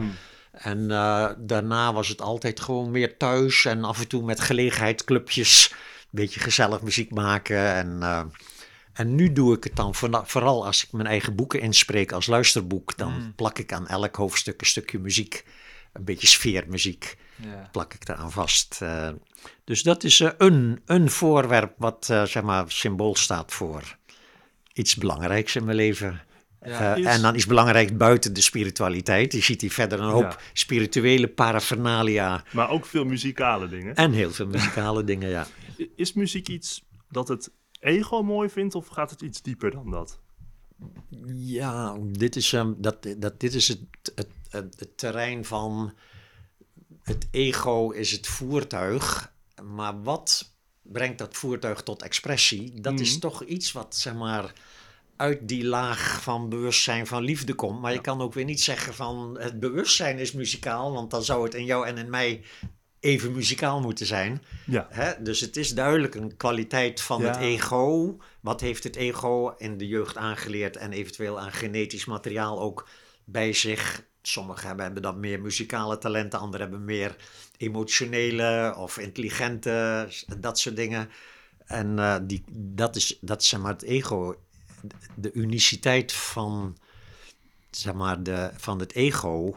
En 0.52 0.90
eh, 0.90 1.30
daarna 1.38 1.92
was 1.92 2.08
het 2.08 2.20
altijd 2.20 2.60
gewoon 2.60 2.90
meer 2.90 3.16
thuis 3.16 3.64
en 3.64 3.84
af 3.84 4.00
en 4.00 4.08
toe 4.08 4.22
met 4.22 4.40
gelegenheidsclubjes. 4.40 5.70
Een 5.72 6.08
beetje 6.10 6.40
gezellig 6.40 6.82
muziek 6.82 7.10
maken. 7.10 7.74
En, 7.74 7.98
eh, 8.00 8.22
en 8.92 9.14
nu 9.14 9.32
doe 9.32 9.56
ik 9.56 9.64
het 9.64 9.76
dan 9.76 9.94
vooral 10.24 10.66
als 10.66 10.84
ik 10.84 10.92
mijn 10.92 11.06
eigen 11.06 11.34
boeken 11.34 11.60
inspreek 11.60 12.12
als 12.12 12.26
luisterboek. 12.26 12.96
Dan 12.96 13.32
plak 13.36 13.58
ik 13.58 13.72
aan 13.72 13.88
elk 13.88 14.16
hoofdstuk 14.16 14.60
een 14.60 14.66
stukje 14.66 14.98
muziek. 14.98 15.44
Een 15.92 16.04
beetje 16.04 16.26
sfeermuziek 16.26 17.16
Ja. 17.36 17.68
plak 17.72 17.94
ik 17.94 18.08
eraan 18.08 18.30
vast. 18.32 18.78
Eh, 18.82 19.08
dus 19.64 19.82
dat 19.82 20.04
is 20.04 20.20
eh, 20.20 20.30
een, 20.38 20.80
een 20.86 21.10
voorwerp 21.10 21.74
wat 21.78 22.08
eh, 22.10 22.22
zeg 22.24 22.42
maar 22.42 22.70
symbool 22.70 23.14
staat 23.16 23.52
voor 23.52 23.98
iets 24.72 24.96
belangrijks 24.96 25.56
in 25.56 25.64
mijn 25.64 25.76
leven. 25.76 26.20
Ja. 26.62 26.96
En 26.96 27.22
dan 27.22 27.34
is 27.34 27.46
belangrijk 27.46 27.98
buiten 27.98 28.32
de 28.32 28.40
spiritualiteit. 28.40 29.32
Je 29.32 29.40
ziet 29.40 29.60
hier 29.60 29.70
verder 29.70 30.00
een 30.00 30.10
hoop 30.10 30.22
Ja. 30.22 30.36
spirituele 30.52 31.28
paraphernalia. 31.28 32.44
Maar 32.52 32.70
ook 32.70 32.86
veel 32.86 33.04
muzikale 33.04 33.68
dingen. 33.68 33.94
En 33.94 34.12
heel 34.12 34.30
veel 34.30 34.46
muzikale 34.46 35.04
dingen, 35.04 35.28
ja. 35.28 35.46
Is 35.96 36.12
muziek 36.12 36.48
iets 36.48 36.82
dat 37.08 37.28
het 37.28 37.50
ego 37.80 38.22
mooi 38.22 38.48
vindt 38.48 38.74
of 38.74 38.86
gaat 38.86 39.10
het 39.10 39.20
iets 39.20 39.42
dieper 39.42 39.70
dan 39.70 39.90
dat? 39.90 40.20
Ja, 41.34 41.96
dit 42.02 42.36
is, 42.36 42.52
ehm, 42.52 42.72
dat, 42.76 43.06
dat, 43.18 43.40
dit 43.40 43.54
is 43.54 43.68
het, 43.68 43.80
het, 44.14 44.28
het, 44.50 44.74
het 44.78 44.96
terrein 44.98 45.44
van 45.44 45.94
het 47.02 47.28
ego 47.30 47.90
is 47.90 48.10
het 48.10 48.26
voertuig. 48.26 49.32
Maar 49.62 50.02
wat 50.02 50.52
brengt 50.82 51.18
dat 51.18 51.36
voertuig 51.36 51.82
tot 51.82 52.02
expressie? 52.02 52.80
Dat 52.80 53.00
is 53.00 53.10
Mhm. 53.10 53.20
toch 53.20 53.44
iets 53.44 53.72
wat, 53.72 53.96
zeg 53.96 54.14
maar, 54.14 54.52
uit 55.16 55.48
die 55.48 55.64
laag 55.64 56.22
van 56.22 56.48
bewustzijn 56.48 57.06
van 57.06 57.22
liefde 57.22 57.54
komt. 57.54 57.80
Maar 57.80 57.92
je 57.92 58.00
kan 58.00 58.20
ook 58.20 58.34
weer 58.34 58.44
niet 58.44 58.60
zeggen 58.62 58.94
van 58.94 59.36
het 59.40 59.60
bewustzijn 59.60 60.18
is 60.18 60.32
muzikaal, 60.32 60.92
want 60.92 61.10
dan 61.10 61.22
zou 61.24 61.44
het 61.44 61.54
in 61.54 61.64
jou 61.64 61.86
en 61.86 61.98
in 61.98 62.10
mij 62.10 62.42
even 63.00 63.32
muzikaal 63.32 63.80
moeten 63.80 64.06
zijn. 64.06 64.42
Ja. 64.66 64.86
Hè? 64.90 65.22
Dus 65.22 65.40
het 65.40 65.56
is 65.56 65.74
duidelijk 65.74 66.14
een 66.14 66.36
kwaliteit 66.36 67.00
van 67.00 67.20
Ja. 67.22 67.26
het 67.26 67.36
ego. 67.36 68.16
Wat 68.40 68.60
heeft 68.60 68.84
het 68.84 68.96
ego 68.96 69.54
in 69.58 69.76
de 69.78 69.86
jeugd 69.88 70.16
aangeleerd 70.16 70.76
en 70.76 70.92
eventueel 70.92 71.40
aan 71.40 71.52
genetisch 71.52 72.04
materiaal 72.04 72.60
ook 72.60 72.88
bij 73.24 73.52
zich? 73.52 74.08
Sommigen 74.22 74.80
hebben, 74.80 75.02
dan 75.02 75.20
meer 75.20 75.40
muzikale 75.40 75.98
talenten, 75.98 76.38
anderen 76.38 76.68
hebben 76.68 76.84
meer 76.84 77.16
emotionele 77.56 78.74
of 78.76 78.98
intelligente, 78.98 80.08
dat 80.38 80.58
soort 80.58 80.76
dingen. 80.76 81.10
En 81.64 81.98
eh, 81.98 82.16
die, 82.22 82.44
dat, 82.52 82.96
is, 82.96 83.18
dat 83.20 83.42
is 83.42 83.48
zeg 83.48 83.60
maar 83.60 83.72
het 83.72 83.82
ego. 83.82 84.36
De 85.14 85.32
uniciteit 85.32 86.12
van, 86.12 86.76
zeg 87.70 87.94
maar, 87.94 88.22
de, 88.22 88.50
van 88.56 88.78
het 88.78 88.92
ego 88.92 89.54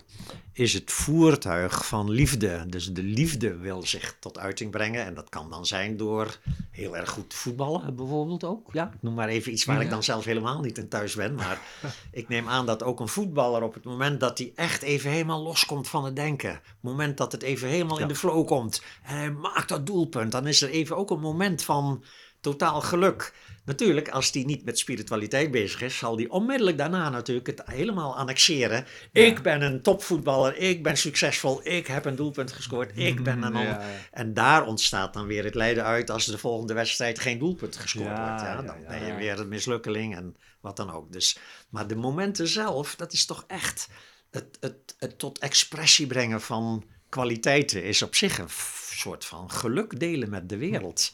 is 0.53 0.73
het 0.73 0.91
voertuig 0.91 1.85
van 1.85 2.09
liefde. 2.09 2.65
Dus 2.67 2.93
de 2.93 3.03
liefde 3.03 3.57
wil 3.57 3.85
zich 3.85 4.15
tot 4.19 4.39
uiting 4.39 4.71
brengen. 4.71 5.05
En 5.05 5.13
dat 5.13 5.29
kan 5.29 5.49
dan 5.49 5.65
zijn 5.65 5.97
door 5.97 6.37
heel 6.71 6.97
erg 6.97 7.09
goed 7.09 7.29
te 7.29 7.35
voetballen, 7.35 7.95
bijvoorbeeld 7.95 8.43
ook. 8.43 8.69
Ja, 8.71 8.91
ik 8.93 9.01
noem 9.01 9.13
maar 9.13 9.27
even 9.27 9.51
iets 9.51 9.65
waar 9.65 9.81
ik 9.81 9.89
dan 9.89 10.03
zelf 10.03 10.25
helemaal 10.25 10.61
niet 10.61 10.77
in 10.77 10.87
thuis 10.87 11.15
ben. 11.15 11.35
Maar 11.35 11.59
ik 12.11 12.27
neem 12.27 12.47
aan 12.47 12.65
dat 12.65 12.83
ook 12.83 12.99
een 12.99 13.07
voetballer 13.07 13.61
op 13.61 13.73
het 13.73 13.83
moment 13.83 14.19
dat 14.19 14.37
hij 14.37 14.51
echt 14.55 14.81
even 14.81 15.09
helemaal 15.09 15.41
loskomt 15.41 15.87
van 15.87 16.05
het 16.05 16.15
denken. 16.15 16.51
Het 16.51 16.61
moment 16.79 17.17
dat 17.17 17.31
het 17.31 17.41
even 17.41 17.67
helemaal 17.67 17.99
in 17.99 18.07
de 18.07 18.15
flow 18.15 18.47
komt. 18.47 18.81
En 19.03 19.15
hij 19.15 19.31
maakt 19.31 19.69
dat 19.69 19.85
doelpunt. 19.85 20.31
Dan 20.31 20.47
is 20.47 20.61
er 20.61 20.69
even 20.69 20.97
ook 20.97 21.11
een 21.11 21.19
moment 21.19 21.63
van 21.63 22.03
totaal 22.43 22.81
geluk. 22.81 23.33
Natuurlijk, 23.65 24.09
als 24.09 24.31
die 24.31 24.45
niet 24.45 24.65
met 24.65 24.79
spiritualiteit 24.79 25.51
bezig 25.51 25.81
is, 25.81 25.97
zal 25.97 26.15
die 26.15 26.31
onmiddellijk 26.31 26.77
daarna 26.77 27.09
natuurlijk 27.09 27.47
het 27.47 27.61
helemaal 27.65 28.17
annexeren. 28.17 28.85
Ik 29.11 29.41
ben 29.41 29.61
een 29.61 29.81
topvoetballer, 29.81 30.57
ik 30.57 30.83
ben 30.83 30.97
succesvol, 30.97 31.59
ik 31.67 31.87
heb 31.87 32.05
een 32.05 32.15
doelpunt 32.15 32.51
gescoord, 32.51 32.91
ik 32.97 33.23
ben 33.23 33.33
een 33.43 33.53
Ja, 33.53 33.59
ander. 33.59 33.63
ja. 33.63 33.81
En 34.11 34.33
daar 34.33 34.65
ontstaat 34.65 35.13
dan 35.13 35.25
weer 35.25 35.43
het 35.43 35.55
lijden 35.55 35.83
uit 35.83 36.09
als 36.09 36.25
de 36.25 36.37
volgende 36.37 36.73
wedstrijd 36.73 37.19
geen 37.19 37.39
doelpunt 37.39 37.77
gescoord 37.77 38.17
wordt. 38.17 38.65
Dan 38.67 38.75
ben 38.87 39.05
je 39.05 39.15
weer 39.15 39.39
een 39.39 39.47
mislukkeling 39.47 40.15
en 40.15 40.35
wat 40.61 40.75
dan 40.77 40.91
ook. 40.91 41.11
Dus, 41.11 41.37
maar 41.69 41.87
de 41.87 41.95
momenten 41.95 42.47
zelf, 42.47 42.95
dat 42.95 43.13
is 43.13 43.25
toch 43.25 43.43
echt 43.47 43.87
het, 44.31 44.57
het, 44.59 44.95
het 44.97 45.19
tot 45.19 45.39
expressie 45.39 46.07
brengen 46.07 46.41
van 46.41 46.83
kwaliteiten 47.09 47.83
is 47.83 48.01
op 48.01 48.15
zich 48.15 48.37
een 48.37 48.49
soort 48.91 49.25
van 49.25 49.51
geluk 49.51 49.99
delen 49.99 50.29
met 50.29 50.49
de 50.49 50.57
wereld. 50.57 51.13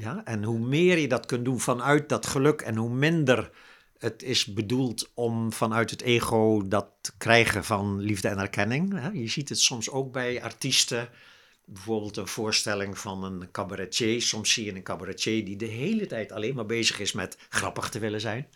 Ja, 0.00 0.24
en 0.24 0.44
hoe 0.44 0.58
meer 0.58 0.98
je 0.98 1.08
dat 1.08 1.26
kunt 1.26 1.44
doen 1.44 1.60
vanuit 1.60 2.08
dat 2.08 2.26
geluk 2.26 2.60
en 2.60 2.76
hoe 2.76 2.90
minder 2.90 3.50
het 3.98 4.22
is 4.22 4.44
bedoeld 4.44 5.10
om 5.14 5.52
vanuit 5.52 5.90
het 5.90 6.00
ego 6.00 6.68
dat 6.68 6.88
krijgen 7.16 7.64
van 7.64 8.00
liefde 8.00 8.28
en 8.28 8.38
erkenning. 8.38 9.00
Hè. 9.00 9.08
Je 9.08 9.28
ziet 9.28 9.48
het 9.48 9.60
soms 9.60 9.90
ook 9.90 10.12
bij 10.12 10.42
artiesten. 10.42 11.08
Bijvoorbeeld 11.64 12.16
een 12.16 12.28
voorstelling 12.28 12.98
van 12.98 13.24
een 13.24 13.50
cabaretier. 13.50 14.22
Soms 14.22 14.52
zie 14.52 14.64
je 14.64 14.74
een 14.74 14.82
cabaretier 14.82 15.44
die 15.44 15.56
de 15.56 15.66
hele 15.66 16.06
tijd 16.06 16.32
alleen 16.32 16.54
maar 16.54 16.66
bezig 16.66 17.00
is 17.00 17.12
met 17.12 17.38
grappig 17.48 17.88
te 17.88 17.98
willen 17.98 18.20
zijn. 18.20 18.48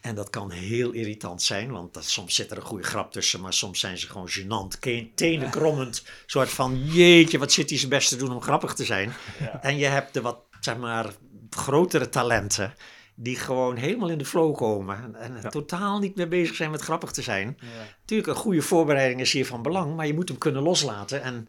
En 0.00 0.14
dat 0.14 0.30
kan 0.30 0.50
heel 0.50 0.90
irritant 0.90 1.42
zijn, 1.42 1.70
want 1.70 1.94
dat, 1.94 2.04
soms 2.04 2.34
zit 2.34 2.50
er 2.50 2.56
een 2.56 2.62
goede 2.62 2.84
grap 2.84 3.12
tussen, 3.12 3.40
maar 3.40 3.52
soms 3.52 3.80
zijn 3.80 3.98
ze 3.98 4.06
gewoon 4.06 4.30
gênant, 4.30 4.78
tenen 5.14 5.50
krommend. 5.50 6.04
soort 6.26 6.50
van, 6.50 6.84
jeetje, 6.84 7.38
wat 7.38 7.52
zit 7.52 7.68
hij 7.68 7.78
zijn 7.78 7.90
best 7.90 8.08
te 8.08 8.16
doen 8.16 8.32
om 8.32 8.40
grappig 8.40 8.74
te 8.74 8.84
zijn. 8.84 9.12
En 9.60 9.76
je 9.76 9.86
hebt 9.86 10.14
de 10.14 10.20
wat, 10.20 10.38
zeg 10.60 10.76
maar, 10.76 11.14
grotere 11.50 12.08
talenten, 12.08 12.74
die 13.14 13.36
gewoon 13.36 13.76
helemaal 13.76 14.10
in 14.10 14.18
de 14.18 14.24
flow 14.24 14.56
komen. 14.56 15.14
En, 15.14 15.50
totaal 15.50 15.98
niet 15.98 16.16
meer 16.16 16.28
bezig 16.28 16.56
zijn 16.56 16.70
met 16.70 16.80
grappig 16.80 17.10
te 17.10 17.22
zijn. 17.22 17.56
Ja. 17.60 17.66
Natuurlijk, 18.00 18.28
een 18.28 18.42
goede 18.42 18.62
voorbereiding 18.62 19.20
is 19.20 19.32
hier 19.32 19.46
van 19.46 19.62
belang, 19.62 19.96
maar 19.96 20.06
je 20.06 20.14
moet 20.14 20.28
hem 20.28 20.38
kunnen 20.38 20.62
loslaten. 20.62 21.22
En 21.22 21.48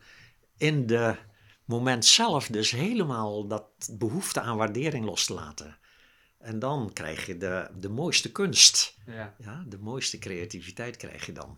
in 0.57 0.87
de 0.87 1.15
moment 1.65 2.05
zelf 2.05 2.47
dus 2.47 2.71
helemaal 2.71 3.47
dat 3.47 3.65
behoefte 3.91 4.41
aan 4.41 4.57
waardering 4.57 5.05
los 5.05 5.25
te 5.25 5.33
laten. 5.33 5.77
En 6.37 6.59
dan 6.59 6.93
krijg 6.93 7.25
je 7.25 7.37
de, 7.37 7.67
de 7.75 7.89
mooiste 7.89 8.31
kunst. 8.31 8.97
Ja, 9.05 9.35
Ja, 9.37 9.63
de 9.67 9.77
mooiste 9.77 10.17
creativiteit 10.17 10.97
krijg 10.97 11.25
je 11.25 11.31
dan. 11.31 11.57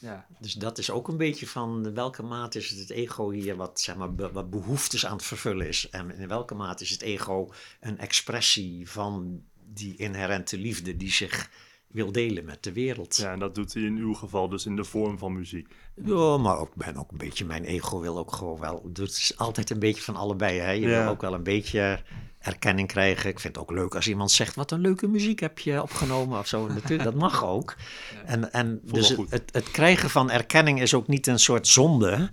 Ja. 0.00 0.26
Dus 0.38 0.52
dat 0.52 0.78
is 0.78 0.90
ook 0.90 1.08
een 1.08 1.16
beetje 1.16 1.46
van 1.46 1.94
welke 1.94 2.22
mate 2.22 2.58
is 2.58 2.70
het, 2.70 2.90
ego 2.90 3.30
hier 3.30 3.56
wat, 3.56 3.80
zeg 3.80 3.96
maar, 3.96 4.14
be- 4.14 4.32
wat 4.32 4.50
behoeftes 4.50 5.06
aan 5.06 5.16
het 5.16 5.24
vervullen 5.24 5.68
is. 5.68 5.88
En 5.90 6.14
in 6.16 6.28
welke 6.28 6.54
mate 6.54 6.84
is 6.84 6.90
het 6.90 7.02
ego 7.02 7.52
een 7.80 7.98
expressie 7.98 8.90
van 8.90 9.42
die 9.72 9.96
inherente 9.96 10.58
liefde 10.58 10.96
die 10.96 11.12
zich 11.12 11.50
wil 11.90 12.12
delen 12.12 12.44
met 12.44 12.62
de 12.62 12.72
wereld. 12.72 13.16
Ja, 13.16 13.32
en 13.32 13.38
dat 13.38 13.54
doet 13.54 13.74
hij 13.74 13.82
in 13.82 13.96
uw 13.96 14.14
geval 14.14 14.48
dus 14.48 14.66
in 14.66 14.76
de 14.76 14.84
vorm 14.84 15.18
van 15.18 15.32
muziek. 15.32 15.68
Ja, 16.04 16.36
maar 16.36 16.58
ook, 16.58 16.74
ben 16.74 16.96
ook 16.96 17.10
een 17.10 17.18
beetje, 17.18 17.44
mijn 17.44 17.64
ego 17.64 18.00
wil 18.00 18.18
ook 18.18 18.32
gewoon 18.32 18.60
wel. 18.60 18.82
Het 18.92 18.98
is 18.98 19.32
altijd 19.36 19.70
een 19.70 19.78
beetje 19.78 20.02
van 20.02 20.16
allebei. 20.16 20.58
Hè? 20.58 20.70
Je 20.70 20.80
Ja. 20.88 21.02
wil 21.02 21.10
ook 21.10 21.20
wel 21.20 21.34
een 21.34 21.42
beetje 21.42 22.02
erkenning 22.38 22.88
krijgen. 22.88 23.30
Ik 23.30 23.40
vind 23.40 23.54
het 23.56 23.64
ook 23.64 23.70
leuk 23.70 23.94
als 23.94 24.08
iemand 24.08 24.30
zegt: 24.30 24.54
Wat 24.54 24.70
een 24.70 24.80
leuke 24.80 25.08
muziek 25.08 25.40
heb 25.40 25.58
je 25.58 25.82
opgenomen 25.82 26.38
of 26.38 26.46
zo. 26.46 26.66
Natuurlijk, 26.68 27.02
dat 27.02 27.14
mag 27.14 27.44
ook. 27.44 27.76
En, 28.24 28.52
en 28.52 28.80
dus 28.82 29.08
het, 29.08 29.30
het, 29.30 29.48
het 29.52 29.70
krijgen 29.70 30.10
van 30.10 30.30
erkenning 30.30 30.80
is 30.80 30.94
ook 30.94 31.06
niet 31.06 31.26
een 31.26 31.38
soort 31.38 31.68
zonde. 31.68 32.30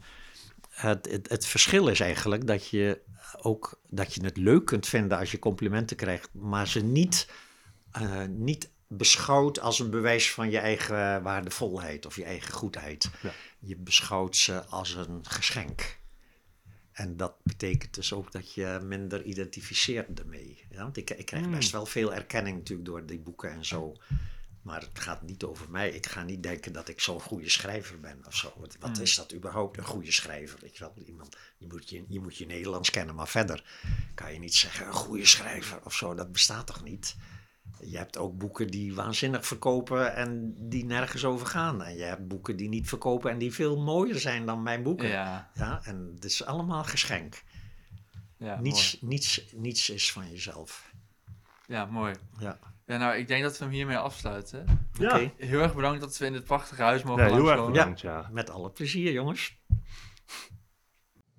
Het, 0.70 1.08
het, 1.12 1.30
het 1.30 1.46
verschil 1.46 1.88
is 1.88 2.00
eigenlijk 2.00 2.48
dat 2.48 2.70
je 2.70 3.02
ook 3.42 3.80
dat 3.90 4.14
je 4.14 4.24
het 4.24 4.38
leuk 4.38 4.66
kunt 4.66 4.88
vinden 4.88 5.18
als 5.18 5.32
je 5.32 5.40
complimenten 5.40 5.96
krijgt, 5.98 6.30
maar 6.34 6.68
ze 6.68 6.84
niet, 6.84 7.30
eh, 7.92 8.24
niet 8.30 8.70
beschouwt 8.88 9.60
als 9.60 9.80
een 9.80 9.90
bewijs 9.90 10.32
van 10.32 10.50
je 10.50 10.58
eigen 10.58 11.24
waardevolheid 11.24 12.06
of 12.06 12.16
je 12.16 12.24
eigen 12.24 12.54
goedheid. 12.54 13.10
Ja. 13.22 13.32
Je 13.60 13.76
beschouwt 13.76 14.36
ze 14.36 14.66
als 14.66 14.94
een 14.94 15.26
geschenk. 15.26 16.00
En 16.92 17.18
dat 17.18 17.36
betekent 17.44 17.94
dus 17.94 18.14
ook 18.14 18.32
dat 18.32 18.54
je 18.54 18.80
minder 18.84 19.24
identificeert 19.24 20.20
ermee. 20.20 20.66
Ja, 20.70 20.82
want 20.82 20.98
ik, 20.98 21.10
ik 21.10 21.26
krijg 21.26 21.50
best 21.50 21.72
wel 21.72 21.86
veel 21.86 22.14
erkenning 22.14 22.58
natuurlijk 22.58 22.88
door 22.88 23.06
die 23.06 23.20
boeken 23.20 23.52
en 23.52 23.66
zo. 23.66 23.96
Maar 24.62 24.82
het 24.82 25.00
gaat 25.00 25.22
niet 25.22 25.44
over 25.44 25.70
mij. 25.70 25.90
Ik 25.90 26.06
ga 26.06 26.24
niet 26.24 26.44
denken 26.44 26.74
dat 26.74 26.88
ik 26.88 27.00
zo'n 27.00 27.22
goede 27.22 27.50
schrijver 27.50 28.00
ben 28.00 28.22
of 28.26 28.36
zo. 28.36 28.54
Wat, 28.58 28.78
wat 28.80 29.00
is 29.00 29.16
dat 29.16 29.34
überhaupt, 29.34 29.78
een 29.78 29.86
goede 29.86 30.12
schrijver? 30.12 30.60
Weet 30.62 30.78
je, 30.78 30.80
wel? 30.80 30.94
Iemand, 31.06 31.38
je, 31.58 31.68
moet 31.68 31.90
je, 31.90 32.06
je 32.08 32.20
moet 32.20 32.38
je 32.38 32.46
Nederlands 32.46 32.90
kennen, 32.90 33.16
maar 33.16 33.28
verder 33.28 33.64
kan 34.16 34.34
je 34.34 34.40
niet 34.40 34.56
zeggen 34.56 34.88
een 34.88 34.94
goede 34.94 35.26
schrijver 35.26 35.80
of 35.84 35.94
zo. 35.94 36.14
Dat 36.14 36.32
bestaat 36.32 36.68
toch 36.68 36.84
niet? 36.84 37.16
Je 37.82 37.98
hebt 37.98 38.18
ook 38.18 38.38
boeken 38.38 38.68
die 38.68 38.96
waanzinnig 38.96 39.46
verkopen 39.48 40.16
en 40.16 40.56
die 40.60 40.86
nergens 40.86 41.26
over 41.26 41.48
gaan. 41.48 41.84
En 41.84 41.96
je 41.98 42.04
hebt 42.04 42.28
boeken 42.28 42.56
die 42.56 42.70
niet 42.70 42.88
verkopen 42.88 43.32
en 43.32 43.38
die 43.38 43.54
veel 43.54 43.78
mooier 43.78 44.20
zijn 44.20 44.46
dan 44.46 44.64
mijn 44.64 44.84
boeken. 44.84 45.08
Ja, 45.08 45.50
Ja, 45.54 45.80
en 45.84 46.12
het 46.16 46.24
is 46.26 46.46
allemaal 46.46 46.84
geschenk. 46.84 47.44
ja, 48.38 48.60
Niets, 48.60 48.98
niets, 49.02 49.46
niets 49.56 49.90
is 49.90 50.12
van 50.12 50.30
jezelf. 50.30 50.92
Ja, 51.68 51.86
mooi. 51.86 52.14
Ja. 52.40 52.60
Ja, 52.86 52.98
nou, 52.98 53.16
ik 53.18 53.28
denk 53.28 53.44
dat 53.44 53.58
we 53.58 53.64
hem 53.64 53.74
hiermee 53.74 53.98
afsluiten. 53.98 54.88
Ja, 54.94 55.08
Oké. 55.16 55.32
Heel 55.38 55.62
erg 55.62 55.76
bedankt 55.76 56.02
dat 56.02 56.18
we 56.18 56.26
in 56.26 56.34
dit 56.34 56.44
prachtige 56.44 56.82
huis 56.82 57.04
mogen 57.04 57.24
ja 57.28 57.34
heel 57.34 57.52
erg 57.52 57.66
bedankt, 57.66 58.02
ja. 58.02 58.30
Met 58.32 58.50
alle 58.50 58.70
plezier, 58.70 59.12
jongens. 59.12 59.58